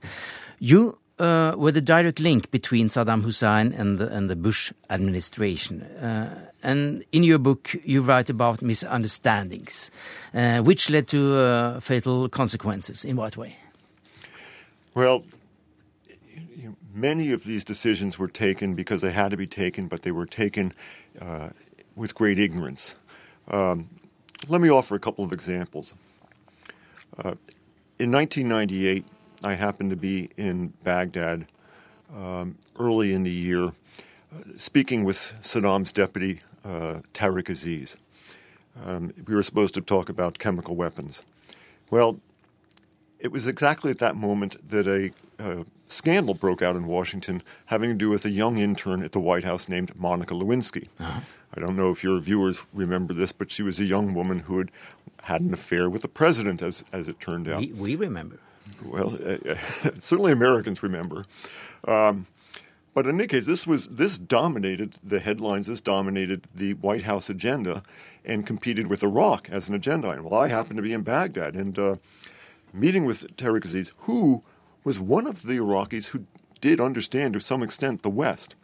You 0.60 0.92
uh, 1.18 1.54
were 1.56 1.72
the 1.72 1.80
direct 1.80 2.20
link 2.20 2.50
between 2.50 2.88
Saddam 2.88 3.22
Hussein 3.22 3.72
and 3.72 3.98
the, 3.98 4.08
and 4.08 4.28
the 4.28 4.36
Bush 4.36 4.72
administration. 4.90 5.82
Uh, 5.82 6.50
and 6.62 7.04
in 7.12 7.22
your 7.22 7.38
book, 7.38 7.76
you 7.84 8.00
write 8.00 8.30
about 8.30 8.62
misunderstandings, 8.62 9.90
uh, 10.34 10.60
which 10.60 10.90
led 10.90 11.06
to 11.08 11.36
uh, 11.36 11.80
fatal 11.80 12.28
consequences. 12.28 13.04
In 13.04 13.16
what 13.16 13.36
way? 13.36 13.56
Well, 14.94 15.24
you 16.56 16.68
know, 16.68 16.76
many 16.94 17.32
of 17.32 17.44
these 17.44 17.64
decisions 17.64 18.18
were 18.18 18.28
taken 18.28 18.74
because 18.74 19.00
they 19.00 19.12
had 19.12 19.30
to 19.30 19.36
be 19.36 19.46
taken, 19.46 19.88
but 19.88 20.02
they 20.02 20.12
were 20.12 20.26
taken 20.26 20.72
uh, 21.20 21.50
with 21.94 22.14
great 22.14 22.38
ignorance. 22.38 22.94
Um, 23.48 23.88
let 24.48 24.60
me 24.60 24.68
offer 24.68 24.94
a 24.94 24.98
couple 24.98 25.24
of 25.24 25.32
examples. 25.32 25.94
Uh, 27.18 27.34
in 27.98 28.10
1998, 28.10 29.04
I 29.44 29.54
happened 29.54 29.90
to 29.90 29.96
be 29.96 30.30
in 30.36 30.72
Baghdad 30.82 31.46
um, 32.14 32.56
early 32.78 33.12
in 33.12 33.22
the 33.22 33.30
year, 33.30 33.64
uh, 33.66 33.72
speaking 34.56 35.04
with 35.04 35.34
Saddam's 35.42 35.92
deputy, 35.92 36.40
uh, 36.64 37.00
Tariq 37.12 37.50
Aziz. 37.50 37.96
Um, 38.84 39.12
we 39.26 39.34
were 39.34 39.42
supposed 39.42 39.74
to 39.74 39.80
talk 39.80 40.08
about 40.08 40.38
chemical 40.38 40.74
weapons. 40.74 41.22
Well, 41.90 42.18
it 43.18 43.30
was 43.30 43.46
exactly 43.46 43.90
at 43.90 43.98
that 43.98 44.16
moment 44.16 44.56
that 44.70 44.86
a 44.86 45.12
uh, 45.38 45.64
scandal 45.88 46.34
broke 46.34 46.62
out 46.62 46.74
in 46.74 46.86
Washington 46.86 47.42
having 47.66 47.90
to 47.90 47.94
do 47.94 48.08
with 48.08 48.24
a 48.24 48.30
young 48.30 48.56
intern 48.56 49.02
at 49.02 49.12
the 49.12 49.20
White 49.20 49.44
House 49.44 49.68
named 49.68 49.94
Monica 49.94 50.34
Lewinsky. 50.34 50.88
I 50.98 51.60
don't 51.60 51.76
know 51.76 51.90
if 51.90 52.02
your 52.02 52.18
viewers 52.18 52.62
remember 52.72 53.14
this, 53.14 53.30
but 53.30 53.50
she 53.50 53.62
was 53.62 53.78
a 53.78 53.84
young 53.84 54.14
woman 54.14 54.40
who 54.40 54.58
had 54.58 54.70
had 55.22 55.40
an 55.40 55.54
affair 55.54 55.88
with 55.88 56.02
the 56.02 56.08
president, 56.08 56.60
as, 56.60 56.84
as 56.92 57.08
it 57.08 57.20
turned 57.20 57.48
out. 57.48 57.60
We, 57.60 57.72
we 57.72 57.96
remember. 57.96 58.38
Well, 58.84 59.18
certainly 59.98 60.32
Americans 60.32 60.82
remember. 60.82 61.24
Um, 61.86 62.26
but 62.94 63.06
in 63.06 63.16
any 63.16 63.26
case, 63.26 63.44
this 63.44 63.66
was 63.66 63.88
this 63.88 64.18
dominated 64.18 64.94
the 65.02 65.18
headlines. 65.18 65.66
This 65.66 65.80
dominated 65.80 66.46
the 66.54 66.74
White 66.74 67.02
House 67.02 67.28
agenda, 67.28 67.82
and 68.24 68.46
competed 68.46 68.86
with 68.86 69.02
Iraq 69.02 69.50
as 69.50 69.68
an 69.68 69.74
agenda 69.74 70.08
item. 70.08 70.24
Well, 70.24 70.40
I 70.40 70.48
happened 70.48 70.76
to 70.76 70.82
be 70.82 70.92
in 70.92 71.02
Baghdad 71.02 71.54
and 71.54 71.78
uh, 71.78 71.96
meeting 72.72 73.04
with 73.04 73.36
Tariq 73.36 73.64
Aziz, 73.64 73.92
who 73.98 74.42
was 74.84 75.00
one 75.00 75.26
of 75.26 75.42
the 75.42 75.56
Iraqis 75.58 76.06
who 76.08 76.26
did 76.60 76.80
understand 76.80 77.34
to 77.34 77.40
some 77.40 77.62
extent 77.62 78.02
the 78.02 78.10
West. 78.10 78.54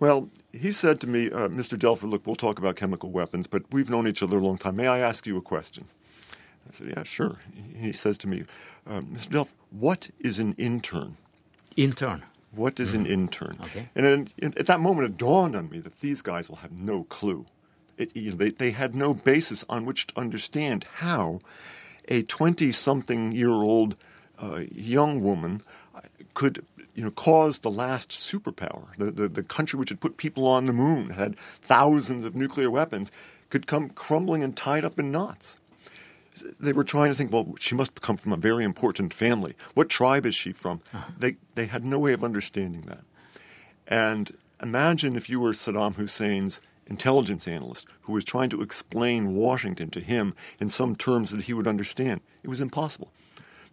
Well, 0.00 0.28
he 0.52 0.70
said 0.72 1.00
to 1.00 1.06
me, 1.06 1.26
uh, 1.26 1.48
Mr. 1.48 1.76
Delfer, 1.76 2.08
look, 2.08 2.26
we'll 2.26 2.36
talk 2.36 2.58
about 2.58 2.76
chemical 2.76 3.10
weapons, 3.10 3.46
but 3.46 3.62
we've 3.72 3.90
known 3.90 4.06
each 4.06 4.22
other 4.22 4.38
a 4.38 4.40
long 4.40 4.58
time. 4.58 4.76
May 4.76 4.86
I 4.86 5.00
ask 5.00 5.26
you 5.26 5.36
a 5.36 5.42
question? 5.42 5.86
I 6.68 6.72
said, 6.72 6.88
yeah, 6.88 7.02
sure. 7.02 7.36
He 7.76 7.92
says 7.92 8.18
to 8.18 8.28
me, 8.28 8.44
uh, 8.86 9.00
Mr. 9.00 9.48
What 9.70 10.10
is 10.20 10.38
an 10.38 10.54
intern? 10.58 11.16
Intern. 11.76 12.22
What 12.52 12.80
is 12.80 12.94
an 12.94 13.06
intern? 13.06 13.58
Okay. 13.64 13.88
And 13.94 14.28
then, 14.40 14.52
at 14.56 14.66
that 14.66 14.80
moment, 14.80 15.06
it 15.06 15.18
dawned 15.18 15.54
on 15.54 15.68
me 15.70 15.78
that 15.80 16.00
these 16.00 16.22
guys 16.22 16.48
will 16.48 16.56
have 16.56 16.72
no 16.72 17.04
clue. 17.04 17.44
It, 17.98 18.16
you 18.16 18.30
know, 18.30 18.36
they, 18.36 18.50
they 18.50 18.70
had 18.70 18.94
no 18.94 19.12
basis 19.12 19.64
on 19.68 19.84
which 19.84 20.08
to 20.08 20.18
understand 20.18 20.84
how 20.96 21.40
a 22.08 22.22
20 22.22 22.72
something 22.72 23.32
year 23.32 23.50
old 23.50 23.96
uh, 24.38 24.62
young 24.72 25.22
woman 25.22 25.62
uh, 25.94 26.00
could 26.34 26.64
you 26.98 27.04
know, 27.04 27.10
cause 27.12 27.60
the 27.60 27.70
last 27.70 28.10
superpower, 28.10 28.86
the, 28.98 29.12
the, 29.12 29.28
the 29.28 29.42
country 29.44 29.78
which 29.78 29.90
had 29.90 30.00
put 30.00 30.16
people 30.16 30.48
on 30.48 30.66
the 30.66 30.72
moon, 30.72 31.10
had 31.10 31.38
thousands 31.38 32.24
of 32.24 32.34
nuclear 32.34 32.72
weapons, 32.72 33.12
could 33.50 33.68
come 33.68 33.88
crumbling 33.90 34.42
and 34.42 34.56
tied 34.56 34.84
up 34.84 34.98
in 34.98 35.12
knots. 35.12 35.60
They 36.60 36.72
were 36.72 36.84
trying 36.84 37.10
to 37.10 37.14
think, 37.14 37.32
well, 37.32 37.54
she 37.58 37.74
must 37.74 38.00
come 38.00 38.16
from 38.16 38.32
a 38.32 38.36
very 38.36 38.64
important 38.64 39.12
family. 39.14 39.54
What 39.74 39.88
tribe 39.88 40.26
is 40.26 40.34
she 40.34 40.52
from? 40.52 40.80
Uh-huh. 40.92 41.10
They, 41.18 41.36
they 41.54 41.66
had 41.66 41.86
no 41.86 41.98
way 41.98 42.12
of 42.12 42.24
understanding 42.24 42.82
that. 42.82 43.04
And 43.86 44.36
imagine 44.62 45.16
if 45.16 45.28
you 45.30 45.40
were 45.40 45.52
Saddam 45.52 45.96
Hussein's 45.96 46.60
intelligence 46.86 47.46
analyst 47.46 47.86
who 48.02 48.12
was 48.12 48.24
trying 48.24 48.50
to 48.50 48.62
explain 48.62 49.34
Washington 49.34 49.90
to 49.90 50.00
him 50.00 50.34
in 50.58 50.68
some 50.68 50.96
terms 50.96 51.30
that 51.30 51.42
he 51.42 51.52
would 51.52 51.66
understand. 51.66 52.20
It 52.42 52.48
was 52.48 52.60
impossible. 52.60 53.12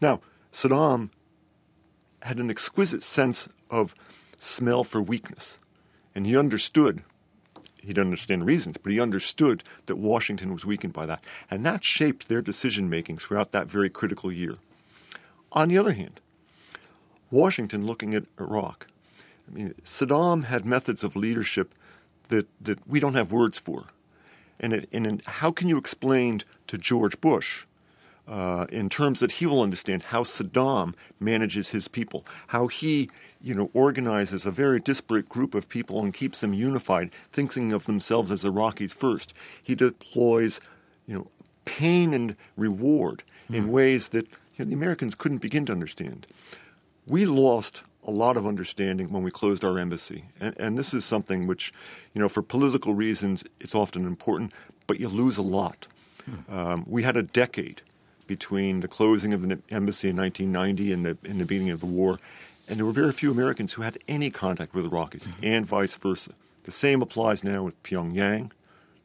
Now, 0.02 0.22
Saddam 0.52 1.10
had 2.22 2.38
an 2.38 2.50
exquisite 2.50 3.04
sense 3.04 3.48
of 3.70 3.96
smell 4.38 4.84
for 4.84 5.02
weakness, 5.02 5.60
and 6.14 6.26
he 6.26 6.38
understood. 6.38 7.04
He 7.86 7.94
didn't 7.94 8.08
understand 8.08 8.46
reasons, 8.46 8.78
but 8.78 8.92
he 8.92 9.00
understood 9.00 9.64
that 9.86 9.98
Washington 9.98 10.54
was 10.54 10.66
weakened 10.66 10.94
by 10.94 11.06
that. 11.06 11.24
And 11.52 11.66
that 11.66 11.84
shaped 11.84 12.28
their 12.28 12.42
decision 12.42 12.90
making 12.90 13.20
throughout 13.20 13.52
that 13.52 13.68
very 13.68 13.90
critical 13.90 14.32
year. 14.32 14.56
On 15.52 15.70
the 15.70 15.78
other 15.78 15.94
hand, 15.94 16.20
Washington 17.32 17.86
looking 17.86 18.16
at 18.16 18.26
Iraq, 18.40 18.88
I 19.48 19.54
mean, 19.54 19.74
Saddam 19.84 20.46
had 20.46 20.66
methods 20.66 21.04
of 21.04 21.16
leadership 21.16 21.74
that, 22.30 22.48
that 22.60 22.88
we 22.88 23.00
don't 23.00 23.14
have 23.14 23.32
words 23.32 23.60
for. 23.60 23.86
And, 24.60 24.74
it, 24.74 24.90
and 24.92 25.22
how 25.26 25.52
can 25.52 25.68
you 25.68 25.78
explain 25.78 26.42
to 26.68 26.78
George 26.78 27.20
Bush, 27.22 27.66
uh, 28.28 28.66
in 28.72 28.90
terms 28.90 29.20
that 29.20 29.34
he 29.34 29.46
will 29.46 29.62
understand, 29.62 30.04
how 30.04 30.24
Saddam 30.24 30.94
manages 31.20 31.70
his 31.70 31.88
people, 31.88 32.26
how 32.48 32.68
he, 32.68 33.10
you 33.42 33.54
know, 33.54 33.70
organizes 33.74 34.46
a 34.46 34.52
very 34.52 34.80
disparate 34.80 35.30
group 35.30 35.54
of 35.54 35.70
people 35.70 36.02
and 36.02 36.14
keeps 36.14 36.42
them 36.42 36.54
unified, 36.54 37.12
thinking 37.32 37.72
of 37.72 37.86
themselves 37.86 38.32
as 38.32 38.44
Iraqis 38.44 38.94
first. 38.94 39.34
He 39.62 39.76
deploys, 39.76 40.60
you 41.08 41.16
know, 41.16 41.28
pain 41.66 42.14
and 42.14 42.36
reward 42.56 43.24
in 43.50 43.72
ways 43.72 44.10
that 44.10 44.28
you 44.56 44.66
know, 44.66 44.70
the 44.70 44.76
Americans 44.76 45.14
couldn't 45.16 45.40
begin 45.40 45.66
to 45.68 45.72
understand. 45.72 46.26
We 47.06 47.26
lost 47.26 47.84
a 48.08 48.12
lot 48.12 48.38
of 48.38 48.46
understanding 48.46 49.12
when 49.12 49.24
we 49.24 49.32
closed 49.32 49.64
our 49.64 49.78
embassy. 49.78 50.26
And, 50.40 50.56
and 50.58 50.78
this 50.78 50.94
is 50.94 51.06
something 51.06 51.48
which, 51.48 51.74
you 52.14 52.22
know, 52.22 52.30
for 52.30 52.42
political 52.42 52.94
reasons, 52.94 53.44
it's 53.60 53.76
often 53.76 54.06
important, 54.06 54.54
but 54.88 55.00
you 55.00 55.10
lose 55.10 55.38
a 55.38 55.44
lot. 55.44 55.88
Um, 56.50 56.86
we 56.88 57.04
had 57.04 57.18
a 57.18 57.24
decade 57.24 57.82
between 58.28 58.80
the 58.80 58.88
closing 58.88 59.34
of 59.34 59.42
the 59.42 59.60
embassy 59.70 60.10
in 60.10 60.18
1990 60.18 60.92
and 60.92 61.06
the, 61.06 61.18
and 61.30 61.40
the 61.40 61.46
beginning 61.46 61.72
of 61.72 61.80
the 61.80 61.86
war, 61.86 62.20
and 62.68 62.78
there 62.78 62.86
were 62.86 62.92
very 62.92 63.12
few 63.12 63.32
Americans 63.32 63.74
who 63.74 63.84
had 63.84 63.98
any 64.08 64.30
contact 64.30 64.74
with 64.74 64.86
the 64.86 64.90
Iraqis, 64.90 65.28
mm-hmm. 65.28 65.46
and 65.46 65.66
vice 65.66 65.96
versa. 65.96 66.32
The 66.64 66.72
same 66.72 67.02
applies 67.02 67.44
now 67.44 67.64
with 67.64 67.82
Pyongyang, 67.84 68.52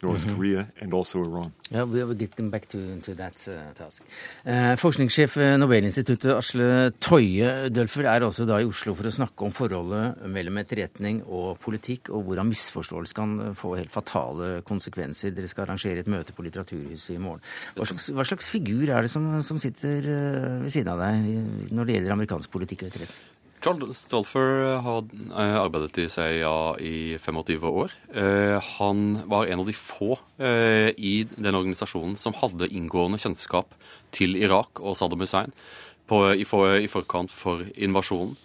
North 0.02 0.26
Korea, 0.26 0.66
and 0.80 0.94
also 0.94 1.22
Iran. 1.22 1.52
Yeah, 1.70 1.84
we 1.84 2.02
will 2.02 2.14
get 2.14 2.36
them 2.36 2.50
back 2.50 2.66
to, 2.68 3.00
to 3.00 3.14
that 3.14 3.36
uh, 3.48 3.72
task. 3.76 4.02
Uh, 4.44 4.74
forskningssjef 4.80 5.36
Nobelinstituttet 5.60 6.32
Asle 6.34 6.90
Toje 6.98 7.70
Dølfer 7.70 8.08
er 8.10 8.24
også 8.26 8.46
da 8.48 8.58
i 8.60 8.66
Oslo 8.68 8.94
for 8.98 9.06
å 9.06 9.12
snakke 9.14 9.46
om 9.46 9.54
forholdet 9.54 10.24
mellom 10.32 10.58
etterretning 10.62 11.22
og 11.28 11.60
politikk, 11.62 12.10
og 12.10 12.24
hvordan 12.28 12.50
misforståelse 12.50 13.16
kan 13.16 13.36
få 13.58 13.76
helt 13.78 13.92
fatale 13.94 14.52
konsekvenser. 14.66 15.34
Dere 15.36 15.50
skal 15.52 15.68
arrangere 15.68 16.02
et 16.02 16.10
møte 16.10 16.34
på 16.34 16.46
Litteraturhuset 16.46 17.14
i 17.14 17.20
morgen. 17.22 17.44
Hva 17.76 17.88
slags, 17.90 18.10
hva 18.16 18.26
slags 18.26 18.50
figur 18.52 18.88
er 18.88 19.06
det 19.06 19.12
som, 19.12 19.28
som 19.46 19.60
sitter 19.60 20.10
eh, 20.10 20.56
ved 20.64 20.72
siden 20.72 20.94
av 20.94 21.04
deg 21.04 21.70
når 21.76 21.86
det 21.86 21.98
gjelder 21.98 22.16
amerikansk 22.16 22.56
politikk 22.56 22.86
og 22.86 22.90
etterretning? 22.90 23.29
Charles 23.60 23.98
Stolfer 24.06 24.78
har 24.80 25.02
eh, 25.12 25.56
arbeidet 25.60 25.98
i 26.00 26.06
CIA 26.08 26.52
i 26.80 27.18
25 27.20 27.66
år. 27.68 27.92
Eh, 28.08 28.56
Han 28.78 29.20
var 29.28 29.46
en 29.46 29.60
av 29.60 29.68
de 29.68 29.74
få 29.76 30.16
eh, 30.40 30.88
i 30.96 31.26
den 31.36 31.54
organisasjonen 31.54 32.16
som 32.16 32.36
hadde 32.40 32.70
inngående 32.72 33.20
kjennskap 33.20 33.76
til 34.16 34.38
Irak 34.40 34.80
og 34.80 34.96
Saddam 34.96 35.20
Hussein 35.20 35.52
på, 36.08 36.22
i, 36.32 36.46
for, 36.48 36.72
i 36.80 36.88
forkant 36.88 37.30
for 37.30 37.66
invasjonen. 37.76 38.38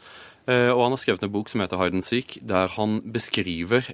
Og 0.46 0.78
han 0.78 0.94
har 0.94 1.00
skrevet 1.02 1.24
en 1.26 1.32
bok 1.34 1.48
som 1.50 1.64
heter 1.64 1.80
Hide 1.82 1.98
and 1.98 2.06
Seek, 2.06 2.36
der 2.46 2.70
han 2.76 3.00
beskriver 3.10 3.88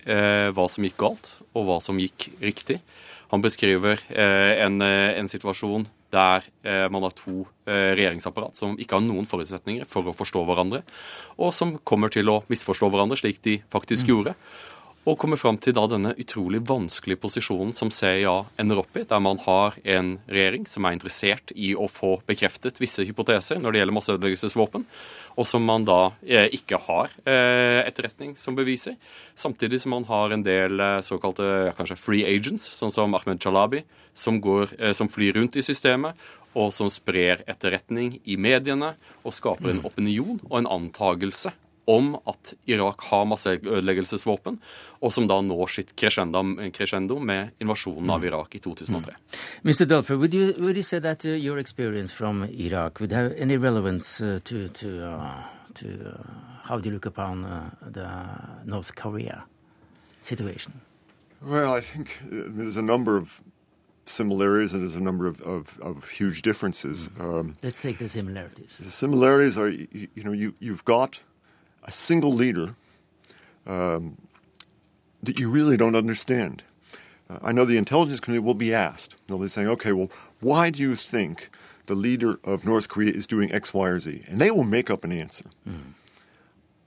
hva 0.51 0.65
som 0.67 0.83
gikk 0.83 0.97
galt, 0.99 1.29
og 1.55 1.63
hva 1.69 1.77
som 1.79 1.95
gikk 1.95 2.25
riktig. 2.43 2.81
Han 3.31 3.39
beskriver 3.39 4.03
en, 4.11 4.81
en 4.83 5.31
situasjon 5.31 5.87
der 6.11 6.47
eh, 6.67 6.87
man 6.91 7.05
har 7.05 7.15
to 7.17 7.45
eh, 7.65 7.93
regjeringsapparat 7.97 8.59
som 8.59 8.75
ikke 8.79 8.97
har 8.97 9.05
noen 9.05 9.29
forutsetninger 9.29 9.87
for 9.89 10.09
å 10.09 10.15
forstå 10.15 10.43
hverandre, 10.47 10.83
og 11.39 11.55
som 11.55 11.77
kommer 11.87 12.11
til 12.13 12.29
å 12.31 12.41
misforstå 12.51 12.91
hverandre, 12.91 13.19
slik 13.19 13.41
de 13.45 13.59
faktisk 13.73 14.11
gjorde. 14.11 14.35
Og 15.01 15.17
kommer 15.17 15.39
fram 15.39 15.57
til 15.57 15.73
da 15.73 15.87
denne 15.89 16.11
utrolig 16.21 16.59
vanskelige 16.69 17.19
posisjonen 17.23 17.73
som 17.73 17.89
CIA 17.93 18.35
ender 18.61 18.83
opp 18.83 18.97
i, 18.99 19.05
der 19.09 19.21
man 19.23 19.39
har 19.41 19.77
en 19.81 20.11
regjering 20.29 20.67
som 20.69 20.85
er 20.85 20.93
interessert 20.93 21.53
i 21.55 21.71
å 21.73 21.87
få 21.89 22.19
bekreftet 22.27 22.77
visse 22.81 23.05
hypoteser 23.07 23.57
når 23.57 23.73
det 23.73 23.81
gjelder 23.81 23.97
masseødeleggelsesvåpen, 23.97 24.85
og 25.41 25.47
som 25.47 25.65
man 25.65 25.87
da 25.87 26.11
eh, 26.21 26.51
ikke 26.53 26.77
har 26.85 27.09
eh, 27.23 27.81
etterretning 27.87 28.35
som 28.37 28.57
beviser. 28.57 28.99
Samtidig 29.33 29.81
som 29.81 29.95
man 29.95 30.05
har 30.05 30.35
en 30.35 30.45
del 30.45 30.77
eh, 30.77 30.99
såkalte 31.07 31.71
kanskje 31.79 31.97
free 31.97 32.27
agents, 32.27 32.69
sånn 32.77 32.93
som 32.93 33.17
Ahmed 33.17 33.41
Chalabi, 33.41 33.81
som, 34.13 34.37
går, 34.43 34.75
eh, 34.77 34.93
som 34.93 35.09
flyr 35.09 35.39
rundt 35.39 35.57
i 35.57 35.65
systemet, 35.65 36.19
og 36.51 36.69
som 36.75 36.91
sprer 36.91 37.41
etterretning 37.49 38.19
i 38.27 38.37
mediene 38.37 38.93
og 39.23 39.33
skaper 39.33 39.71
en 39.71 39.85
opinion 39.87 40.37
og 40.49 40.57
en 40.59 40.69
antagelse 40.77 41.53
om 41.85 42.15
at 42.25 42.53
Irak 42.65 43.01
har 43.09 43.25
masseødeleggelsesvåpen, 43.25 44.59
og 45.01 45.13
som 45.13 45.27
da 45.27 45.39
når 45.41 45.71
sitt 45.73 45.95
crescendo, 45.97 46.43
crescendo 46.73 47.17
med 47.19 47.51
invasjonen 47.59 48.09
av 48.09 48.25
Irak 48.25 48.55
i 48.55 48.59
2003. 48.59 49.15
Mr. 49.63 49.85
Dolfer, 49.85 50.17
would 50.17 50.33
you, 50.33 50.53
would 50.59 50.77
you 50.77 50.83
say 50.83 50.99
that 50.99 51.25
uh, 51.25 51.31
your 51.31 51.57
experience 51.57 52.13
from 52.13 52.43
Iraq 52.45 52.99
would 52.99 53.11
have 53.11 53.33
any 53.37 53.57
relevance 53.57 54.21
uh, 54.21 54.39
to, 54.43 54.67
to, 54.67 55.03
uh, 55.03 55.43
to 55.73 55.87
uh, 55.87 56.51
how 56.63 56.77
do 56.79 56.89
you 56.89 56.93
look 56.93 57.05
upon 57.05 57.45
uh, 57.45 57.69
the 57.81 58.07
North 58.65 58.95
Korea 58.95 59.43
situation? 60.21 60.81
Well, 61.41 61.73
I 61.73 61.81
think 61.81 62.19
there's 62.29 62.77
a 62.77 62.83
number 62.83 63.17
of 63.17 63.41
similarities 64.05 64.73
and 64.73 64.81
there's 64.83 64.95
a 64.95 65.01
number 65.03 65.25
of, 65.27 65.41
of, 65.41 65.79
of 65.81 66.09
huge 66.09 66.41
differences. 66.41 67.09
Um, 67.19 67.55
Let's 67.63 67.81
take 67.81 67.97
the 67.97 68.07
similarities. 68.07 68.77
the 68.77 68.91
similarities 68.91 69.57
are, 69.57 69.69
you, 69.69 70.07
you 70.15 70.23
know, 70.23 70.31
you, 70.31 70.53
you've 70.59 70.85
got 70.85 71.23
a 71.83 71.91
single 71.91 72.33
leader 72.33 72.75
um, 73.65 74.17
that 75.23 75.39
you 75.39 75.49
really 75.49 75.77
don't 75.77 75.95
understand. 75.95 76.63
Uh, 77.29 77.39
I 77.43 77.51
know 77.51 77.65
the 77.65 77.77
intelligence 77.77 78.19
community 78.19 78.45
will 78.45 78.53
be 78.53 78.73
asked. 78.73 79.15
They'll 79.27 79.37
be 79.37 79.47
saying, 79.47 79.67
okay, 79.67 79.91
well, 79.91 80.09
why 80.39 80.69
do 80.69 80.81
you 80.81 80.95
think 80.95 81.49
the 81.85 81.95
leader 81.95 82.39
of 82.43 82.65
North 82.65 82.89
Korea 82.89 83.11
is 83.11 83.27
doing 83.27 83.51
X, 83.51 83.73
Y, 83.73 83.87
or 83.87 83.99
Z? 83.99 84.23
And 84.27 84.39
they 84.39 84.51
will 84.51 84.63
make 84.63 84.89
up 84.89 85.03
an 85.03 85.11
answer. 85.11 85.45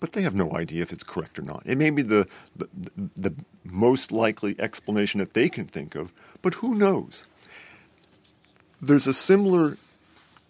But 0.00 0.12
they 0.12 0.22
have 0.22 0.34
no 0.34 0.52
idea 0.52 0.82
if 0.82 0.92
it's 0.92 1.04
correct 1.04 1.38
or 1.38 1.42
not. 1.42 1.62
It 1.64 1.78
may 1.78 1.90
be 1.90 2.02
the, 2.02 2.26
the, 2.54 2.68
the 3.16 3.34
most 3.64 4.12
likely 4.12 4.54
explanation 4.58 5.18
that 5.18 5.32
they 5.32 5.48
can 5.48 5.66
think 5.66 5.94
of, 5.94 6.12
but 6.42 6.54
who 6.54 6.74
knows? 6.74 7.24
There's 8.82 9.06
a 9.06 9.14
similar 9.14 9.78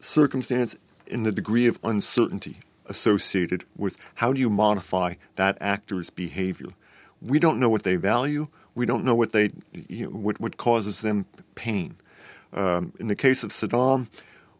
circumstance 0.01 0.76
in 1.07 1.22
the 1.22 1.30
degree 1.30 1.66
of 1.66 1.78
uncertainty 1.84 2.59
associated 2.87 3.64
with 3.76 3.97
how 4.16 4.32
do 4.32 4.41
you 4.41 4.51
modify 4.51 5.14
that 5.37 5.59
actor's 5.61 6.11
behavior. 6.11 6.68
We 7.22 7.39
don't 7.39 7.59
know 7.59 7.68
what 7.68 7.85
they 7.85 7.97
value. 7.97 8.49
We 8.74 8.87
don't 8.87 9.05
know 9.05 9.14
what 9.14 9.32
they 9.32 9.53
you 9.72 10.05
know, 10.05 10.11
what, 10.11 10.41
what 10.41 10.57
causes 10.57 11.01
them 11.01 11.26
pain. 11.55 11.97
Um, 12.53 12.93
in 12.99 13.09
the 13.09 13.16
case 13.16 13.43
of 13.43 13.51
Saddam, 13.51 14.09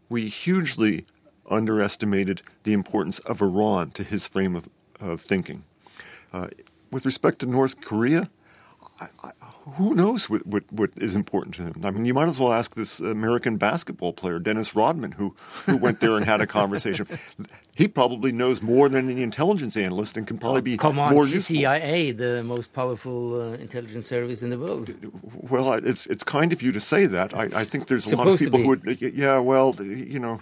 we 0.09 0.29
hugely 0.29 1.05
underestimated 1.51 2.43
the 2.63 2.73
importance 2.73 3.19
of 3.21 3.43
Iran 3.43 3.91
to 3.93 4.03
his 4.03 4.27
frame 4.27 4.57
of, 4.57 4.69
of 5.01 5.21
thinking. 5.21 5.65
Uh, 6.33 6.49
with 6.91 7.05
respect 7.05 7.41
to 7.41 7.47
North 7.47 7.81
Korea, 7.81 8.29
I, 9.01 9.07
I, 9.23 9.31
who 9.77 9.95
knows 9.95 10.29
what, 10.29 10.47
what, 10.47 10.71
what 10.71 10.91
is 10.97 11.17
important 11.17 11.55
to 11.57 11.63
them? 11.63 11.85
I 11.85 11.91
mean, 11.91 12.05
you 12.05 12.15
might 12.15 12.29
as 12.29 12.39
well 12.39 12.53
ask 12.53 12.75
this 12.75 13.01
American 13.01 13.57
basketball 13.57 14.13
player, 14.13 14.39
Dennis 14.39 14.77
Rodman, 14.77 15.13
who, 15.13 15.35
who 15.65 15.77
went 15.77 16.01
there 16.01 16.17
and 16.17 16.25
had 16.27 16.41
a 16.41 16.47
conversation. 16.47 17.07
He 17.77 17.89
probably 17.89 18.31
knows 18.31 18.63
more 18.63 18.89
than 18.89 19.11
any 19.11 19.25
intelligence 19.25 19.77
analyst 19.77 20.17
and 20.17 20.29
can 20.29 20.39
probably 20.39 20.61
be 20.61 20.77
Come 20.77 20.97
on, 21.01 21.13
more 21.13 21.27
useful. 21.27 21.57
CIA, 21.57 22.13
the 22.13 22.45
most 22.45 22.73
powerful 22.73 23.41
uh, 23.41 23.55
intelligence 23.55 24.07
service 24.07 24.45
in 24.45 24.51
the 24.51 24.59
world. 24.59 24.95
Well, 25.51 25.73
it's 25.73 26.07
it's 26.07 26.23
kind 26.23 26.53
of 26.53 26.63
you 26.63 26.71
to 26.71 26.79
say 26.79 27.07
that. 27.07 27.35
I, 27.35 27.49
I 27.53 27.65
think 27.65 27.89
there's 27.89 28.13
a 28.13 28.17
lot 28.17 28.29
of 28.29 28.39
people 28.39 28.61
who 28.61 28.69
would. 28.69 28.99
Yeah, 29.01 29.41
well, 29.41 29.75
you 29.81 30.21
know, 30.21 30.41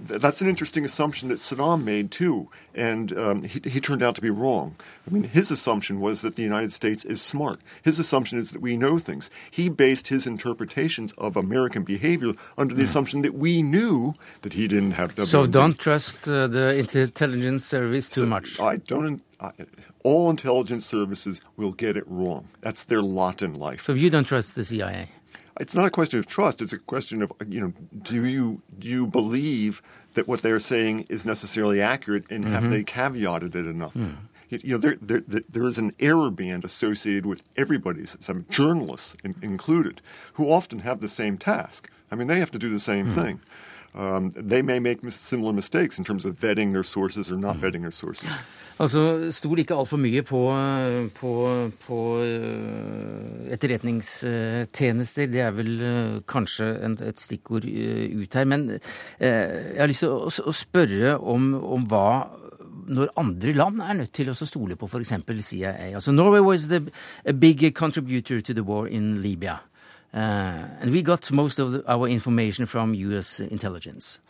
that's 0.00 0.40
an 0.40 0.48
interesting 0.48 0.84
assumption 0.84 1.28
that 1.28 1.38
Saddam 1.38 1.84
made 1.84 2.10
too, 2.10 2.48
and 2.74 3.16
um, 3.16 3.44
he 3.44 3.60
he 3.70 3.80
turned 3.80 4.02
out 4.02 4.16
to 4.16 4.20
be 4.20 4.30
wrong. 4.30 4.74
I 5.06 5.14
mean, 5.14 5.22
his 5.22 5.52
assumption 5.52 6.00
was 6.00 6.22
that 6.22 6.34
the 6.34 6.42
United 6.42 6.72
States 6.72 7.04
is 7.04 7.22
smart. 7.22 7.60
His 7.84 8.00
assumption 8.00 8.36
is 8.36 8.53
that 8.54 8.62
we 8.62 8.76
know 8.76 8.98
things. 8.98 9.30
He 9.50 9.68
based 9.68 10.08
his 10.08 10.26
interpretations 10.26 11.12
of 11.18 11.36
American 11.36 11.82
behavior 11.82 12.32
under 12.56 12.74
the 12.74 12.82
mm. 12.82 12.86
assumption 12.86 13.22
that 13.22 13.34
we 13.34 13.62
knew 13.62 14.14
that 14.42 14.54
he 14.54 14.66
didn't 14.66 14.92
have. 14.92 15.12
So 15.18 15.46
WMD. 15.46 15.50
don't 15.50 15.78
trust 15.78 16.28
uh, 16.28 16.46
the 16.46 16.78
intelligence 16.78 17.64
service 17.64 18.08
too 18.08 18.26
much. 18.26 18.58
I 18.58 18.76
don't. 18.76 19.22
I, 19.40 19.50
all 20.02 20.30
intelligence 20.30 20.86
services 20.86 21.42
will 21.56 21.72
get 21.72 21.96
it 21.96 22.04
wrong. 22.06 22.48
That's 22.60 22.84
their 22.84 23.02
lot 23.02 23.42
in 23.42 23.54
life. 23.54 23.82
So 23.82 23.92
you 23.92 24.10
don't 24.10 24.24
trust 24.24 24.54
the 24.54 24.64
CIA? 24.64 25.08
It's 25.60 25.74
not 25.74 25.86
a 25.86 25.90
question 25.90 26.18
of 26.18 26.26
trust. 26.26 26.60
It's 26.60 26.72
a 26.72 26.78
question 26.78 27.22
of 27.22 27.32
you 27.48 27.60
know, 27.60 27.72
do 28.02 28.24
you 28.24 28.62
do 28.78 28.88
you 28.88 29.06
believe 29.06 29.82
that 30.14 30.26
what 30.26 30.42
they're 30.42 30.58
saying 30.58 31.06
is 31.08 31.24
necessarily 31.24 31.80
accurate, 31.80 32.24
and 32.30 32.44
have 32.44 32.64
mm-hmm. 32.64 32.72
they 32.72 32.84
caveated 32.84 33.54
it 33.54 33.66
enough? 33.66 33.94
You, 33.94 34.16
you 34.62 34.78
know, 34.78 34.78
there, 34.78 34.96
there, 35.26 35.42
there 35.48 35.66
is 35.66 35.78
an 35.78 35.92
error 35.98 36.30
band 36.30 36.64
associated 36.64 37.26
with 37.26 37.42
everybody's, 37.56 38.16
some 38.20 38.46
journalists 38.50 39.16
in, 39.24 39.34
included, 39.42 40.00
who 40.34 40.50
often 40.50 40.80
have 40.80 41.00
the 41.00 41.08
same 41.08 41.38
task. 41.38 41.90
I 42.12 42.16
mean, 42.16 42.28
they 42.28 42.38
have 42.38 42.50
to 42.52 42.58
do 42.58 42.70
the 42.70 42.78
same 42.78 43.10
thing. 43.10 43.40
Um, 43.96 44.32
they 44.34 44.60
may 44.60 44.80
make 44.80 44.98
similar 45.08 45.52
mistakes 45.52 45.98
in 45.98 46.04
terms 46.04 46.24
of 46.24 46.34
vetting 46.40 46.72
their 46.72 46.82
sources 46.82 47.30
or 47.30 47.36
not 47.36 47.60
vetting 47.60 47.82
their 47.82 47.92
sources. 47.92 48.40
Altså, 48.82 49.30
Stol 49.30 49.60
ikke 49.62 49.76
altfor 49.78 50.00
mye 50.02 50.24
på, 50.26 50.40
på, 51.14 51.32
på 51.86 51.98
eh, 52.26 53.52
etterretningstjenester. 53.54 55.28
Det 55.30 55.44
er 55.46 55.54
vel 55.54 55.70
eh, 55.78 56.16
kanskje 56.26 56.72
en, 56.82 56.98
et 57.06 57.22
stikkord 57.22 57.68
eh, 57.70 58.10
ut 58.18 58.34
her. 58.34 58.48
Men 58.50 58.66
jeg 59.20 59.78
har 59.78 59.86
lyst 59.86 60.02
til 60.02 60.10
å 60.10 60.56
spørre 60.58 61.14
om, 61.22 61.52
om 61.54 61.86
hva 61.86 62.08
når 62.86 63.12
andre 63.16 63.52
land 63.52 63.80
er 63.82 63.92
nødt 63.92 64.12
til 64.12 64.30
å 64.30 64.34
stole 64.34 64.76
på 64.76 64.86
f.eks. 64.86 65.12
CIA. 65.38 65.94
Altså, 65.94 66.12
Norway 66.12 66.40
was 66.40 66.68
the, 66.68 66.82
a 67.24 67.32
big 67.32 67.74
contributor 67.74 68.40
to 68.40 68.54
the 68.54 68.62
war 68.62 68.86
in 68.86 69.22
Libya. 69.22 69.60
Uh, 70.14 70.68
and 70.80 70.92
we 70.92 71.02
got 71.02 71.30
most 71.32 71.58
of 71.58 71.72
the, 71.72 71.82
our 71.90 72.06
information 72.06 72.66
from 72.66 72.94
U.S. 72.94 73.40
intelligence. 73.40 74.20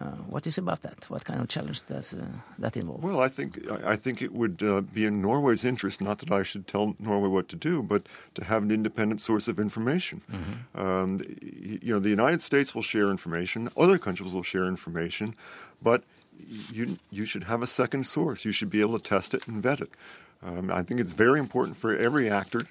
Uh, 0.00 0.06
what 0.28 0.46
is 0.46 0.58
about 0.58 0.82
that? 0.82 1.08
What 1.08 1.24
kind 1.24 1.40
of 1.40 1.48
challenge 1.48 1.86
does 1.86 2.14
uh, 2.14 2.24
that 2.58 2.76
involve? 2.76 3.02
Well, 3.02 3.20
I 3.20 3.28
think 3.28 3.60
I 3.84 3.94
think 3.94 4.22
it 4.22 4.32
would 4.32 4.60
uh, 4.60 4.80
be 4.80 5.04
in 5.04 5.22
Norway's 5.22 5.64
interest, 5.64 6.00
not 6.00 6.18
that 6.18 6.32
I 6.32 6.42
should 6.42 6.66
tell 6.66 6.96
Norway 6.98 7.28
what 7.28 7.48
to 7.48 7.56
do, 7.56 7.80
but 7.82 8.08
to 8.34 8.44
have 8.44 8.64
an 8.64 8.72
independent 8.72 9.20
source 9.20 9.46
of 9.46 9.60
information. 9.60 10.20
Um, 10.74 11.20
you 11.40 11.94
know, 11.94 12.00
the 12.00 12.10
United 12.10 12.42
States 12.42 12.74
will 12.74 12.82
share 12.82 13.08
information, 13.08 13.68
other 13.76 13.98
countries 13.98 14.34
will 14.34 14.42
share 14.42 14.66
information, 14.66 15.34
but 15.80 16.02
you 16.72 16.98
you 17.10 17.24
should 17.24 17.44
have 17.44 17.62
a 17.62 17.66
second 17.66 18.04
source. 18.04 18.44
You 18.44 18.52
should 18.52 18.70
be 18.70 18.80
able 18.80 18.98
to 18.98 19.08
test 19.08 19.34
it 19.34 19.46
and 19.46 19.62
vet 19.62 19.80
it. 19.80 19.90
Um, 20.42 20.70
I 20.70 20.82
think 20.82 21.00
it's 21.00 21.14
very 21.14 21.38
important 21.38 21.76
for 21.76 21.96
every 21.96 22.28
actor, 22.28 22.66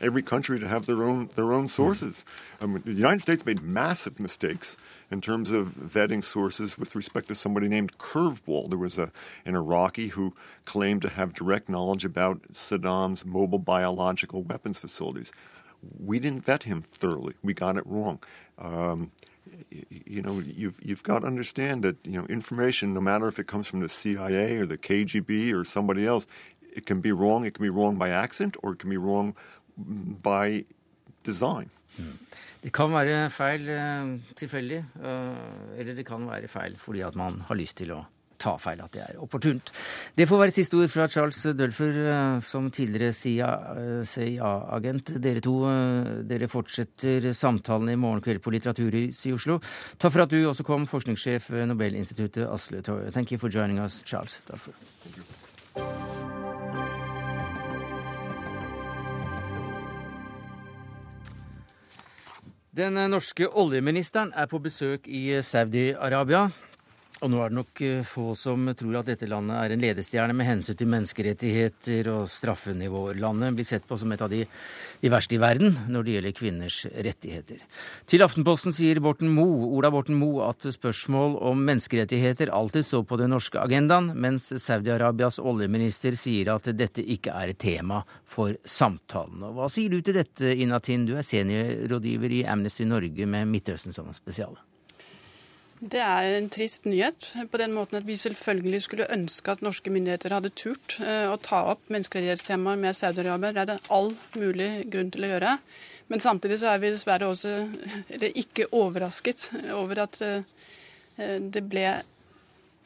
every 0.00 0.22
country 0.22 0.58
to 0.58 0.66
have 0.66 0.86
their 0.86 1.02
own 1.02 1.28
their 1.36 1.52
own 1.52 1.68
sources. 1.68 2.24
Um, 2.60 2.80
the 2.84 2.92
United 2.92 3.20
States 3.20 3.44
made 3.44 3.62
massive 3.62 4.18
mistakes 4.18 4.76
in 5.10 5.20
terms 5.20 5.50
of 5.50 5.68
vetting 5.68 6.24
sources 6.24 6.78
with 6.78 6.94
respect 6.94 7.28
to 7.28 7.34
somebody 7.34 7.68
named 7.68 7.98
Curveball. 7.98 8.70
There 8.70 8.78
was 8.78 8.96
a 8.96 9.12
an 9.44 9.54
Iraqi 9.54 10.08
who 10.08 10.34
claimed 10.64 11.02
to 11.02 11.10
have 11.10 11.34
direct 11.34 11.68
knowledge 11.68 12.04
about 12.04 12.42
Saddam's 12.52 13.26
mobile 13.26 13.58
biological 13.58 14.42
weapons 14.42 14.78
facilities. 14.78 15.32
We 15.98 16.18
didn't 16.18 16.44
vet 16.44 16.62
him 16.62 16.84
thoroughly. 16.92 17.34
We 17.42 17.54
got 17.54 17.76
it 17.76 17.86
wrong. 17.86 18.20
Um, 18.56 19.10
you 19.70 20.22
know, 20.22 20.40
you've 20.40 20.78
you've 20.82 21.02
got 21.02 21.20
to 21.20 21.26
understand 21.26 21.82
that 21.82 21.96
you 22.04 22.18
know 22.18 22.26
information, 22.26 22.94
no 22.94 23.00
matter 23.00 23.28
if 23.28 23.38
it 23.38 23.46
comes 23.46 23.66
from 23.66 23.80
the 23.80 23.88
CIA 23.88 24.56
or 24.56 24.66
the 24.66 24.78
KGB 24.78 25.52
or 25.54 25.64
somebody 25.64 26.06
else, 26.06 26.26
it 26.74 26.86
can 26.86 27.00
be 27.00 27.12
wrong. 27.12 27.44
It 27.44 27.54
can 27.54 27.62
be 27.62 27.70
wrong 27.70 27.96
by 27.96 28.10
accident, 28.10 28.56
or 28.62 28.72
it 28.72 28.78
can 28.78 28.90
be 28.90 28.96
wrong 28.96 29.34
by 30.22 30.64
design. 31.22 31.70
Det 32.62 32.70
kan 32.72 32.92
være 32.92 33.30
feil 33.30 33.68
eh, 33.68 34.12
tilfeldig, 34.38 34.84
eh, 35.02 35.78
eller 35.78 35.94
det 35.94 36.06
kan 36.06 36.28
være 36.28 36.48
feil 36.48 36.76
fordi 36.78 37.00
at 37.00 37.16
man 37.18 37.40
har 37.48 37.58
lyst 37.58 37.76
til 37.82 37.90
å 37.96 38.04
ta 38.42 38.56
feil, 38.60 38.82
at 38.82 38.92
det 38.94 39.04
er 39.04 39.20
opportunt. 39.22 39.72
Det 40.18 40.26
får 40.28 40.42
være 40.42 40.54
siste 40.54 40.78
ord 40.78 40.90
fra 40.92 41.08
Charles 41.10 41.40
Dølfer, 41.58 41.98
eh, 42.02 42.40
som 42.46 42.70
tidligere 42.74 43.12
CIA 43.16 43.50
CIA-agent. 44.04 45.14
Dere 45.22 45.42
to 45.44 45.56
eh, 45.68 46.10
dere 46.28 46.48
fortsetter 46.50 47.30
samtalen 47.36 47.92
i 47.92 47.98
morgen 47.98 48.22
kveld 48.24 48.42
på 48.42 48.54
Litteraturhuset 48.54 49.30
i 49.30 49.36
Oslo. 49.36 49.60
Takk 49.98 50.16
for 50.16 50.24
at 50.26 50.34
du 50.34 50.40
også 50.48 50.66
kom, 50.66 50.86
forskningssjef 50.90 51.50
ved 51.52 51.70
Nobelinstituttet 51.70 52.48
Asle 52.48 52.82
Toje. 52.82 53.10
Thank 53.10 53.32
you 53.32 53.38
for 53.38 53.52
joining 53.52 53.80
us, 53.82 54.02
Charles 54.06 54.40
Dølfer. 54.48 54.74
Den 62.72 62.96
norske 63.12 63.44
oljeministeren 63.48 64.30
er 64.32 64.46
på 64.48 64.58
besøk 64.64 65.04
i 65.04 65.26
Saudi-Arabia. 65.44 66.46
Og 67.22 67.30
nå 67.30 67.38
er 67.38 67.52
det 67.52 67.54
nok 67.54 67.80
eh, 67.86 68.06
få 68.06 68.32
som 68.34 68.66
tror 68.74 68.96
at 68.98 69.10
dette 69.12 69.28
landet 69.30 69.54
er 69.54 69.72
en 69.72 69.82
ledestjerne 69.84 70.34
med 70.34 70.48
hensyn 70.48 70.78
til 70.78 70.88
menneskerettigheter 70.90 72.08
og 72.10 72.24
straffenivåer. 72.30 73.20
Landet 73.22 73.54
blir 73.54 73.68
sett 73.68 73.86
på 73.86 73.98
som 74.00 74.10
et 74.10 74.24
av 74.24 74.32
de, 74.32 74.40
de 74.98 75.12
verste 75.12 75.36
i 75.36 75.40
verden 75.42 75.76
når 75.92 76.06
det 76.08 76.16
gjelder 76.16 76.34
kvinners 76.34 76.80
rettigheter. 76.90 77.60
Til 78.10 78.26
Aftenposten 78.26 78.74
sier 78.74 78.98
Borten 79.04 79.30
Moe, 79.30 79.68
Ola 79.70 79.92
Borten 79.94 80.18
Moe 80.18 80.48
at 80.48 80.66
spørsmål 80.74 81.38
om 81.52 81.62
menneskerettigheter 81.68 82.50
alltid 82.50 82.88
står 82.90 83.06
på 83.06 83.20
den 83.22 83.30
norske 83.36 83.62
agendaen, 83.62 84.10
mens 84.18 84.50
Saudi-Arabias 84.50 85.38
oljeminister 85.38 86.18
sier 86.18 86.50
at 86.56 86.72
dette 86.74 87.06
ikke 87.06 87.38
er 87.38 87.54
et 87.54 87.62
tema 87.62 88.02
for 88.26 88.58
samtalene. 88.66 89.54
Hva 89.54 89.70
sier 89.70 89.94
du 89.94 90.02
til 90.02 90.18
dette, 90.18 90.56
Inatin? 90.58 91.06
Du 91.06 91.14
er 91.14 91.26
seniorrådgiver 91.26 92.38
i 92.42 92.44
Amnesty 92.50 92.88
Norge 92.88 93.30
med 93.30 93.46
Midtøsten 93.54 93.94
som 93.94 94.10
spesiale. 94.10 94.71
Det 95.82 95.98
er 95.98 96.36
en 96.36 96.44
trist 96.52 96.84
nyhet, 96.86 97.24
på 97.50 97.58
den 97.58 97.72
måten 97.74 97.98
at 97.98 98.04
vi 98.06 98.14
selvfølgelig 98.16 98.84
skulle 98.84 99.08
ønske 99.10 99.50
at 99.50 99.64
norske 99.66 99.90
myndigheter 99.90 100.30
hadde 100.30 100.52
turt 100.54 100.94
eh, 101.02 101.26
å 101.26 101.34
ta 101.42 101.64
opp 101.72 101.88
menneskerettighetstemaer 101.90 102.78
med 102.78 102.94
Saudi-Arabia. 102.94 103.50
Det 103.50 103.62
er 103.64 103.70
det 103.72 103.90
all 103.90 104.12
mulig 104.38 104.68
grunn 104.92 105.10
til 105.10 105.26
å 105.26 105.30
gjøre. 105.32 105.56
Men 106.12 106.22
samtidig 106.22 106.60
så 106.60 106.70
er 106.70 106.84
vi 106.84 106.92
dessverre 106.94 107.32
også 107.32 107.54
eller 108.14 108.38
ikke 108.38 108.68
overrasket 108.78 109.48
over 109.74 110.04
at 110.04 110.20
eh, 110.22 110.46
det 111.50 111.64
ble 111.66 111.88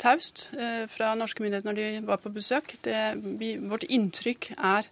taust 0.00 0.46
eh, 0.56 0.86
fra 0.88 1.12
norske 1.20 1.44
myndigheter 1.44 1.68
når 1.68 1.80
de 1.82 2.06
var 2.08 2.22
på 2.24 2.32
besøk. 2.32 2.78
Det, 2.86 2.96
vårt 3.68 3.84
inntrykk 3.92 4.54
er 4.56 4.88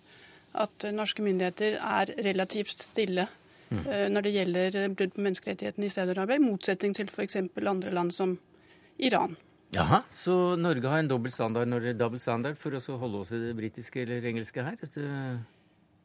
at 0.67 0.89
norske 0.93 1.25
myndigheter 1.25 1.81
er 1.81 2.13
relativt 2.29 2.85
stille 2.85 3.31
mm. 3.79 3.89
Eh, 3.91 4.05
når 4.12 4.27
det 4.27 4.35
gjelder 4.35 4.77
eh, 4.81 4.93
brudd 4.93 5.14
på 5.14 5.25
menneskerettighetene 5.25 5.89
i 5.89 5.93
Saudi-Arabia, 5.93 6.39
i 6.39 6.45
motsetning 6.45 6.95
til 6.97 7.11
f.eks. 7.11 7.37
andre 7.57 7.93
land 7.95 8.14
som 8.14 8.37
Iran. 8.99 9.37
Jaha, 9.75 10.05
Så 10.11 10.55
Norge 10.57 10.87
har 10.87 11.03
en 11.03 11.11
dobbel 11.11 11.33
standard, 11.35 11.68
standard 12.22 12.57
for 12.57 12.77
å 12.79 12.99
holde 13.01 13.25
oss 13.25 13.33
i 13.35 13.41
det 13.43 13.57
britiske 13.59 14.05
eller 14.05 14.29
engelske 14.31 14.62
her? 14.62 14.79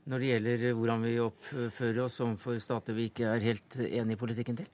Når 0.09 0.23
det 0.23 0.29
gjelder 0.31 0.63
hvordan 0.73 1.05
vi 1.05 1.19
oppfører 1.21 1.99
oss 2.07 2.17
overfor 2.25 2.57
stater 2.63 2.97
vi 2.97 3.11
ikke 3.11 3.29
er 3.29 3.45
helt 3.45 3.77
enig 3.77 4.17
i 4.17 4.21
politikken 4.23 4.57
til? 4.57 4.71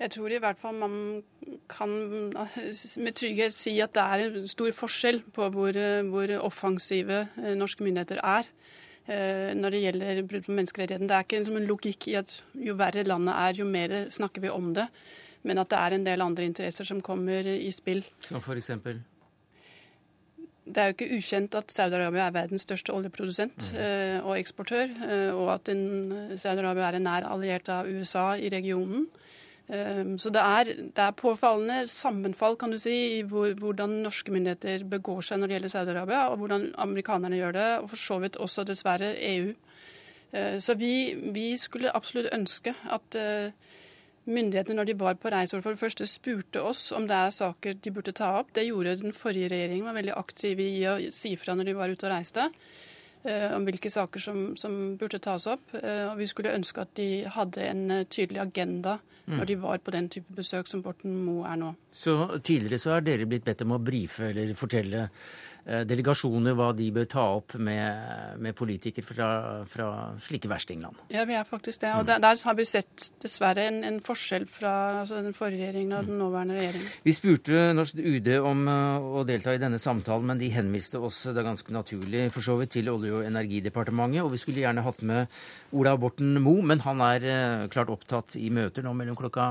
Jeg 0.00 0.12
tror 0.12 0.32
i 0.32 0.40
hvert 0.40 0.58
fall 0.60 0.80
man 0.80 0.96
kan 1.72 1.92
med 2.32 3.12
trygghet 3.16 3.52
si 3.56 3.74
at 3.84 3.92
det 3.96 4.04
er 4.04 4.24
en 4.30 4.48
stor 4.48 4.72
forskjell 4.76 5.22
på 5.36 5.50
hvor, 5.52 5.76
hvor 6.08 6.34
offensive 6.40 7.26
eh, 7.36 7.52
norske 7.56 7.84
myndigheter 7.84 8.24
er 8.24 8.48
Eh, 8.48 8.84
når 9.06 9.70
det 9.70 9.80
gjelder 9.84 10.20
brudd 10.26 10.46
på 10.48 10.54
menneskerettighetene. 10.56 11.06
Det 11.06 11.16
er 11.16 11.26
ikke 11.26 11.38
en 11.42 11.68
logikk 11.68 12.08
i 12.10 12.16
at 12.18 12.32
jo 12.58 12.74
verre 12.78 13.04
landet 13.06 13.36
er, 13.38 13.60
jo 13.60 13.66
mer 13.70 13.94
snakker 14.10 14.42
vi 14.42 14.50
om 14.50 14.72
det. 14.74 14.88
Men 15.46 15.62
at 15.62 15.70
det 15.70 15.78
er 15.78 15.94
en 15.94 16.06
del 16.06 16.24
andre 16.24 16.48
interesser 16.48 16.88
som 16.88 17.02
kommer 17.04 17.46
i 17.46 17.70
spill. 17.74 18.02
Som 18.24 18.42
eksempel? 18.56 18.98
Det 20.66 20.82
er 20.82 20.90
jo 20.90 20.96
ikke 20.96 21.20
ukjent 21.20 21.54
at 21.54 21.70
Saudi-Arabia 21.70 22.24
er 22.26 22.34
verdens 22.34 22.64
største 22.66 22.90
oljeprodusent 22.90 23.68
mm. 23.70 23.76
eh, 23.78 24.16
og 24.26 24.34
eksportør, 24.34 24.90
eh, 25.06 25.30
og 25.30 25.52
at 25.54 25.70
Saudi-Arabia 25.70 26.88
er 26.88 26.98
en 26.98 27.06
nær 27.06 27.28
alliert 27.30 27.70
av 27.70 27.86
USA 27.86 28.32
i 28.34 28.50
regionen. 28.50 29.06
Ehm, 29.68 30.14
så 30.18 30.30
det 30.30 30.42
er, 30.42 30.68
det 30.94 31.02
er, 31.02 31.14
påfallende 31.18 31.88
sammenfall 31.90 32.54
kan 32.58 32.70
du 32.70 32.78
si, 32.78 33.18
i 33.18 33.22
hvordan 33.26 33.98
norske 34.04 34.30
myndigheter 34.30 34.84
begår 34.86 35.24
seg 35.26 35.40
når 35.40 35.50
det 35.50 35.56
gjelder 35.56 35.72
Saudi-Arabia, 35.74 36.26
og 36.30 36.42
hvordan 36.42 36.68
amerikanerne 36.78 37.40
gjør 37.40 37.56
det, 37.56 37.70
og 37.82 37.90
for 37.90 38.02
så 38.02 38.20
vidt 38.22 38.38
også 38.42 38.66
dessverre 38.68 39.14
EU. 39.32 39.52
Ehm, 40.32 40.60
så 40.62 40.78
vi, 40.78 40.92
vi 41.34 41.48
skulle 41.58 41.94
absolutt 41.94 42.30
ønske 42.34 42.76
at 42.94 43.18
eh, 43.18 43.50
myndighetene 44.26 44.78
når 44.78 44.90
de 44.90 44.98
var 45.00 45.18
på 45.18 45.30
reise, 45.34 45.58
for 45.62 45.74
det 45.74 45.82
første 45.82 46.06
spurte 46.10 46.62
oss 46.62 46.88
om 46.94 47.06
det 47.10 47.18
er 47.18 47.34
saker 47.34 47.78
de 47.82 47.94
burde 47.94 48.14
ta 48.14 48.36
opp. 48.40 48.54
Det 48.54 48.68
gjorde 48.68 48.98
den 49.02 49.14
forrige 49.14 49.50
regjeringen, 49.50 49.86
var 49.86 49.98
veldig 49.98 50.14
aktiv 50.18 50.62
i 50.62 50.70
å 50.90 50.98
si 51.14 51.34
fra 51.38 51.58
når 51.58 51.70
de 51.70 51.78
var 51.78 51.90
ute 51.90 52.06
og 52.06 52.14
reiste. 52.14 52.46
Eh, 53.26 53.50
om 53.50 53.66
hvilke 53.66 53.90
saker 53.90 54.22
som, 54.22 54.40
som 54.54 54.94
burde 54.98 55.18
tas 55.18 55.48
opp. 55.50 55.74
Eh, 55.74 56.06
og 56.06 56.20
vi 56.22 56.30
skulle 56.30 56.54
ønske 56.54 56.86
at 56.86 56.94
de 56.98 57.10
hadde 57.34 57.66
en 57.66 57.86
tydelig 58.06 58.44
agenda. 58.46 59.00
Når 59.26 59.48
de 59.50 59.56
var 59.58 59.78
på 59.82 59.90
den 59.94 60.08
type 60.12 60.34
besøk 60.36 60.68
som 60.70 60.82
Borten 60.84 61.14
Moe 61.26 61.46
er 61.50 61.58
nå. 61.58 61.72
Så 61.90 62.14
tidligere 62.38 62.78
så 62.78 62.94
har 62.94 63.06
dere 63.06 63.26
blitt 63.26 63.46
bedt 63.46 63.64
om 63.66 63.74
å 63.74 63.82
brife 63.82 64.30
eller 64.30 64.54
fortelle 64.58 65.08
delegasjoner 65.66 66.54
hva 66.54 66.68
de 66.76 66.86
bør 66.94 67.06
ta 67.10 67.24
opp 67.40 67.56
med, 67.58 68.38
med 68.42 68.54
politikere 68.54 69.02
fra, 69.06 69.28
fra, 69.66 69.88
slike 70.22 70.50
verstingland. 70.50 71.00
Ja, 71.10 71.24
vi 71.26 71.34
er 71.34 71.46
faktisk 71.48 71.82
det. 71.82 71.90
Og 71.98 72.06
der, 72.06 72.20
der 72.22 72.38
har 72.48 72.56
vi 72.58 72.66
sett 72.68 73.08
dessverre 73.22 73.66
en, 73.66 73.80
en 73.86 73.98
forskjell 74.04 74.46
fra 74.50 74.74
altså 75.00 75.18
den 75.24 75.34
forrige 75.34 75.66
regjeringen 75.66 75.96
og 75.98 76.06
den 76.10 76.20
nåværende 76.22 76.58
regjeringen. 76.60 76.92
Vi 77.06 77.16
spurte 77.16 77.64
norsk 77.74 77.98
UD 77.98 78.30
om 78.38 78.62
uh, 78.70 79.08
å 79.20 79.26
delta 79.26 79.56
i 79.56 79.62
denne 79.62 79.80
samtalen, 79.82 80.30
men 80.30 80.42
de 80.42 80.52
henviste 80.54 81.02
oss 81.02 81.24
det 81.26 81.42
er 81.42 81.48
ganske 81.50 81.74
naturlig 81.74 82.28
for 82.34 82.46
så 82.46 82.58
vidt 82.60 82.76
til 82.76 82.92
Olje- 82.92 83.18
og 83.18 83.26
energidepartementet. 83.26 84.22
Og 84.22 84.32
vi 84.36 84.42
skulle 84.42 84.62
gjerne 84.62 84.86
hatt 84.86 85.02
med 85.06 85.26
Ola 85.74 85.96
Borten 85.98 86.38
Moe, 86.42 86.62
men 86.62 86.84
han 86.86 87.02
er 87.10 87.68
klart 87.72 87.90
opptatt 87.92 88.38
i 88.38 88.52
møter 88.54 88.86
nå 88.86 88.94
mellom 88.96 89.18
klokka 89.18 89.50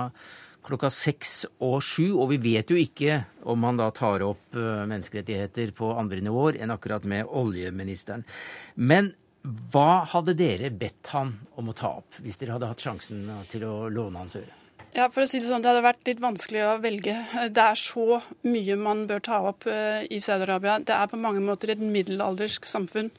klokka 0.65 0.89
seks 0.93 1.45
og 1.63 1.77
sju. 1.85 2.15
Og 2.17 2.31
vi 2.33 2.39
vet 2.43 2.73
jo 2.73 2.79
ikke 2.79 3.21
om 3.45 3.67
han 3.67 3.79
da 3.79 3.91
tar 3.95 4.25
opp 4.25 4.57
eh, 4.57 4.83
menneskerettigheter 4.89 5.75
på 5.77 5.93
andre 5.95 6.23
nivåer 6.25 6.59
enn 6.61 6.73
akkurat 6.73 7.05
med 7.07 7.29
oljeministeren. 7.29 8.25
Men 8.75 9.13
hva 9.45 10.03
hadde 10.09 10.33
dere 10.37 10.71
bedt 10.73 11.13
han 11.13 11.35
om 11.59 11.69
å 11.69 11.77
ta 11.77 11.95
opp, 11.99 12.17
hvis 12.25 12.39
dere 12.41 12.55
hadde 12.55 12.69
hatt 12.71 12.81
sjansen 12.81 13.27
til 13.51 13.67
å 13.67 13.75
låne 13.93 14.23
hans 14.23 14.39
øre? 14.39 14.53
Ja, 14.95 15.09
for 15.11 15.25
å 15.25 15.27
si 15.27 15.41
Det 15.41 15.49
sånn, 15.49 15.63
det 15.63 15.73
hadde 15.73 15.83
vært 15.83 16.07
litt 16.07 16.21
vanskelig 16.23 16.61
å 16.63 16.75
velge. 16.79 17.13
Det 17.51 17.63
er 17.63 17.79
så 17.79 18.21
mye 18.47 18.77
man 18.79 19.03
bør 19.09 19.23
ta 19.27 19.41
opp 19.49 19.67
eh, 19.67 20.05
i 20.07 20.21
Saudi-Arabia. 20.23 20.77
Det 20.87 20.95
er 20.95 21.09
på 21.11 21.19
mange 21.19 21.43
måter 21.43 21.73
et 21.73 21.81
middelaldersk 21.83 22.67
samfunn. 22.69 23.11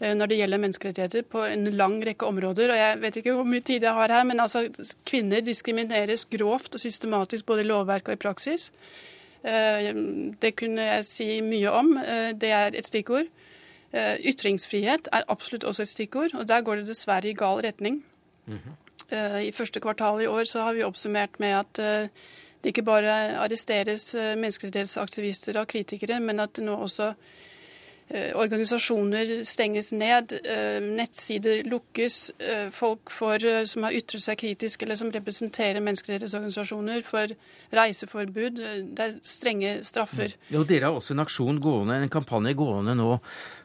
Eh, 0.00 0.14
når 0.16 0.30
det 0.30 0.38
gjelder 0.38 0.60
menneskerettigheter 0.62 1.24
på 1.28 1.44
en 1.44 1.68
lang 1.76 1.98
rekke 2.06 2.26
områder. 2.26 2.72
Og 2.72 2.78
jeg 2.78 3.00
vet 3.02 3.16
ikke 3.20 3.34
hvor 3.36 3.48
mye 3.48 3.64
tid 3.64 3.84
jeg 3.84 3.96
har 3.96 4.12
her, 4.14 4.24
men 4.24 4.40
altså, 4.40 4.64
kvinner 5.08 5.44
diskrimineres 5.44 6.24
grovt 6.32 6.74
og 6.74 6.80
systematisk 6.80 7.46
både 7.46 7.66
i 7.66 7.68
lovverk 7.68 8.08
og 8.08 8.16
i 8.16 8.22
praksis. 8.22 8.70
Eh, 9.44 9.90
det 10.40 10.54
kunne 10.56 10.88
jeg 10.88 11.04
si 11.08 11.28
mye 11.44 11.74
om. 11.82 11.96
Eh, 12.00 12.32
det 12.32 12.52
er 12.56 12.72
et 12.74 12.88
stikkord. 12.88 13.28
Ytringsfrihet 13.90 15.08
er 15.10 15.24
absolutt 15.26 15.64
også 15.66 15.82
et 15.82 15.90
stikkord, 15.90 16.34
og 16.38 16.44
der 16.46 16.60
går 16.62 16.78
det 16.78 16.92
dessverre 16.92 17.26
i 17.26 17.34
gal 17.34 17.58
retning. 17.58 18.04
Mm 18.46 18.58
-hmm. 18.58 19.38
I 19.38 19.50
første 19.50 19.80
kvartal 19.80 20.22
i 20.22 20.26
år 20.26 20.44
så 20.44 20.62
har 20.62 20.74
vi 20.74 20.82
oppsummert 20.82 21.40
med 21.40 21.48
at 21.48 21.74
det 22.62 22.70
ikke 22.70 22.82
bare 22.82 23.36
arresteres 23.36 24.14
menneskerettighetsaktivister 24.14 25.60
og 25.60 25.68
kritikere, 25.68 26.20
men 26.20 26.40
at 26.40 26.56
det 26.56 26.64
nå 26.64 26.76
også 26.76 27.14
organisasjoner 28.10 29.44
stenges 29.46 29.92
ned, 29.92 30.32
eh, 30.44 30.80
nettsider 30.82 31.62
lukkes. 31.64 32.30
Eh, 32.38 32.70
folk 32.70 33.10
får, 33.10 33.66
som 33.70 33.86
har 33.86 33.94
ytret 33.94 34.22
seg 34.24 34.38
kritisk 34.38 34.82
eller 34.82 34.98
som 34.98 35.12
representerer 35.14 35.80
menneskerettighetsorganisasjoner, 35.80 37.04
får 37.06 37.36
reiseforbud. 37.70 38.58
Det 38.96 39.04
er 39.04 39.14
strenge 39.22 39.84
straffer. 39.86 40.34
Ja, 40.50 40.58
og 40.58 40.66
Dere 40.66 40.90
har 40.90 40.98
også 40.98 41.14
en 41.14 41.22
aksjon 41.22 41.60
gående, 41.62 42.00
en 42.02 42.08
kampanje 42.08 42.54
gående 42.58 42.96
nå 42.98 43.20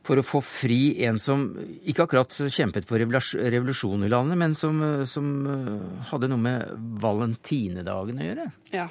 for 0.06 0.22
å 0.22 0.26
få 0.26 0.44
fri 0.46 1.04
en 1.08 1.18
som 1.18 1.48
ikke 1.82 2.06
akkurat 2.06 2.30
kjempet 2.30 2.86
for 2.86 3.02
revolusjon 3.02 4.06
i 4.06 4.12
landet, 4.14 4.38
men 4.38 4.54
som, 4.54 4.78
som 5.10 5.98
hadde 6.12 6.30
noe 6.30 6.38
med 6.38 6.70
valentinedagen 7.02 8.22
å 8.22 8.30
gjøre? 8.30 8.48
Ja. 8.76 8.90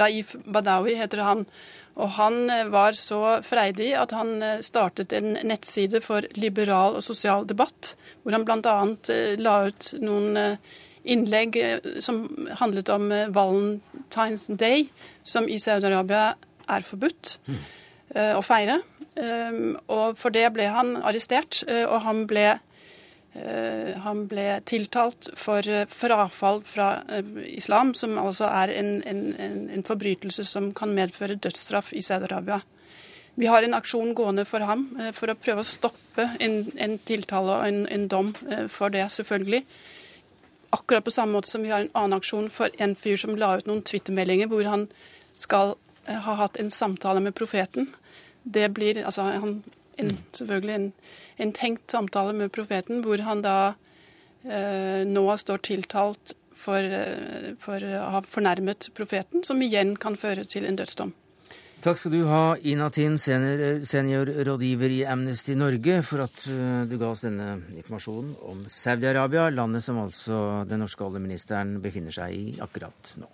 Raif 0.00 0.34
Badawi 0.44 0.96
heter 0.98 1.24
han. 1.24 1.46
Og 1.94 2.10
han 2.16 2.50
eh, 2.50 2.66
var 2.72 2.96
så 2.98 3.20
freidig 3.46 3.92
at 3.98 4.14
han 4.16 4.42
eh, 4.42 4.62
startet 4.66 5.14
en 5.14 5.36
nettside 5.46 6.00
for 6.02 6.26
liberal 6.38 6.98
og 6.98 7.06
sosial 7.06 7.46
debatt, 7.46 7.94
hvor 8.22 8.34
han 8.34 8.46
bl.a. 8.46 8.74
Eh, 9.14 9.36
la 9.38 9.60
ut 9.68 9.92
noen 10.02 10.58
innlegg 11.04 11.58
som 12.00 12.24
handlet 12.58 12.88
om 12.88 13.10
Valentine's 13.12 14.48
Day, 14.48 14.88
som 15.22 15.46
i 15.46 15.58
Saudi-Arabia 15.60 16.30
er 16.64 16.86
forbudt 16.88 17.34
mm. 17.44 17.58
å 18.38 18.40
feire. 18.40 18.78
Og 19.92 20.16
for 20.16 20.32
det 20.32 20.46
ble 20.56 20.70
han 20.72 20.94
arrestert, 21.04 21.60
og 21.68 21.98
han 22.06 22.22
ble 22.30 22.46
Eh, 22.54 22.73
han 23.34 24.26
ble 24.30 24.60
tiltalt 24.62 25.32
for 25.38 25.66
eh, 25.66 25.88
frafall 25.90 26.60
fra 26.62 27.02
eh, 27.10 27.32
islam, 27.56 27.94
som 27.94 28.18
altså 28.18 28.46
er 28.46 28.70
en, 28.78 28.92
en, 29.02 29.24
en 29.74 29.86
forbrytelse 29.86 30.44
som 30.46 30.70
kan 30.76 30.94
medføre 30.94 31.34
dødsstraff 31.34 31.92
i 31.92 32.02
Saudi-Arabia. 32.04 32.60
Vi 33.34 33.50
har 33.50 33.66
en 33.66 33.74
aksjon 33.74 34.14
gående 34.14 34.44
for 34.46 34.62
ham 34.62 34.86
for 35.16 35.32
å 35.32 35.34
prøve 35.34 35.64
å 35.64 35.66
stoppe 35.66 36.28
en, 36.38 36.68
en 36.78 36.94
tiltale 37.02 37.56
og 37.56 37.88
en, 37.90 38.04
dom 38.06 38.30
for 38.70 38.94
det, 38.94 39.08
selvfølgelig. 39.10 39.64
Akkurat 40.76 41.02
på 41.02 41.10
samme 41.10 41.34
måte 41.34 41.50
som 41.50 41.64
vi 41.66 41.72
har 41.74 41.82
en 41.82 41.90
annen 41.98 42.20
aksjon 42.20 42.46
for 42.54 42.70
en 42.78 42.94
fyr 42.94 43.18
som 43.18 43.34
la 43.34 43.56
ut 43.58 43.66
noen 43.66 43.82
twittermeldinger 43.82 44.52
hvor 44.52 44.62
han 44.70 44.86
skal 45.34 45.74
ha 46.06 46.36
hatt 46.38 46.60
en 46.62 46.70
samtale 46.70 47.24
med 47.26 47.34
profeten. 47.34 47.90
Det 48.46 48.68
blir 48.76 49.02
altså 49.02 49.26
han, 49.34 49.64
en, 49.98 50.16
selvfølgelig 50.32 50.74
en 50.74 50.88
en 51.36 51.52
tenkt 51.52 51.90
samtale 51.90 52.34
med 52.36 52.52
profeten, 52.52 53.02
hvor 53.04 53.22
han 53.26 53.42
da 53.44 53.74
eh, 54.44 55.02
nå 55.06 55.26
står 55.40 55.64
tiltalt 55.66 56.34
for, 56.54 56.78
eh, 56.78 57.52
for, 57.60 57.82
å 57.82 58.06
ha 58.16 58.22
fornærmet 58.26 58.90
profeten, 58.94 59.44
som 59.46 59.62
igjen 59.62 59.96
kan 60.00 60.18
føre 60.18 60.46
til 60.48 60.68
en 60.68 60.78
dødsdom. 60.78 61.14
Takk 61.84 61.98
skal 62.00 62.14
du 62.14 62.22
ha, 62.30 62.44
Ina 62.64 62.86
Tin, 62.94 63.18
seniorrådgiver 63.20 64.94
i 64.94 65.02
Amnesty 65.04 65.56
Norge, 65.58 65.98
for 66.06 66.24
at 66.24 66.46
eh, 66.48 66.84
du 66.88 66.96
ga 67.00 67.10
oss 67.10 67.26
denne 67.26 67.58
informasjonen 67.74 68.36
om 68.52 68.62
Saudi-Arabia, 68.64 69.50
landet 69.52 69.84
som 69.84 70.00
altså 70.06 70.38
den 70.70 70.80
norske 70.84 71.04
oljeministeren 71.04 71.76
befinner 71.84 72.14
seg 72.14 72.38
i 72.38 72.56
akkurat 72.64 73.16
nå. 73.20 73.28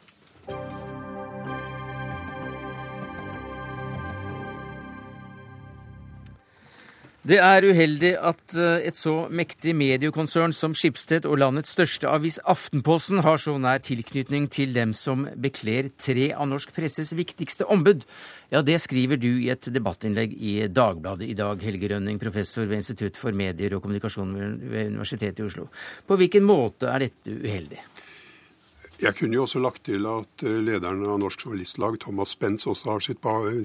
Det 7.21 7.37
er 7.37 7.67
uheldig 7.69 8.15
at 8.17 8.55
eh, 8.57 8.87
et 8.89 8.97
så 8.97 9.27
mektig 9.29 9.75
mediekonsern 9.77 10.55
som 10.57 10.73
Skipsted 10.73 11.27
og 11.29 11.37
landets 11.43 11.75
største 11.75 12.09
avis 12.09 12.39
Aftenposten 12.49 13.21
har 13.27 13.37
så 13.37 13.59
nær 13.61 13.83
tilknytning 13.85 14.47
til 14.49 14.73
dem 14.73 14.95
som 14.97 15.27
bekler 15.37 15.91
tre 16.01 16.31
av 16.33 16.49
norsk 16.49 16.73
presses 16.73 17.13
viktigste 17.13 17.69
ombud. 17.69 18.07
Ja, 18.49 18.63
det 18.65 18.79
skriver 18.81 19.21
du 19.21 19.29
i 19.35 19.51
et 19.53 19.69
debattinnlegg 19.69 20.33
i 20.33 20.55
Dagbladet 20.73 21.29
i 21.29 21.37
dag, 21.37 21.61
Helge 21.61 21.91
Rønning, 21.93 22.17
professor 22.23 22.65
ved 22.65 22.81
Institutt 22.81 23.21
for 23.21 23.37
medier 23.37 23.77
og 23.77 23.85
kommunikasjon 23.85 24.33
ved 24.73 24.95
Universitetet 24.95 25.45
i 25.45 25.51
Oslo. 25.51 25.69
På 26.09 26.17
hvilken 26.17 26.49
måte 26.49 26.89
er 26.89 27.05
dette 27.05 27.37
uheldig? 27.37 27.85
Jeg 29.01 29.17
kunne 29.17 29.37
jo 29.37 29.45
også 29.47 29.61
lagt 29.61 29.85
til 29.89 30.09
at 30.09 30.43
eh, 30.45 30.57
lederen 30.65 31.05
av 31.05 31.21
Norsk 31.21 31.45
Journalistlag, 31.45 32.01
Thomas 32.01 32.33
Spence, 32.33 32.69
også 32.69 32.97
har 32.97 33.05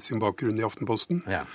sin 0.03 0.19
bakgrunn 0.19 0.59
i 0.59 0.67
Aftenposten. 0.67 1.23
Ja. 1.27 1.45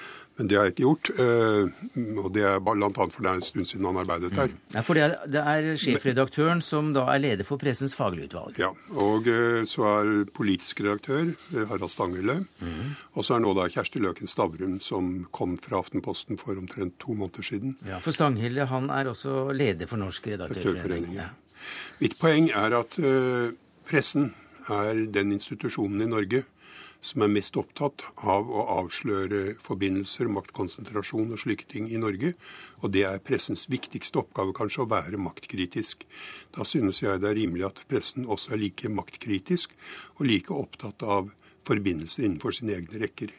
Men 0.41 0.49
det 0.49 0.57
har 0.57 0.69
jeg 0.71 0.73
ikke 0.73 0.85
gjort. 0.87 1.09
Eh, 1.21 2.15
og 2.23 2.31
det 2.33 2.45
er 2.49 2.63
bl.a. 2.65 2.87
for 2.89 3.21
det 3.21 3.29
er 3.29 3.37
en 3.37 3.45
stund 3.45 3.69
siden 3.69 3.85
han 3.85 3.99
arbeidet 4.01 4.31
der. 4.33 4.49
Mm. 4.49 4.61
Ja, 4.73 4.83
For 4.87 4.97
det 4.97 5.03
er, 5.05 5.17
det 5.29 5.43
er 5.53 5.67
sjefredaktøren 5.83 6.63
som 6.65 6.95
da 6.97 7.03
er 7.13 7.21
leder 7.21 7.45
for 7.45 7.61
Pressens 7.61 7.93
faglige 7.99 8.31
utvalg? 8.31 8.57
Ja. 8.57 8.71
Og 8.97 9.29
eh, 9.29 9.67
så 9.69 9.85
er 9.91 10.13
politisk 10.33 10.81
redaktør 10.81 11.35
Harald 11.53 11.93
Stanghelle. 11.93 12.39
Mm. 12.65 12.95
Og 13.21 13.27
så 13.29 13.37
er 13.37 13.45
nå 13.45 13.53
da 13.59 13.67
Kjersti 13.69 14.01
Løken 14.01 14.31
Stavrum, 14.33 14.79
som 14.81 15.11
kom 15.37 15.59
fra 15.61 15.83
Aftenposten 15.85 16.41
for 16.41 16.57
omtrent 16.57 16.97
to 17.05 17.13
måneder 17.13 17.45
siden. 17.45 17.77
Ja, 17.85 18.01
For 18.01 18.17
Stanghelle 18.17 18.65
han 18.71 18.89
er 18.97 19.13
også 19.13 19.51
leder 19.53 19.91
for 19.91 20.01
Norsk 20.01 20.31
Redaktørforening. 20.33 21.19
Ja. 21.19 21.29
Mitt 22.01 22.17
poeng 22.17 22.49
er 22.57 22.79
at 22.79 22.97
pressen 23.85 24.31
er 24.73 25.05
den 25.13 25.37
institusjonen 25.37 26.01
i 26.07 26.09
Norge 26.09 26.47
som 27.01 27.25
er 27.25 27.33
mest 27.33 27.57
opptatt 27.57 28.05
av 28.29 28.49
å 28.53 28.65
avsløre 28.77 29.55
forbindelser, 29.63 30.29
maktkonsentrasjon 30.33 31.33
og 31.33 31.41
slike 31.41 31.69
ting 31.71 31.89
i 31.89 32.01
Norge. 32.01 32.35
Og 32.85 32.93
det 32.95 33.07
er 33.09 33.23
pressens 33.25 33.67
viktigste 33.73 34.21
oppgave, 34.21 34.53
kanskje, 34.57 34.85
å 34.85 34.91
være 34.91 35.21
maktkritisk. 35.21 36.05
Da 36.57 36.67
synes 36.69 37.01
jeg 37.03 37.23
det 37.23 37.31
er 37.31 37.39
rimelig 37.41 37.69
at 37.71 37.85
pressen 37.91 38.29
også 38.29 38.55
er 38.55 38.63
like 38.65 38.93
maktkritisk 38.93 39.73
og 40.19 40.27
like 40.29 40.55
opptatt 40.55 41.03
av 41.03 41.33
forbindelser 41.69 42.27
innenfor 42.27 42.57
sine 42.57 42.77
egne 42.77 43.01
rekker. 43.03 43.33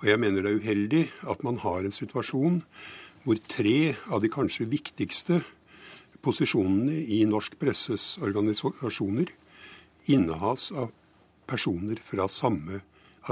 Og 0.00 0.08
jeg 0.08 0.20
mener 0.20 0.44
det 0.44 0.52
er 0.52 0.62
uheldig 0.64 1.04
at 1.30 1.44
man 1.46 1.60
har 1.64 1.84
en 1.84 1.94
situasjon 1.94 2.62
hvor 3.24 3.40
tre 3.48 3.94
av 4.12 4.20
de 4.20 4.28
kanskje 4.32 4.68
viktigste 4.68 5.40
posisjonene 6.24 6.96
i 7.12 7.22
norsk 7.28 7.56
presses 7.60 8.14
organisasjoner 8.24 9.30
innehas 10.12 10.70
av 10.72 10.90
personer 11.48 12.00
fra 12.04 12.28
samme 12.32 12.82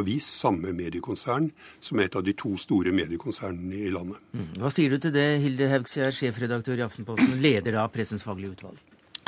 avis, 0.01 0.29
samme 0.41 0.73
mediekonsern, 0.77 1.51
som 1.81 2.01
et 2.03 2.17
av 2.17 2.25
de 2.25 2.35
to 2.39 2.55
store 2.61 2.95
mediekonsernene 2.97 3.85
i 3.87 3.93
landet. 3.93 4.23
Mm. 4.33 4.49
Hva 4.63 4.73
sier 4.73 4.95
du 4.95 5.03
til 5.03 5.15
det, 5.15 5.27
Hilde 5.43 5.69
Haugsgjerd, 5.73 6.17
sjefredaktør 6.17 6.81
i 6.81 6.87
Aftenposten, 6.87 7.37
leder 7.43 7.81
av 7.83 7.93
Pressens 7.95 8.25
faglige 8.27 8.57
utvalg? 8.57 8.81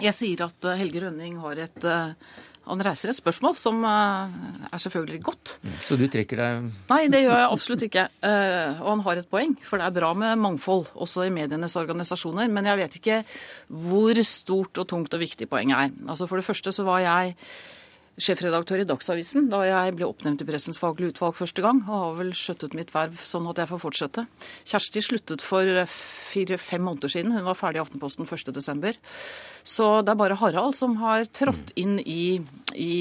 Jeg 0.03 0.17
sier 0.17 0.49
at 0.49 0.67
eh, 0.67 0.81
Helge 0.81 1.05
Rønning 1.05 1.39
har 1.43 1.61
et 1.69 1.87
eh, 1.87 2.35
han 2.65 2.81
reiser 2.81 3.11
et 3.13 3.17
spørsmål 3.19 3.59
som 3.61 3.83
eh, 3.85 4.37
er 4.71 4.81
selvfølgelig 4.81 5.21
godt. 5.27 5.53
Mm. 5.61 5.75
Så 5.85 5.99
du 6.01 6.07
trekker 6.09 6.41
deg 6.41 6.65
Nei, 6.89 7.03
det 7.13 7.21
gjør 7.27 7.37
jeg 7.37 7.51
absolutt 7.51 7.85
ikke. 7.85 8.07
Og 8.25 8.89
han 8.89 9.05
har 9.05 9.21
et 9.21 9.29
poeng, 9.29 9.53
for 9.69 9.81
det 9.81 9.91
er 9.91 9.97
bra 9.99 10.15
med 10.17 10.41
mangfold, 10.41 10.89
også 10.97 11.27
i 11.27 11.35
medienes 11.35 11.77
organisasjoner. 11.77 12.49
Men 12.49 12.71
jeg 12.71 12.81
vet 12.81 12.99
ikke 13.03 13.21
hvor 13.85 14.23
stort 14.25 14.81
og 14.81 14.89
tungt 14.89 15.13
og 15.13 15.23
viktig 15.23 15.51
poenget 15.51 15.77
er. 15.77 15.95
Altså 16.09 16.31
For 16.31 16.41
det 16.41 16.49
første 16.49 16.73
så 16.73 16.89
var 16.89 17.05
jeg 17.05 17.37
sjefredaktør 18.21 18.83
i 18.83 18.87
Dagsavisen 18.87 19.49
da 19.51 19.63
jeg 19.67 19.95
ble 19.99 20.07
oppnevnt 20.07 20.45
i 20.45 20.47
Pressens 20.49 20.79
faglige 20.81 21.15
utvalg 21.15 21.35
første 21.39 21.65
gang, 21.65 21.81
og 21.89 21.95
har 21.95 22.17
vel 22.21 22.33
skjøttet 22.39 22.77
mitt 22.79 22.93
verv 22.95 23.19
sånn 23.27 23.49
at 23.51 23.61
jeg 23.63 23.71
får 23.73 23.83
fortsette. 23.83 24.27
Kjersti 24.71 25.03
sluttet 25.03 25.45
for 25.45 25.83
fire-fem 25.91 26.85
måneder 26.87 27.13
siden. 27.17 27.35
Hun 27.35 27.49
var 27.49 27.59
ferdig 27.59 27.83
i 27.83 27.85
Aftenposten 27.85 28.29
1.12. 28.29 29.01
Så 29.67 29.91
det 30.05 30.15
er 30.15 30.21
bare 30.21 30.39
Harald 30.39 30.79
som 30.79 30.99
har 31.03 31.27
trådt 31.35 31.75
inn 31.81 31.99
i, 32.01 32.39
i 32.79 32.95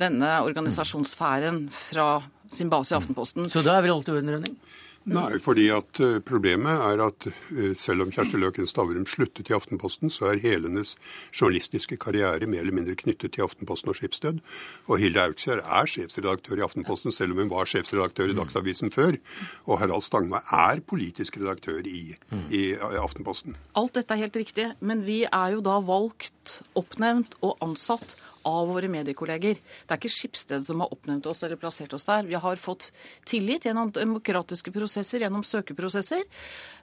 denne 0.00 0.36
organisasjonssfæren 0.44 1.66
fra 1.72 2.08
sin 2.54 2.70
base 2.72 2.94
i 2.94 2.98
Aftenposten. 2.98 3.48
Så 3.50 3.64
da 3.64 3.78
er 3.78 3.86
vel 3.86 3.96
alt 3.96 4.10
i 4.10 4.14
orden, 4.14 4.34
Rønning? 4.36 4.58
Nei, 5.04 5.36
fordi 5.42 5.66
at 5.74 5.98
eh, 6.00 6.16
problemet 6.24 6.80
er 6.80 7.02
at 7.04 7.26
eh, 7.28 7.74
selv 7.76 8.06
om 8.06 8.12
Kjersti 8.12 8.38
Løken 8.40 8.68
Stavrum 8.68 9.04
sluttet 9.08 9.50
i 9.50 9.56
Aftenposten, 9.56 10.08
så 10.12 10.30
er 10.30 10.40
hele 10.40 10.70
hennes 10.70 10.94
journalistiske 11.28 11.98
karriere 12.00 12.48
mer 12.48 12.64
eller 12.64 12.76
mindre 12.78 12.96
knyttet 12.96 13.34
til 13.36 13.44
Aftenposten 13.44 13.92
og 13.92 13.98
Skipsted. 13.98 14.40
Og 14.88 15.02
Hilde 15.02 15.20
Auksjær 15.26 15.60
er 15.60 15.90
sjefsredaktør 15.92 16.62
i 16.62 16.64
Aftenposten, 16.64 17.12
selv 17.12 17.36
om 17.36 17.44
hun 17.44 17.52
var 17.52 17.68
sjefsredaktør 17.68 18.32
i 18.32 18.38
Dagsavisen 18.38 18.94
før. 18.94 19.20
Og 19.68 19.82
Harald 19.82 20.06
Stangma 20.06 20.40
er 20.48 20.80
politisk 20.80 21.36
redaktør 21.42 21.84
i, 21.84 22.16
i 22.48 22.64
Aftenposten. 22.80 23.58
Alt 23.76 23.98
dette 23.98 24.16
er 24.16 24.24
helt 24.24 24.40
riktig, 24.40 24.70
men 24.80 25.04
vi 25.04 25.24
er 25.28 25.58
jo 25.58 25.64
da 25.64 25.80
valgt, 25.84 26.62
oppnevnt 26.80 27.36
og 27.44 27.60
ansatt 27.64 28.16
av 28.48 28.68
våre 28.72 28.90
mediekolleger. 28.92 29.58
Det 29.58 29.94
er 29.94 30.00
ikke 30.00 30.12
Skipsted 30.12 30.64
som 30.66 30.82
har 30.84 30.92
oppnevnt 30.94 31.26
oss 31.30 31.42
eller 31.46 31.60
plassert 31.60 31.92
oss 31.96 32.06
der. 32.08 32.28
Vi 32.28 32.38
har 32.40 32.60
fått 32.60 32.90
tillit 33.28 33.66
gjennom 33.68 33.92
demokratiske 33.94 34.72
prosesser, 34.74 35.24
gjennom 35.24 35.44
søkeprosesser, 35.46 36.24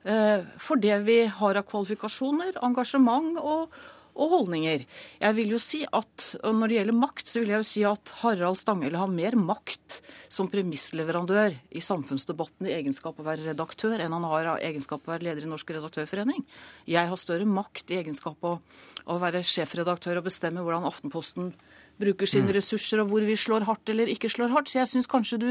eh, 0.04 0.46
for 0.58 0.82
det 0.82 1.00
vi 1.06 1.26
har 1.26 1.62
av 1.62 1.68
kvalifikasjoner, 1.70 2.58
engasjement 2.66 3.38
og, 3.40 3.82
og 4.16 4.34
holdninger. 4.36 4.86
Jeg 5.22 5.38
vil 5.38 5.54
jo 5.54 5.60
si 5.62 5.82
at, 5.86 6.28
og 6.44 6.56
Når 6.56 6.68
det 6.68 6.78
gjelder 6.78 6.98
makt, 6.98 7.28
så 7.28 7.42
vil 7.42 7.54
jeg 7.54 7.64
jo 7.64 7.68
si 7.68 7.84
at 7.88 8.14
Harald 8.22 8.60
Stanghelle 8.60 9.00
har 9.00 9.12
mer 9.12 9.38
makt 9.40 10.02
som 10.32 10.50
premissleverandør 10.52 11.56
i 11.72 11.84
samfunnsdebatten 11.84 12.70
i 12.70 12.76
egenskap 12.76 13.20
av 13.20 13.26
å 13.26 13.30
være 13.30 13.52
redaktør 13.52 14.00
enn 14.00 14.16
han 14.16 14.28
har 14.28 14.54
av 14.56 14.64
egenskap 14.64 15.04
av 15.04 15.10
å 15.10 15.16
være 15.16 15.28
leder 15.30 15.48
i 15.48 15.52
Norsk 15.52 15.76
redaktørforening. 15.76 16.46
Jeg 16.90 17.12
har 17.12 17.20
større 17.20 17.48
makt 17.48 17.92
i 17.92 18.00
egenskap 18.02 18.42
av 18.48 18.60
å 19.06 19.20
være 19.22 19.44
sjefredaktør 19.46 20.22
og 20.22 20.28
bestemme 20.30 20.64
hvordan 20.66 20.88
Aftenposten 20.90 21.54
bruker 22.02 22.30
sine 22.30 22.50
mm. 22.50 22.56
ressurser, 22.58 23.02
og 23.02 23.12
hvor 23.12 23.26
vi 23.26 23.38
slår 23.38 23.68
hardt 23.68 23.90
eller 23.94 24.12
ikke 24.12 24.32
slår 24.32 24.54
hardt. 24.56 24.72
Så 24.72 24.82
jeg 24.82 24.92
syns 24.94 25.10
kanskje 25.10 25.42
du 25.42 25.50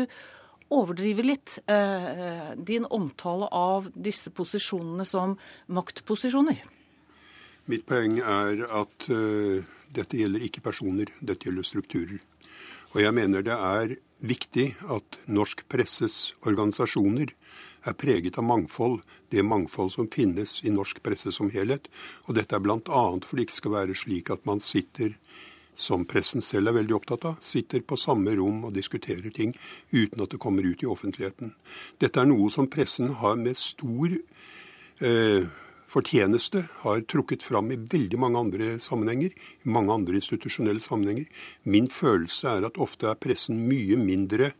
overdriver 0.70 1.26
litt 1.26 1.58
eh, 1.70 2.52
din 2.56 2.86
omtale 2.86 3.48
av 3.54 3.90
disse 3.94 4.30
posisjonene 4.34 5.06
som 5.08 5.34
maktposisjoner. 5.70 6.62
Mitt 7.70 7.86
poeng 7.86 8.18
er 8.18 8.64
at 8.66 9.04
uh, 9.12 9.62
dette 9.94 10.18
gjelder 10.18 10.42
ikke 10.42 10.62
personer, 10.64 11.10
dette 11.22 11.46
gjelder 11.46 11.66
strukturer. 11.66 12.18
Og 12.90 13.02
jeg 13.04 13.14
mener 13.14 13.44
det 13.46 13.54
er 13.54 13.92
viktig 14.26 14.72
at 14.90 15.18
norsk 15.30 15.62
presses 15.70 16.32
organisasjoner 16.42 17.30
er 17.86 17.96
preget 17.96 18.40
av 18.40 18.44
mangfold, 18.48 18.98
det 19.30 19.44
mangfold 19.46 19.92
som 19.94 20.10
finnes 20.10 20.58
i 20.66 20.72
norsk 20.74 20.98
presse 21.04 21.30
som 21.32 21.52
helhet. 21.54 21.86
Og 22.26 22.34
dette 22.40 22.58
er 22.58 22.64
bl.a. 22.64 22.80
for 22.82 23.38
det 23.38 23.46
ikke 23.46 23.60
skal 23.60 23.76
være 23.76 23.96
slik 23.96 24.34
at 24.34 24.42
man 24.50 24.60
sitter, 24.64 25.14
som 25.80 26.02
pressen 26.04 26.42
selv 26.44 26.68
er 26.68 26.80
veldig 26.80 26.98
opptatt 26.98 27.24
av, 27.30 27.38
sitter 27.40 27.80
på 27.86 27.96
samme 27.96 28.34
rom 28.36 28.66
og 28.68 28.74
diskuterer 28.76 29.30
ting 29.32 29.54
uten 29.94 30.20
at 30.20 30.34
det 30.34 30.42
kommer 30.42 30.66
ut 30.66 30.82
i 30.82 30.90
offentligheten. 30.90 31.54
Dette 32.02 32.20
er 32.20 32.28
noe 32.28 32.50
som 32.52 32.68
pressen 32.68 33.14
har 33.22 33.38
med 33.40 33.56
stor 33.56 34.18
eh, 34.98 35.46
fortjeneste 35.90 36.64
har 36.84 37.02
trukket 37.10 37.42
fram 37.42 37.72
i 37.74 37.78
veldig 37.80 38.20
mange 38.22 38.38
andre 38.44 38.68
sammenhenger, 38.82 39.34
i 39.34 39.72
mange 39.74 39.94
andre 39.94 40.20
institusjonelle 40.20 40.82
sammenhenger. 40.84 41.26
Min 41.64 41.90
følelse 41.90 42.56
er 42.56 42.68
at 42.68 42.78
ofte 42.78 43.10
er 43.10 43.18
pressen 43.20 43.58
mye 43.68 43.98
mindre 44.00 44.52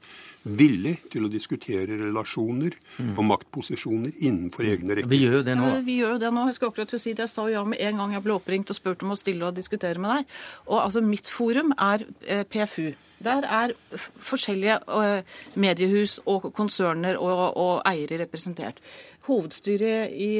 villig 0.43 0.95
til 1.12 1.26
å 1.26 1.31
diskutere 1.31 1.99
relasjoner 2.01 2.72
mm. 2.72 3.12
og 3.12 3.26
maktposisjoner 3.28 4.14
innenfor 4.24 4.68
egne 4.70 4.97
rekker. 4.97 5.11
Vi 5.12 5.20
gjør 5.20 5.41
jo 5.41 5.43
det 5.51 5.57
nå. 5.59 5.68
Ja, 5.68 5.83
vi 5.85 5.99
gjør 5.99 6.14
jo 6.14 6.22
det 6.22 6.33
nå. 6.33 6.47
Jeg 6.49 6.57
skal 6.57 6.72
akkurat 6.72 6.95
si 6.95 7.12
det. 7.12 7.26
Jeg 7.26 7.33
sa 7.35 7.45
ja 7.53 7.64
med 7.68 7.83
en 7.85 8.01
gang 8.01 8.16
jeg 8.16 8.24
ble 8.24 8.37
oppringt 8.39 8.72
og 8.72 8.78
spurt 8.78 9.05
om 9.05 9.12
å 9.12 9.18
stille 9.20 9.47
og 9.47 9.59
diskutere 9.59 10.01
med 10.01 10.14
deg. 10.14 10.35
Og 10.70 10.81
altså, 10.81 11.05
Mitt 11.05 11.28
forum 11.28 11.74
er 11.76 12.07
eh, 12.24 12.45
PFU. 12.49 12.93
Der 13.20 13.45
er 13.45 13.74
forskjellige 14.01 14.78
eh, 14.97 15.39
mediehus 15.61 16.18
og 16.24 16.49
konserner 16.57 17.20
og, 17.20 17.45
og 17.61 17.74
eiere 17.89 18.22
representert 18.22 18.81
hovedstyret 19.29 20.12
i, 20.14 20.31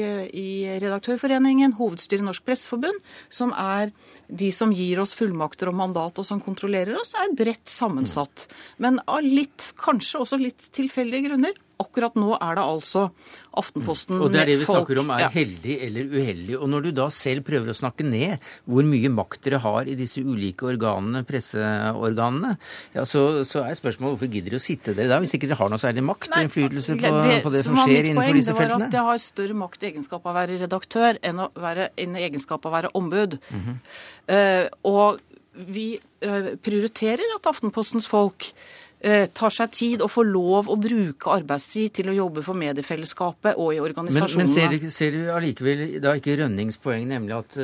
i, 0.41 0.47
Redaktørforeningen, 0.81 1.75
hovedstyret 1.77 2.23
i 2.23 2.27
Norsk 2.27 2.45
Presseforbund, 2.47 3.01
som 3.29 3.53
er 3.57 3.91
de 4.27 4.51
som 4.55 4.73
gir 4.75 5.01
oss 5.03 5.13
fullmakter 5.17 5.71
og 5.71 5.77
mandat 5.79 6.21
og 6.21 6.27
som 6.27 6.41
kontrollerer 6.43 6.97
oss, 6.99 7.13
er 7.19 7.35
bredt 7.37 7.69
sammensatt. 7.69 8.47
Men 8.81 9.01
av 9.05 9.21
litt, 9.25 9.73
kanskje 9.79 10.23
også 10.23 10.41
litt 10.41 10.71
tilfeldige 10.75 11.29
grunner, 11.29 11.57
akkurat 11.81 12.15
nå 12.19 12.35
er 12.37 12.57
det 12.59 12.63
altså 12.63 13.09
Aftenposten 13.51 14.15
Og 14.23 14.29
det 14.31 14.39
er 14.39 14.47
det 14.47 14.59
vi 14.61 14.65
folk- 14.65 14.85
snakker 14.85 14.99
om 15.01 15.09
er 15.11 15.19
Ja. 15.25 15.29
heldig 15.29 15.73
eller 15.83 16.05
uheldig. 16.07 16.55
Og 16.55 16.69
når 16.71 16.83
du 16.85 16.91
da 16.95 17.07
selv 17.11 17.43
prøver 17.43 17.67
å 17.73 17.75
snakke 17.75 18.05
ned 18.07 18.39
hvor 18.63 18.85
mye 18.87 19.09
makt 19.11 19.41
dere 19.43 19.59
har 19.59 19.89
i 19.91 19.95
disse 19.99 20.23
ulike 20.23 20.63
organene, 20.69 21.25
presseorganene, 21.27 22.57
ja, 22.95 23.03
så, 23.03 23.43
så 23.43 23.65
er 23.65 23.75
spørsmålet 23.75 24.15
hvorfor 24.15 24.31
gidder 24.31 24.53
dere 24.53 24.61
å 24.61 24.63
sitte 24.63 24.95
der 24.95 25.09
da, 25.11 25.19
hvis 25.19 25.35
ikke 25.35 25.49
dere 25.49 25.59
har 25.59 25.73
noe 25.73 25.81
særlig 25.83 26.03
makt 26.07 26.31
og 26.31 26.45
innflytelse 26.45 26.95
på 26.95 27.11
det, 27.23 27.43
på 27.43 27.51
det 27.51 27.65
som 27.65 27.75
som 27.75 27.89
skjer 27.89 28.11
innenfor 28.11 28.39
disse 28.39 28.55
det 28.55 28.61
feltene? 28.61 28.91
Jeg 28.91 29.07
har 29.09 29.17
større 29.25 29.57
makt 29.65 29.83
i 29.83 29.91
egenskap 29.91 30.25
av 30.25 30.31
å 30.31 30.37
være 30.39 30.61
redaktør 30.61 31.19
enn 31.21 31.43
være 31.67 31.89
i 31.97 32.07
egenskap 32.29 32.65
av 32.65 32.71
å 32.71 32.75
være 32.77 32.93
ombud. 32.95 33.37
Mm 33.51 33.61
-hmm. 33.65 33.77
uh, 34.31 34.69
og 34.83 35.19
vi 35.53 35.99
eh, 36.23 36.53
prioriterer 36.63 37.35
at 37.35 37.47
Aftenpostens 37.49 38.07
folk 38.07 38.51
tar 39.33 39.49
seg 39.49 39.71
tid 39.73 40.01
og 40.05 40.11
får 40.13 40.27
lov 40.29 40.67
å 40.69 40.75
bruke 40.77 41.31
arbeidstid 41.33 41.95
til 41.97 42.11
å 42.11 42.17
jobbe 42.19 42.43
for 42.45 42.53
mediefellesskapet 42.59 43.57
og 43.57 43.73
i 43.73 43.79
organisasjonene. 43.81 44.45
men 44.45 44.53
ser, 44.53 44.69
du- 44.77 44.89
ser 44.93 45.11
du 45.15 45.31
allikevel 45.33 45.99
da 46.03 46.13
ikke 46.19 46.37
Rønnings 46.37 46.77
poeng, 46.77 47.07
nemlig 47.09 47.33
at 47.39 47.57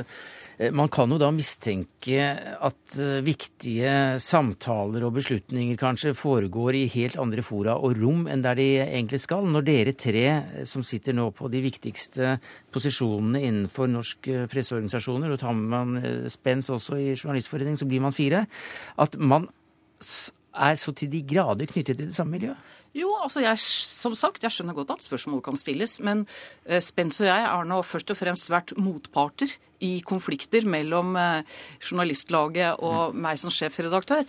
eh, 0.57 0.71
man 0.73 0.89
kan 0.89 1.11
jo 1.13 1.19
da 1.21 1.29
mistenke 1.29 2.23
at 2.57 2.95
eh, 2.97 3.19
viktige 3.21 4.17
samtaler 4.23 5.05
og 5.05 5.13
beslutninger 5.19 5.77
kanskje 5.77 6.15
foregår 6.17 6.73
i 6.79 6.87
helt 6.95 7.19
andre 7.21 7.43
fora 7.45 7.75
og 7.77 7.93
rom 8.01 8.25
enn 8.33 8.41
der 8.41 8.57
de 8.57 8.65
egentlig 8.87 9.19
skal. 9.21 9.45
Når 9.45 9.67
dere 9.67 9.93
tre 9.93 10.25
eh, 10.31 10.63
som 10.65 10.81
sitter 10.81 11.13
nå 11.13 11.29
på 11.37 11.51
de 11.53 11.61
viktigste 11.61 12.39
posisjonene 12.73 13.43
innenfor 13.45 13.85
norsk 13.93 14.27
eh, 14.33 14.47
presseorganisasjoner, 14.49 15.29
og 15.35 15.39
tar 15.45 15.53
med 15.53 15.69
man 15.69 16.01
eh, 16.01 16.25
Spens 16.33 16.71
også 16.73 16.97
i 16.97 17.13
Journalistforeningen, 17.13 17.77
så 17.77 17.85
blir 17.85 18.01
man 18.01 18.17
fire, 18.17 18.47
at 18.97 19.15
man 19.21 19.45
er 20.57 20.75
så 20.79 20.93
til 20.95 21.11
de 21.11 21.23
grader 21.27 21.69
knyttet 21.69 21.97
til 21.97 22.09
det 22.09 22.15
samme 22.15 22.37
miljøet. 22.37 22.73
Jo, 22.97 23.11
altså 23.21 23.43
jeg, 23.43 23.59
som 23.61 24.15
sagt, 24.17 24.41
jeg 24.41 24.53
skjønner 24.53 24.73
godt 24.77 24.95
at 24.95 25.05
spørsmål 25.05 25.43
kan 25.45 25.59
stilles, 25.59 25.99
men 26.01 26.25
eh, 26.65 26.81
Spence 26.81 27.25
og 27.25 27.29
jeg 27.29 27.45
har 27.45 27.67
nå 27.67 27.81
først 27.85 28.13
og 28.13 28.17
fremst 28.17 28.49
vært 28.49 28.73
motparter 28.79 29.53
i 29.85 29.99
konflikter 30.05 30.65
mellom 30.65 31.13
eh, 31.19 31.59
journalistlaget 31.83 32.81
og 32.85 33.17
meg 33.17 33.37
som 33.41 33.53
sjefredaktør. 33.53 34.23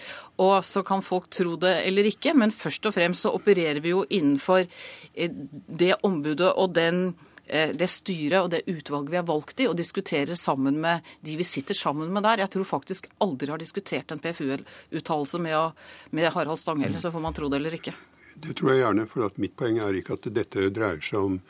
Og 0.45 0.59
så 0.67 0.83
kan 0.87 1.05
folk 1.05 1.31
tro 1.33 1.57
det 1.61 1.79
eller 1.89 2.11
ikke, 2.11 2.35
men 2.37 2.53
først 2.53 2.91
og 2.91 2.97
fremst 2.99 3.25
så 3.25 3.33
opererer 3.39 3.81
vi 3.85 3.95
jo 3.95 4.05
innenfor 4.05 4.67
eh, 4.67 5.33
det 5.81 5.95
ombudet 6.05 6.53
og 6.53 6.75
den 6.77 7.15
det 7.49 7.89
styret 7.89 8.43
og 8.43 8.51
det 8.53 8.65
utvalget 8.69 9.13
vi 9.13 9.21
er 9.21 9.27
valgt 9.29 9.63
i, 9.63 9.69
og 9.71 9.77
diskuterer 9.79 10.37
sammen 10.39 10.81
med 10.83 11.07
de 11.25 11.39
vi 11.39 11.47
sitter 11.49 11.77
sammen 11.77 12.13
med 12.13 12.27
der. 12.27 12.45
Jeg 12.45 12.53
tror 12.55 12.69
faktisk 12.69 13.09
aldri 13.25 13.51
har 13.53 13.63
diskutert 13.63 14.13
en 14.13 14.21
PFU-uttalelse 14.21 15.41
med, 15.41 15.73
med 16.11 16.31
Harald 16.35 16.61
Stanghelle, 16.61 17.01
så 17.01 17.13
får 17.15 17.25
man 17.25 17.37
tro 17.37 17.49
det 17.49 17.63
eller 17.63 17.79
ikke. 17.79 17.97
Det 18.39 18.55
tror 18.59 18.71
jeg 18.73 18.85
gjerne, 18.85 19.09
for 19.11 19.27
at 19.27 19.41
mitt 19.43 19.57
poeng 19.59 19.81
er 19.83 19.99
ikke 19.99 20.19
at 20.19 20.31
dette 20.31 20.69
dreier 20.71 21.03
seg 21.03 21.19
om 21.19 21.41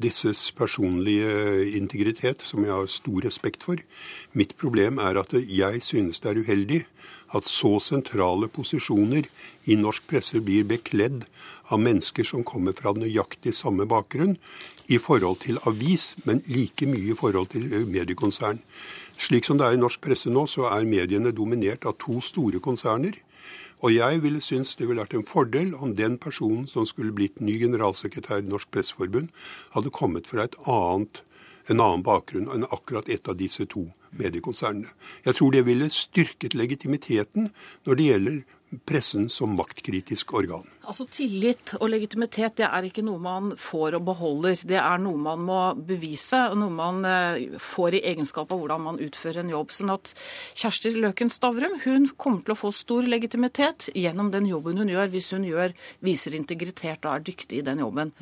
disses 0.00 0.50
personlige 0.56 1.76
integritet, 1.76 2.42
som 2.42 2.64
jeg 2.64 2.72
har 2.72 2.88
stor 2.90 3.20
respekt 3.26 3.64
for. 3.66 3.80
Mitt 4.32 4.56
problem 4.60 4.98
er 5.02 5.20
at 5.20 5.34
jeg 5.36 5.82
synes 5.84 6.22
det 6.22 6.32
er 6.32 6.40
uheldig 6.40 6.80
at 7.36 7.48
så 7.48 7.76
sentrale 7.80 8.48
posisjoner 8.52 9.28
i 9.68 9.76
norsk 9.78 10.06
presse 10.08 10.40
blir 10.44 10.66
bekledd 10.68 11.26
av 11.72 11.80
mennesker 11.80 12.26
som 12.28 12.44
kommer 12.44 12.76
fra 12.76 12.94
nøyaktig 12.96 13.54
samme 13.56 13.86
bakgrunn 13.88 14.36
i 14.88 14.98
forhold 14.98 15.42
til 15.44 15.58
avis, 15.66 16.14
men 16.24 16.42
like 16.46 16.86
mye 16.86 17.12
i 17.12 17.18
forhold 17.18 17.52
til 17.54 17.68
mediekonsern. 17.86 18.62
Slik 19.18 19.44
som 19.44 19.58
det 19.58 19.66
er 19.66 19.76
i 19.76 19.80
norsk 19.80 20.00
presse 20.02 20.30
nå, 20.30 20.46
så 20.50 20.66
er 20.72 20.88
mediene 20.88 21.32
dominert 21.32 21.86
av 21.86 21.98
to 22.02 22.20
store 22.24 22.60
konserner. 22.60 23.18
Og 23.82 23.94
jeg 23.94 24.22
ville 24.22 24.40
synes 24.40 24.76
det 24.78 24.86
ville 24.86 25.02
vært 25.02 25.16
en 25.18 25.26
fordel 25.26 25.74
om 25.74 25.96
den 25.98 26.16
personen 26.18 26.68
som 26.70 26.86
skulle 26.86 27.14
blitt 27.14 27.40
ny 27.42 27.58
generalsekretær 27.58 28.38
i 28.42 28.46
Norsk 28.46 28.70
Presseforbund, 28.70 29.32
hadde 29.74 29.90
kommet 29.90 30.30
fra 30.30 30.46
et 30.46 30.54
annet, 30.70 31.22
en 31.70 31.82
annen 31.82 32.04
bakgrunn 32.06 32.48
enn 32.54 32.66
akkurat 32.70 33.10
et 33.10 33.26
av 33.28 33.38
disse 33.38 33.66
to 33.70 33.88
mediekonsernene. 34.18 34.90
Jeg 35.26 35.38
tror 35.38 35.54
det 35.54 35.66
ville 35.66 35.90
styrket 35.90 36.54
legitimiteten 36.58 37.50
når 37.86 37.98
det 37.98 38.08
gjelder 38.08 38.40
pressen 38.86 39.28
som 39.28 39.56
maktkritisk 39.58 40.34
organ. 40.38 40.64
Altså 40.88 41.06
Tillit 41.10 41.74
og 41.78 41.88
legitimitet 41.92 42.58
det 42.60 42.66
er 42.66 42.86
ikke 42.88 43.04
noe 43.06 43.20
man 43.22 43.52
får 43.58 43.96
og 43.98 44.04
beholder. 44.08 44.58
Det 44.68 44.78
er 44.80 45.00
noe 45.02 45.20
man 45.20 45.42
må 45.46 45.60
bevise, 45.88 46.40
og 46.52 46.58
noe 46.60 46.74
man 46.74 47.02
eh, 47.08 47.56
får 47.62 47.98
i 47.98 48.02
egenskap 48.12 48.52
av 48.52 48.60
hvordan 48.60 48.84
man 48.84 49.00
utfører 49.02 49.42
en 49.42 49.52
jobb. 49.52 49.72
Sånn 49.74 49.92
at 49.94 50.12
Kjersti 50.58 50.94
Løken 50.98 51.32
Stavrum 51.32 51.78
hun 51.86 52.08
kommer 52.16 52.44
til 52.44 52.54
å 52.56 52.58
få 52.58 52.72
stor 52.74 53.08
legitimitet 53.08 53.88
gjennom 53.96 54.32
den 54.34 54.50
jobben 54.50 54.82
hun 54.82 54.92
gjør, 54.92 55.10
hvis 55.14 55.32
hun 55.36 55.46
gjør, 55.48 55.74
viser 56.04 56.36
integritet 56.36 57.06
og 57.06 57.14
er 57.14 57.26
dyktig 57.30 57.62
i 57.62 57.66
den 57.66 57.82
jobben. 57.82 58.12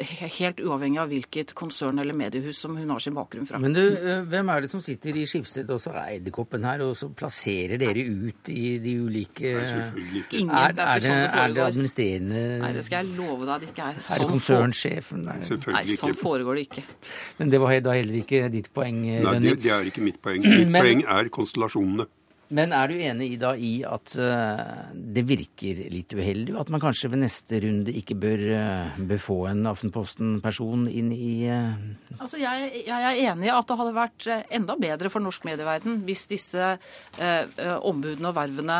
Helt 0.00 0.60
uavhengig 0.64 1.02
av 1.02 1.12
hvilket 1.12 1.54
konsern 1.56 2.02
eller 2.02 2.16
mediehus 2.16 2.58
som 2.64 2.76
hun 2.76 2.90
har 2.90 3.02
sin 3.02 3.16
bakgrunn 3.16 3.46
fra. 3.48 3.60
Men 3.62 3.76
du, 3.76 3.84
eh, 3.84 4.24
hvem 4.26 4.52
er 4.54 4.64
det 4.64 4.72
som 4.72 4.82
sitter 4.84 5.16
i 5.20 5.26
Skipsted 5.28 5.70
og 5.70 5.82
så 5.82 5.94
er 5.94 6.16
edderkoppen 6.18 6.66
her, 6.66 6.82
og 6.86 6.96
så 6.98 7.10
plasserer 7.12 7.78
dere 7.80 8.02
ut 8.02 8.50
i 8.52 8.76
de 8.82 8.98
ulike 9.04 9.52
Nei, 9.56 9.66
selvfølgelig 9.68 10.24
ikke. 10.24 10.40
Ingen, 10.40 10.56
er, 10.56 10.74
det 10.76 10.82
er 10.82 10.96
er, 10.96 11.00
det, 11.00 11.10
er 11.10 11.54
det 11.54 11.62
er 11.62 11.72
det 11.76 11.80
administrerende 12.06 12.58
Nei, 12.62 12.72
det 12.76 12.84
skal 12.86 13.04
jeg 13.04 13.16
love 13.16 13.46
deg 13.46 13.54
at 13.54 13.64
det 13.64 13.70
ikke 13.72 13.86
er. 13.86 14.00
Er 14.02 14.22
det 14.22 14.28
konsernsjefen? 14.30 15.24
Nei, 15.26 15.38
konsernsjefen? 15.40 15.72
Nei. 15.72 15.86
Nei, 15.86 15.96
sånn 15.96 16.12
ikke. 16.12 16.20
foregår 16.22 16.60
det 16.60 16.66
ikke. 16.68 16.84
Men 17.38 17.54
det 17.54 17.62
var 17.62 17.80
da 17.86 17.96
heller 17.96 18.20
ikke 18.20 18.44
ditt 18.52 18.70
poeng, 18.74 19.02
Nei, 19.06 19.38
det, 19.42 19.56
det 19.64 19.74
er 19.74 19.90
ikke 19.90 20.04
mitt 20.04 20.22
poeng. 20.22 20.46
Mitt 20.46 20.70
Men- 20.70 20.82
poeng 20.82 21.04
er 21.18 21.32
konstellasjonene. 21.34 22.08
Men 22.54 22.70
er 22.70 22.86
du 22.86 23.00
enig 23.02 23.26
i 23.34 23.38
da 23.42 23.48
i 23.58 23.72
at 23.82 24.12
eh, 24.22 24.90
det 24.94 25.24
virker 25.26 25.80
litt 25.90 26.14
uheldig, 26.14 26.54
at 26.60 26.68
man 26.70 26.82
kanskje 26.82 27.10
ved 27.10 27.24
neste 27.24 27.58
runde 27.64 27.90
ikke 27.90 28.14
bør, 28.22 28.44
eh, 28.54 29.00
bør 29.02 29.18
få 29.18 29.38
en 29.50 29.66
Aftenposten-person 29.66 30.84
inn 30.86 31.10
i 31.10 31.48
eh, 31.50 31.74
Altså, 32.20 32.38
jeg, 32.38 32.84
jeg 32.86 33.02
er 33.08 33.32
enig 33.32 33.48
i 33.48 33.50
at 33.50 33.66
det 33.66 33.78
hadde 33.80 33.96
vært 33.96 34.28
enda 34.54 34.76
bedre 34.78 35.10
for 35.10 35.24
norsk 35.26 35.42
medieverden 35.48 35.98
hvis 36.06 36.22
disse 36.30 36.70
ombudene 37.18 38.30
og 38.30 38.38
vervene 38.38 38.78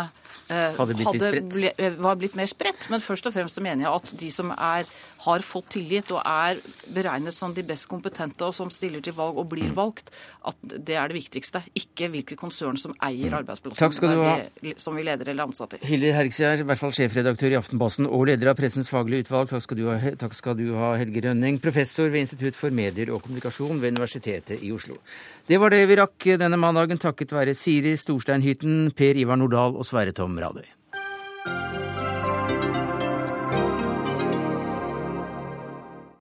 Hadde 0.49 0.95
blitt 0.95 1.09
hadde 1.09 1.43
ble, 1.51 1.73
eh, 1.75 1.97
var 1.99 2.17
blitt 2.21 2.37
mer 2.39 2.47
spredt. 2.47 2.89
Men 2.93 3.03
først 3.03 3.27
og 3.27 3.35
fremst 3.35 3.59
så 3.59 3.63
mener 3.65 3.87
jeg 3.87 3.93
at 3.93 4.13
de 4.21 4.31
som 4.31 4.53
er, 4.53 4.87
har 5.27 5.43
fått 5.43 5.71
tillit 5.75 6.11
og 6.15 6.21
er 6.23 6.61
beregnet 6.95 7.35
som 7.35 7.55
de 7.55 7.65
best 7.67 7.89
kompetente, 7.91 8.47
og 8.47 8.55
som 8.55 8.71
stiller 8.71 9.03
til 9.03 9.17
valg 9.17 9.39
og 9.39 9.47
Mm. 9.47 9.51
blir 9.51 9.75
valgt, 9.75 10.11
at 10.45 10.57
det 10.63 10.95
er 10.95 11.09
det 11.09 11.17
viktigste. 11.17 11.63
Ikke 11.75 12.11
hvilke 12.11 12.37
konsern 12.37 12.79
som 12.79 12.95
eier 13.03 13.31
Takk 13.31 13.47
arbeidsplassen 13.47 14.53
vi, 14.63 14.75
som 14.77 14.95
vi 14.95 15.03
leder 15.03 15.29
eller 15.29 15.47
ansatte 15.47 15.81
i. 15.81 15.87
Hilde 15.87 16.13
Herksgjerd, 16.13 16.61
i 16.61 16.67
hvert 16.69 16.79
fall 16.79 16.91
sjefredaktør 16.91 17.55
i 17.55 17.59
Aftenposten 17.59 18.07
og 18.07 18.27
leder 18.27 18.51
av 18.51 18.57
Pressens 18.57 18.89
faglige 18.89 19.27
utvalg. 19.27 19.49
Takk 19.49 19.63
skal, 19.63 19.77
du 19.77 19.87
ha, 19.89 19.99
takk 20.19 20.35
skal 20.35 20.57
du 20.59 20.75
ha, 20.77 20.95
Helge 20.97 21.23
Rønning, 21.27 21.61
professor 21.63 22.09
ved 22.09 22.27
Institutt 22.27 22.55
for 22.55 22.71
medier 22.71 23.13
og 23.15 23.23
kommunikasjon 23.23 23.81
ved 23.81 23.97
Universitetet 23.97 24.63
i 24.63 24.73
Oslo. 24.75 24.99
Det 25.47 25.61
var 25.63 25.71
det 25.71 25.85
vi 25.87 25.97
rakk 25.99 26.25
denne 26.41 26.59
mandagen 26.59 26.99
takket 26.99 27.31
være 27.31 27.55
Siri 27.55 27.95
Storsteinhytten, 27.97 28.91
Per 28.97 29.19
Ivar 29.21 29.39
Nordahl 29.39 29.77
og 29.79 29.87
Sverre 29.87 30.13
Tom 30.17 30.26
Radøy. 30.35 30.67